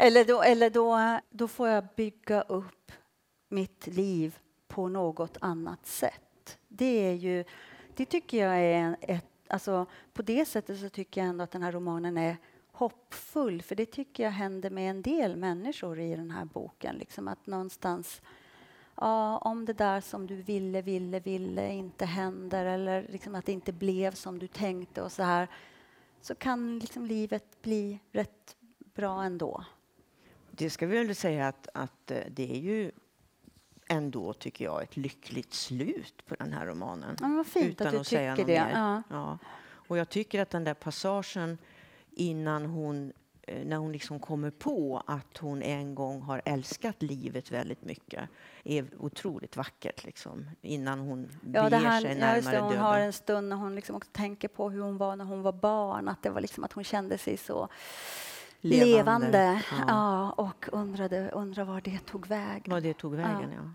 eller, 0.00 0.24
då, 0.24 0.42
eller 0.42 0.70
då, 0.70 1.18
då 1.30 1.48
får 1.48 1.68
jag 1.68 1.84
bygga 1.96 2.42
upp 2.42 2.92
mitt 3.48 3.86
liv 3.86 4.38
på 4.68 4.88
något 4.88 5.36
annat 5.40 5.86
sätt. 5.86 6.58
Det 6.68 7.06
är 7.10 7.14
ju, 7.14 7.44
det 7.94 8.04
tycker 8.04 8.46
jag 8.46 8.60
är 8.60 8.96
ett, 9.00 9.24
alltså 9.48 9.86
på 10.12 10.22
det 10.22 10.44
sättet 10.44 10.80
så 10.80 10.88
tycker 10.88 11.20
jag 11.20 11.28
ändå 11.28 11.44
att 11.44 11.50
den 11.50 11.62
här 11.62 11.72
romanen 11.72 12.18
är 12.18 12.36
hoppfull, 12.72 13.62
för 13.62 13.74
det 13.74 13.86
tycker 13.86 14.22
jag 14.22 14.30
händer 14.30 14.70
med 14.70 14.90
en 14.90 15.02
del 15.02 15.36
människor 15.36 16.00
i 16.00 16.16
den 16.16 16.30
här 16.30 16.44
boken. 16.44 16.96
Liksom 16.96 17.28
att 17.28 17.46
någonstans, 17.46 18.22
ja, 18.94 19.38
om 19.38 19.64
det 19.64 19.72
där 19.72 20.00
som 20.00 20.26
du 20.26 20.34
ville, 20.42 20.82
ville, 20.82 21.20
ville 21.20 21.72
inte 21.72 22.04
händer 22.04 22.64
eller 22.64 23.06
liksom 23.08 23.34
att 23.34 23.46
det 23.46 23.52
inte 23.52 23.72
blev 23.72 24.12
som 24.12 24.38
du 24.38 24.46
tänkte 24.46 25.02
och 25.02 25.12
så 25.12 25.22
här, 25.22 25.48
så 26.20 26.34
kan 26.34 26.78
liksom 26.78 27.06
livet 27.06 27.62
bli 27.62 28.00
rätt 28.12 28.56
bra 28.94 29.22
ändå. 29.22 29.64
Det 30.50 30.70
ska 30.70 30.86
vi 30.86 31.04
väl 31.04 31.14
säga 31.14 31.48
att, 31.48 31.68
att 31.74 32.10
eh, 32.10 32.22
det 32.30 32.50
är 32.50 32.60
ju 32.60 32.90
ändå, 33.88 34.32
tycker 34.32 34.64
jag, 34.64 34.82
ett 34.82 34.96
lyckligt 34.96 35.54
slut 35.54 36.26
på 36.26 36.34
den 36.34 36.52
här 36.52 36.66
romanen. 36.66 37.16
Ja, 37.20 37.28
vad 37.28 37.46
fint 37.46 37.66
utan 37.66 37.86
att 37.86 37.92
du 37.92 37.98
att 37.98 38.06
tycker 38.06 38.44
det. 38.44 38.70
Ja. 38.72 39.02
ja. 39.10 39.38
Och 39.88 39.98
jag 39.98 40.08
tycker 40.08 40.42
att 40.42 40.50
den 40.50 40.64
där 40.64 40.74
passagen 40.74 41.58
innan 42.10 42.66
hon 42.66 43.12
eh, 43.42 43.64
när 43.64 43.76
hon 43.76 43.92
liksom 43.92 44.20
kommer 44.20 44.50
på 44.50 45.02
att 45.06 45.38
hon 45.38 45.62
en 45.62 45.94
gång 45.94 46.22
har 46.22 46.42
älskat 46.44 47.02
livet 47.02 47.50
väldigt 47.50 47.84
mycket 47.84 48.28
är 48.64 48.86
otroligt 48.98 49.56
vackert. 49.56 50.04
Liksom, 50.04 50.50
innan 50.62 50.98
hon 50.98 51.28
ja, 51.52 51.70
beger 51.70 51.86
här, 51.86 52.00
sig 52.00 52.14
närmare 52.14 52.54
det, 52.54 52.60
hon 52.60 52.70
döden. 52.70 52.84
har 52.84 52.98
en 52.98 53.12
stund 53.12 53.48
när 53.48 53.56
hon 53.56 53.74
liksom 53.74 53.96
också 53.96 54.10
tänker 54.12 54.48
på 54.48 54.70
hur 54.70 54.80
hon 54.80 54.96
var 54.96 55.16
när 55.16 55.24
hon 55.24 55.42
var 55.42 55.52
barn. 55.52 56.08
Att 56.08 56.22
det 56.22 56.30
var 56.30 56.40
liksom 56.40 56.64
att 56.64 56.72
hon 56.72 56.84
kände 56.84 57.18
sig 57.18 57.36
så 57.36 57.68
levande, 58.60 58.96
levande. 58.96 59.62
Ja. 59.70 59.84
ja. 59.88 60.30
och 60.30 60.68
undrade, 60.72 61.30
undrade 61.30 61.70
var 61.70 61.80
det 61.80 61.98
tog 61.98 62.26
vägen. 62.26 62.72
Var 62.72 62.80
det 62.80 62.94
tog 62.94 63.14
vägen, 63.14 63.52
ja. 63.52 63.62
ja. 63.62 63.70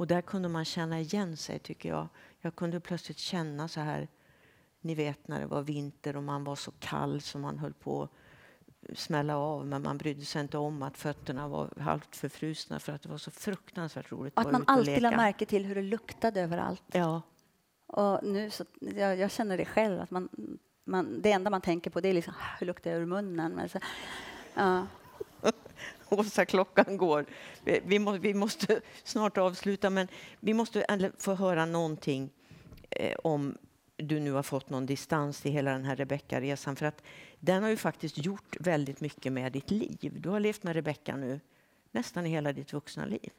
Och 0.00 0.06
där 0.06 0.20
kunde 0.20 0.48
man 0.48 0.64
känna 0.64 1.00
igen 1.00 1.36
sig, 1.36 1.58
tycker 1.58 1.88
jag. 1.88 2.08
Jag 2.40 2.56
kunde 2.56 2.80
plötsligt 2.80 3.18
känna 3.18 3.68
så 3.68 3.80
här, 3.80 4.08
ni 4.80 4.94
vet 4.94 5.28
när 5.28 5.40
det 5.40 5.46
var 5.46 5.62
vinter 5.62 6.16
och 6.16 6.22
man 6.22 6.44
var 6.44 6.56
så 6.56 6.70
kall 6.70 7.20
så 7.20 7.38
man 7.38 7.58
höll 7.58 7.72
på 7.72 8.02
att 8.02 8.10
smälla 8.98 9.36
av, 9.36 9.66
men 9.66 9.82
man 9.82 9.98
brydde 9.98 10.24
sig 10.24 10.42
inte 10.42 10.58
om 10.58 10.82
att 10.82 10.98
fötterna 10.98 11.48
var 11.48 11.80
halvt 11.80 12.16
förfrusna 12.16 12.78
för 12.78 12.92
att 12.92 13.02
det 13.02 13.08
var 13.08 13.18
så 13.18 13.30
fruktansvärt 13.30 14.12
roligt 14.12 14.32
att, 14.36 14.46
att 14.46 14.52
man 14.52 14.64
alltid 14.66 15.02
lade 15.02 15.16
märke 15.16 15.46
till 15.46 15.64
hur 15.64 15.74
det 15.74 15.82
luktade 15.82 16.40
överallt. 16.40 16.82
Ja. 16.92 17.22
Och 17.86 18.24
nu 18.24 18.50
så, 18.50 18.64
jag, 18.80 19.18
jag 19.18 19.30
känner 19.30 19.56
det 19.56 19.64
själv, 19.64 20.00
att 20.00 20.10
man, 20.10 20.28
man, 20.90 21.22
det 21.22 21.32
enda 21.32 21.50
man 21.50 21.60
tänker 21.60 21.90
på 21.90 22.00
det 22.00 22.08
är 22.08 22.14
liksom, 22.14 22.34
ah, 22.38 22.56
hur 22.58 22.66
luktar 22.66 22.90
jag 22.90 23.00
ur 23.00 23.06
munnen? 23.06 23.52
Men 23.52 23.68
så, 23.68 23.78
ja. 24.54 24.86
Åsa, 26.08 26.44
klockan 26.44 26.96
går. 26.96 27.26
Vi, 27.64 27.80
vi, 27.86 27.98
må, 27.98 28.12
vi, 28.12 28.34
måste 28.34 28.80
snart 29.04 29.38
avsluta, 29.38 29.90
men 29.90 30.08
vi 30.40 30.54
måste 30.54 31.10
få 31.18 31.34
höra 31.34 31.66
någonting 31.66 32.30
eh, 32.90 33.16
om 33.24 33.58
du 33.96 34.20
nu 34.20 34.32
har 34.32 34.42
fått 34.42 34.70
någon 34.70 34.86
distans 34.86 35.40
till 35.40 35.52
hela 35.52 35.70
den 35.70 35.84
här 35.84 35.96
Rebecka-resan. 35.96 36.76
För 36.76 36.86
att 36.86 37.02
den 37.38 37.62
har 37.62 37.70
ju 37.70 37.76
faktiskt 37.76 38.18
gjort 38.18 38.56
väldigt 38.60 39.00
mycket 39.00 39.32
med 39.32 39.52
ditt 39.52 39.70
liv. 39.70 40.12
Du 40.20 40.28
har 40.28 40.40
levt 40.40 40.62
med 40.62 40.74
Rebecka 40.74 41.16
nu 41.16 41.40
nästan 41.92 42.24
hela 42.24 42.52
ditt 42.52 42.72
vuxna 42.72 43.04
liv. 43.04 43.30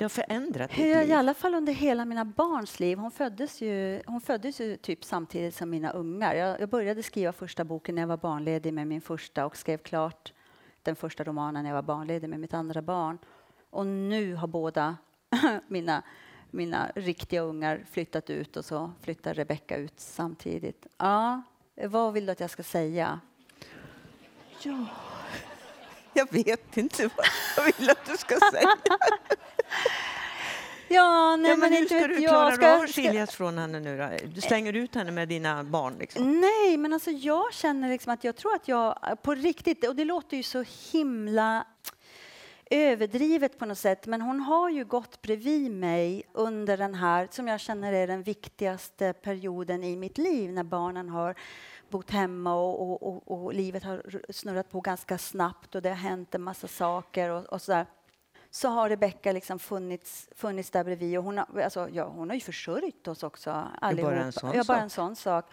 Det 0.00 0.04
har 0.04 0.08
förändrat 0.08 0.70
ditt 0.70 0.78
liv. 0.78 1.08
I 1.08 1.12
alla 1.12 1.34
fall 1.34 1.54
under 1.54 1.72
hela 1.72 2.04
mina 2.04 2.24
barns 2.24 2.80
liv. 2.80 2.98
Hon 2.98 3.10
föddes 3.10 3.60
ju, 3.60 4.02
hon 4.06 4.20
föddes 4.20 4.60
ju 4.60 4.76
typ 4.76 5.04
samtidigt 5.04 5.54
som 5.54 5.70
mina 5.70 5.90
ungar. 5.90 6.34
Jag, 6.34 6.60
jag 6.60 6.68
började 6.68 7.02
skriva 7.02 7.32
första 7.32 7.64
boken 7.64 7.94
när 7.94 8.02
jag 8.02 8.06
var 8.06 8.16
barnledig 8.16 8.74
med 8.74 8.86
min 8.86 9.00
första 9.00 9.46
och 9.46 9.56
skrev 9.56 9.78
klart 9.78 10.32
den 10.82 10.96
första 10.96 11.24
romanen 11.24 11.62
när 11.62 11.70
jag 11.70 11.74
var 11.74 11.82
barnledig 11.82 12.28
med 12.28 12.40
mitt 12.40 12.54
andra 12.54 12.82
barn. 12.82 13.18
Och 13.70 13.86
nu 13.86 14.34
har 14.34 14.46
båda 14.48 14.96
mina, 15.68 16.02
mina 16.50 16.92
riktiga 16.94 17.40
ungar 17.40 17.84
flyttat 17.90 18.30
ut 18.30 18.56
och 18.56 18.64
så 18.64 18.92
flyttar 19.02 19.34
Rebecka 19.34 19.76
ut 19.76 20.00
samtidigt. 20.00 20.86
Ja, 20.98 21.42
vad 21.74 22.12
vill 22.12 22.26
du 22.26 22.32
att 22.32 22.40
jag 22.40 22.50
ska 22.50 22.62
säga? 22.62 23.20
Ja, 24.62 24.86
jag 26.12 26.32
vet 26.32 26.76
inte 26.76 27.10
vad 27.16 27.26
jag 27.56 27.64
vill 27.64 27.90
att 27.90 28.06
du 28.06 28.16
ska 28.16 28.38
säga. 28.52 28.76
Ja, 30.92 31.36
nej, 31.36 31.50
ja, 31.50 31.56
men, 31.56 31.70
men 31.70 31.78
hur 31.78 31.86
ska 31.86 32.06
du 32.08 32.16
klara 32.20 32.52
Ska- 32.52 32.74
av 32.74 32.80
att 32.82 32.90
ska- 32.90 33.02
skiljas 33.02 33.30
från 33.34 33.58
henne 33.58 33.80
nu 33.80 33.98
då? 33.98 34.08
Du 34.34 34.40
slänger 34.40 34.72
ut 34.72 34.94
henne 34.94 35.10
med 35.10 35.28
dina 35.28 35.64
barn 35.64 35.96
liksom. 35.98 36.40
Nej, 36.40 36.76
men 36.76 36.92
alltså 36.92 37.10
jag 37.10 37.52
känner 37.52 37.88
liksom 37.88 38.12
att 38.12 38.24
jag 38.24 38.36
tror 38.36 38.54
att 38.54 38.68
jag 38.68 39.16
på 39.22 39.34
riktigt, 39.34 39.88
och 39.88 39.96
det 39.96 40.04
låter 40.04 40.36
ju 40.36 40.42
så 40.42 40.64
himla 40.92 41.66
överdrivet 42.70 43.58
på 43.58 43.66
något 43.66 43.78
sätt, 43.78 44.06
men 44.06 44.20
hon 44.20 44.40
har 44.40 44.70
ju 44.70 44.84
gått 44.84 45.22
bredvid 45.22 45.70
mig 45.70 46.22
under 46.32 46.76
den 46.76 46.94
här, 46.94 47.28
som 47.30 47.48
jag 47.48 47.60
känner 47.60 47.92
är 47.92 48.06
den 48.06 48.22
viktigaste 48.22 49.12
perioden 49.12 49.84
i 49.84 49.96
mitt 49.96 50.18
liv, 50.18 50.52
när 50.52 50.64
barnen 50.64 51.08
har 51.08 51.34
bott 51.88 52.10
hemma 52.10 52.54
och, 52.54 52.82
och, 52.82 53.02
och, 53.02 53.44
och 53.44 53.54
livet 53.54 53.84
har 53.84 54.02
snurrat 54.32 54.70
på 54.70 54.80
ganska 54.80 55.18
snabbt 55.18 55.74
och 55.74 55.82
det 55.82 55.88
har 55.88 55.96
hänt 55.96 56.34
en 56.34 56.42
massa 56.42 56.68
saker 56.68 57.30
och, 57.30 57.44
och 57.44 57.62
sådär. 57.62 57.86
Så 58.50 58.68
har 58.68 58.88
Rebecka 58.88 59.32
liksom 59.32 59.58
funnits, 59.58 60.28
funnits 60.36 60.70
där 60.70 60.84
bredvid 60.84 61.18
och 61.18 61.24
hon 61.24 61.38
har, 61.38 61.60
alltså, 61.60 61.88
ja, 61.88 62.04
hon 62.04 62.28
har 62.28 62.34
ju 62.34 62.40
försörjt 62.40 63.08
oss 63.08 63.22
också 63.22 63.68
allihopa. 63.80 64.14
en 64.14 64.32
sån 64.32 64.52
ja, 64.54 64.64
bara 64.66 64.80
en 64.80 64.90
sån 64.90 65.16
sak. 65.16 65.46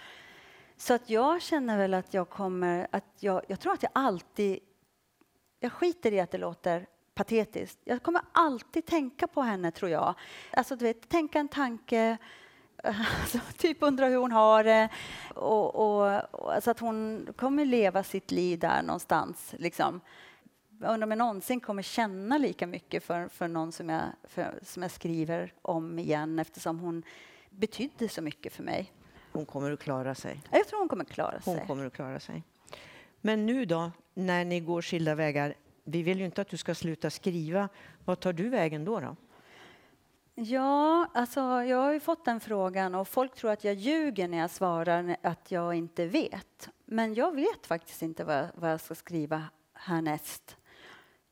Så 0.78 0.94
att 0.94 1.10
jag 1.10 1.42
känner 1.42 1.78
väl 1.78 1.94
att 1.94 2.14
jag 2.14 2.30
kommer 2.30 2.88
att 2.92 3.06
jag, 3.20 3.42
jag 3.48 3.60
tror 3.60 3.74
att 3.74 3.84
jag 3.84 3.92
alltid, 3.96 4.60
jag 5.60 5.72
skiter 5.72 6.14
i 6.14 6.20
att 6.20 6.32
det 6.32 6.38
låter 6.38 6.88
patetiskt. 7.14 7.80
Jag 7.84 8.04
kommer 8.04 8.22
alltid 8.32 8.86
tänka 8.86 9.28
på 9.28 9.42
henne 9.42 9.72
tror 9.72 9.92
jag. 9.92 10.14
Alltså 10.52 10.76
du 10.76 10.86
vet, 10.86 11.10
tänka 11.10 11.40
en 11.40 11.48
tanke, 11.48 12.18
alltså, 12.84 13.40
typ 13.58 13.78
undra 13.82 14.06
hur 14.06 14.18
hon 14.18 14.32
har 14.32 14.64
det 14.64 14.90
och, 15.36 15.76
och, 15.76 16.24
och 16.32 16.54
alltså 16.54 16.72
att 16.72 16.80
hon 16.80 17.28
kommer 17.36 17.66
leva 17.66 18.04
sitt 18.04 18.32
liv 18.32 18.60
där 18.60 18.82
någonstans 18.82 19.54
liksom. 19.58 20.02
Jag 20.80 20.94
undrar 20.94 21.06
om 21.08 21.12
jag 21.12 21.18
någonsin 21.18 21.60
kommer 21.60 21.82
känna 21.82 22.38
lika 22.38 22.68
mycket 22.68 23.04
för, 23.04 23.28
för 23.28 23.48
någon 23.48 23.72
som 23.72 23.90
jag, 23.90 24.04
för, 24.24 24.60
som 24.62 24.82
jag 24.82 24.92
skriver 24.92 25.54
om 25.62 26.00
igen 26.00 26.40
eftersom 26.40 26.80
hon 26.80 27.04
betydde 27.50 28.10
så 28.10 28.22
mycket 28.22 28.54
för 28.54 28.64
mig. 28.64 28.94
Hon 29.32 29.46
kommer 29.46 29.72
att 29.72 29.80
klara 29.80 30.16
sig. 30.16 30.42
Jag 30.52 30.68
tror 30.68 30.80
hon 30.80 30.90
kommer 30.90 31.06
klara 31.06 31.42
sig. 31.42 31.58
Hon 31.58 31.68
kommer 31.68 31.86
att 31.86 31.94
klara 31.94 32.20
sig. 32.20 32.44
Men 33.22 33.46
nu 33.46 33.66
då, 33.66 33.92
när 34.14 34.46
ni 34.46 34.60
går 34.60 34.82
skilda 34.82 35.16
vägar. 35.16 35.54
Vi 35.84 36.04
vill 36.04 36.20
ju 36.20 36.26
inte 36.26 36.42
att 36.42 36.50
du 36.50 36.58
ska 36.58 36.76
sluta 36.76 37.10
skriva. 37.10 37.70
Vad 38.06 38.20
tar 38.20 38.34
du 38.34 38.50
vägen 38.50 38.86
då? 38.86 39.00
då? 39.00 39.16
Ja, 40.36 41.10
alltså 41.14 41.40
jag 41.42 41.78
har 41.78 41.94
ju 41.94 42.00
fått 42.00 42.26
den 42.26 42.40
frågan 42.40 42.96
och 42.96 43.08
folk 43.08 43.36
tror 43.36 43.52
att 43.52 43.64
jag 43.64 43.74
ljuger 43.74 44.28
när 44.28 44.38
jag 44.38 44.50
svarar 44.50 45.18
att 45.24 45.52
jag 45.52 45.74
inte 45.76 46.06
vet. 46.06 46.70
Men 46.86 47.14
jag 47.14 47.36
vet 47.36 47.66
faktiskt 47.68 48.02
inte 48.02 48.24
vad, 48.24 48.36
jag- 48.38 48.48
vad 48.56 48.72
jag 48.72 48.82
ska 48.82 48.96
skriva 48.96 49.44
härnäst. 49.74 50.58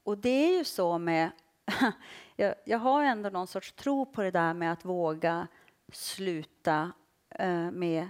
Och 0.06 0.18
det 0.18 0.30
är 0.30 0.58
ju 0.58 0.64
så 0.64 0.98
med... 0.98 1.32
jag, 2.36 2.56
jag 2.66 2.80
har 2.80 3.04
ändå 3.04 3.30
någon 3.30 3.48
sorts 3.48 3.72
tro 3.72 4.06
på 4.06 4.22
det 4.22 4.32
där 4.32 4.54
med 4.54 4.72
att 4.72 4.86
våga 4.86 5.48
sluta 5.92 6.92
eh, 7.30 7.72
med 7.72 8.08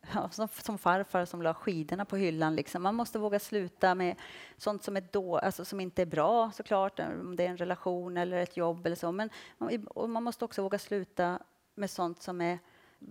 Ja, 0.14 0.28
som, 0.30 0.48
som 0.48 0.78
farfar 0.78 1.24
som 1.24 1.42
la 1.42 1.54
skidorna 1.54 2.04
på 2.04 2.16
hyllan. 2.16 2.56
Liksom. 2.56 2.82
Man 2.82 2.94
måste 2.94 3.18
våga 3.18 3.38
sluta 3.38 3.94
med 3.94 4.16
sånt 4.56 4.82
som, 4.82 4.96
är 4.96 5.04
då, 5.10 5.38
alltså 5.38 5.64
som 5.64 5.80
inte 5.80 6.02
är 6.02 6.06
bra 6.06 6.50
såklart, 6.54 7.00
om 7.00 7.36
det 7.36 7.44
är 7.44 7.48
en 7.48 7.56
relation 7.56 8.16
eller 8.16 8.36
ett 8.36 8.56
jobb 8.56 8.86
eller 8.86 8.96
så. 8.96 9.12
Men 9.12 9.30
man, 9.58 9.86
och 9.86 10.10
man 10.10 10.22
måste 10.22 10.44
också 10.44 10.62
våga 10.62 10.78
sluta 10.78 11.38
med 11.74 11.90
sånt 11.90 12.22
som, 12.22 12.40
är, 12.40 12.58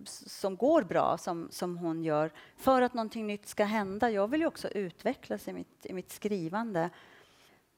som 0.05 0.55
går 0.55 0.83
bra, 0.83 1.17
som, 1.17 1.47
som 1.51 1.77
hon 1.77 2.03
gör, 2.03 2.31
för 2.57 2.81
att 2.81 2.93
någonting 2.93 3.27
nytt 3.27 3.47
ska 3.47 3.63
hända. 3.63 4.09
Jag 4.11 4.27
vill 4.27 4.41
ju 4.41 4.47
också 4.47 4.67
utvecklas 4.67 5.47
i 5.47 5.53
mitt, 5.53 5.85
i 5.85 5.93
mitt 5.93 6.11
skrivande. 6.11 6.89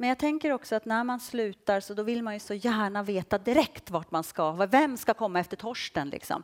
Men 0.01 0.09
jag 0.09 0.17
tänker 0.17 0.51
också 0.51 0.75
att 0.75 0.85
när 0.85 1.03
man 1.03 1.19
slutar 1.19 1.79
så 1.79 1.93
då 1.93 2.03
vill 2.03 2.23
man 2.23 2.33
ju 2.33 2.39
så 2.39 2.53
gärna 2.53 3.03
veta 3.03 3.37
direkt 3.37 3.89
vart 3.89 4.11
man 4.11 4.23
ska. 4.23 4.51
Vem 4.51 4.97
ska 4.97 5.13
komma 5.13 5.39
efter 5.39 5.57
Torsten 5.57 6.09
liksom? 6.09 6.43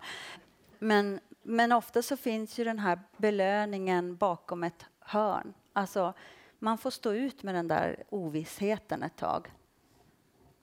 Men, 0.80 1.20
men 1.43 1.72
ofta 1.72 2.01
så 2.01 2.18
finns 2.18 2.60
ju 2.60 2.64
den 2.64 2.80
här 2.80 2.99
belöningen 3.18 4.16
bakom 4.16 4.64
ett 4.64 4.86
hörn. 4.99 5.53
Alltså, 5.74 6.14
man 6.60 6.78
får 6.78 6.89
stå 6.89 7.14
ut 7.14 7.43
med 7.43 7.55
den 7.55 7.68
där 7.68 8.03
ovissheten 8.10 9.03
ett 9.03 9.18
tag. 9.18 9.53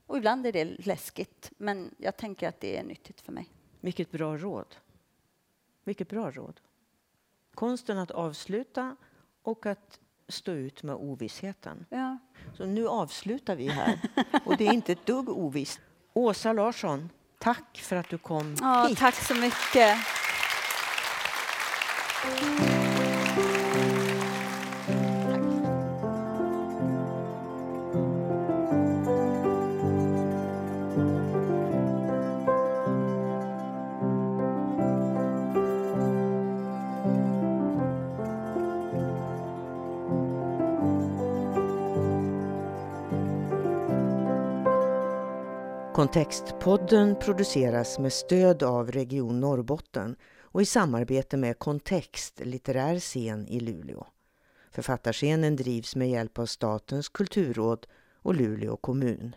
Och 0.07 0.17
ibland 0.17 0.47
är 0.47 0.53
det 0.53 0.65
läskigt, 0.65 1.53
men 1.57 1.95
jag 1.99 2.17
tänker 2.17 2.49
att 2.49 2.61
det 2.61 2.77
är 2.77 2.85
nyttigt 2.85 3.21
för 3.21 3.33
mig. 3.33 3.51
Vilket 3.81 4.11
bra 4.11 4.37
råd. 4.37 4.77
Vilket 5.85 6.09
bra 6.09 6.31
råd. 6.31 6.61
Konsten 7.55 7.99
att 7.99 8.11
avsluta 8.11 8.97
och 9.43 9.67
att 9.67 10.01
stå 10.29 10.53
ut 10.53 10.83
med 10.83 10.95
ovissheten. 10.95 11.87
Ja. 11.91 12.19
Så 12.57 12.67
nu 12.67 12.89
avslutar 12.89 13.57
vi 13.57 13.69
här. 13.69 13.99
Och 14.45 14.57
det 14.57 14.67
är 14.67 14.73
inte 14.73 14.93
ett 14.93 15.07
dugg 15.07 15.29
ovisst. 15.29 15.81
Åsa 16.13 16.53
Larsson, 16.53 17.11
tack 17.39 17.79
för 17.79 17.97
att 17.97 18.09
du 18.09 18.19
kom 18.19 18.57
Ja, 18.61 18.87
hit. 18.89 18.99
tack 18.99 19.15
så 19.15 19.35
mycket. 19.35 19.99
Kontextpodden 46.05 47.17
produceras 47.19 47.99
med 47.99 48.13
stöd 48.13 48.63
av 48.63 48.93
Region 48.93 49.41
Norrbotten 49.41 50.17
och 50.41 50.63
i 50.63 50.65
samarbete 50.65 51.37
med 51.37 51.59
Kontext 51.59 52.41
litterär 52.45 52.99
scen 52.99 53.49
i 53.49 53.61
Luleå. 53.61 54.07
Författarscenen 54.71 55.57
drivs 55.57 55.97
med 55.97 56.11
hjälp 56.11 56.39
av 56.39 56.47
Statens 56.47 57.09
kulturråd 57.09 57.87
och 58.23 58.35
Luleå 58.35 58.77
kommun. 58.77 59.37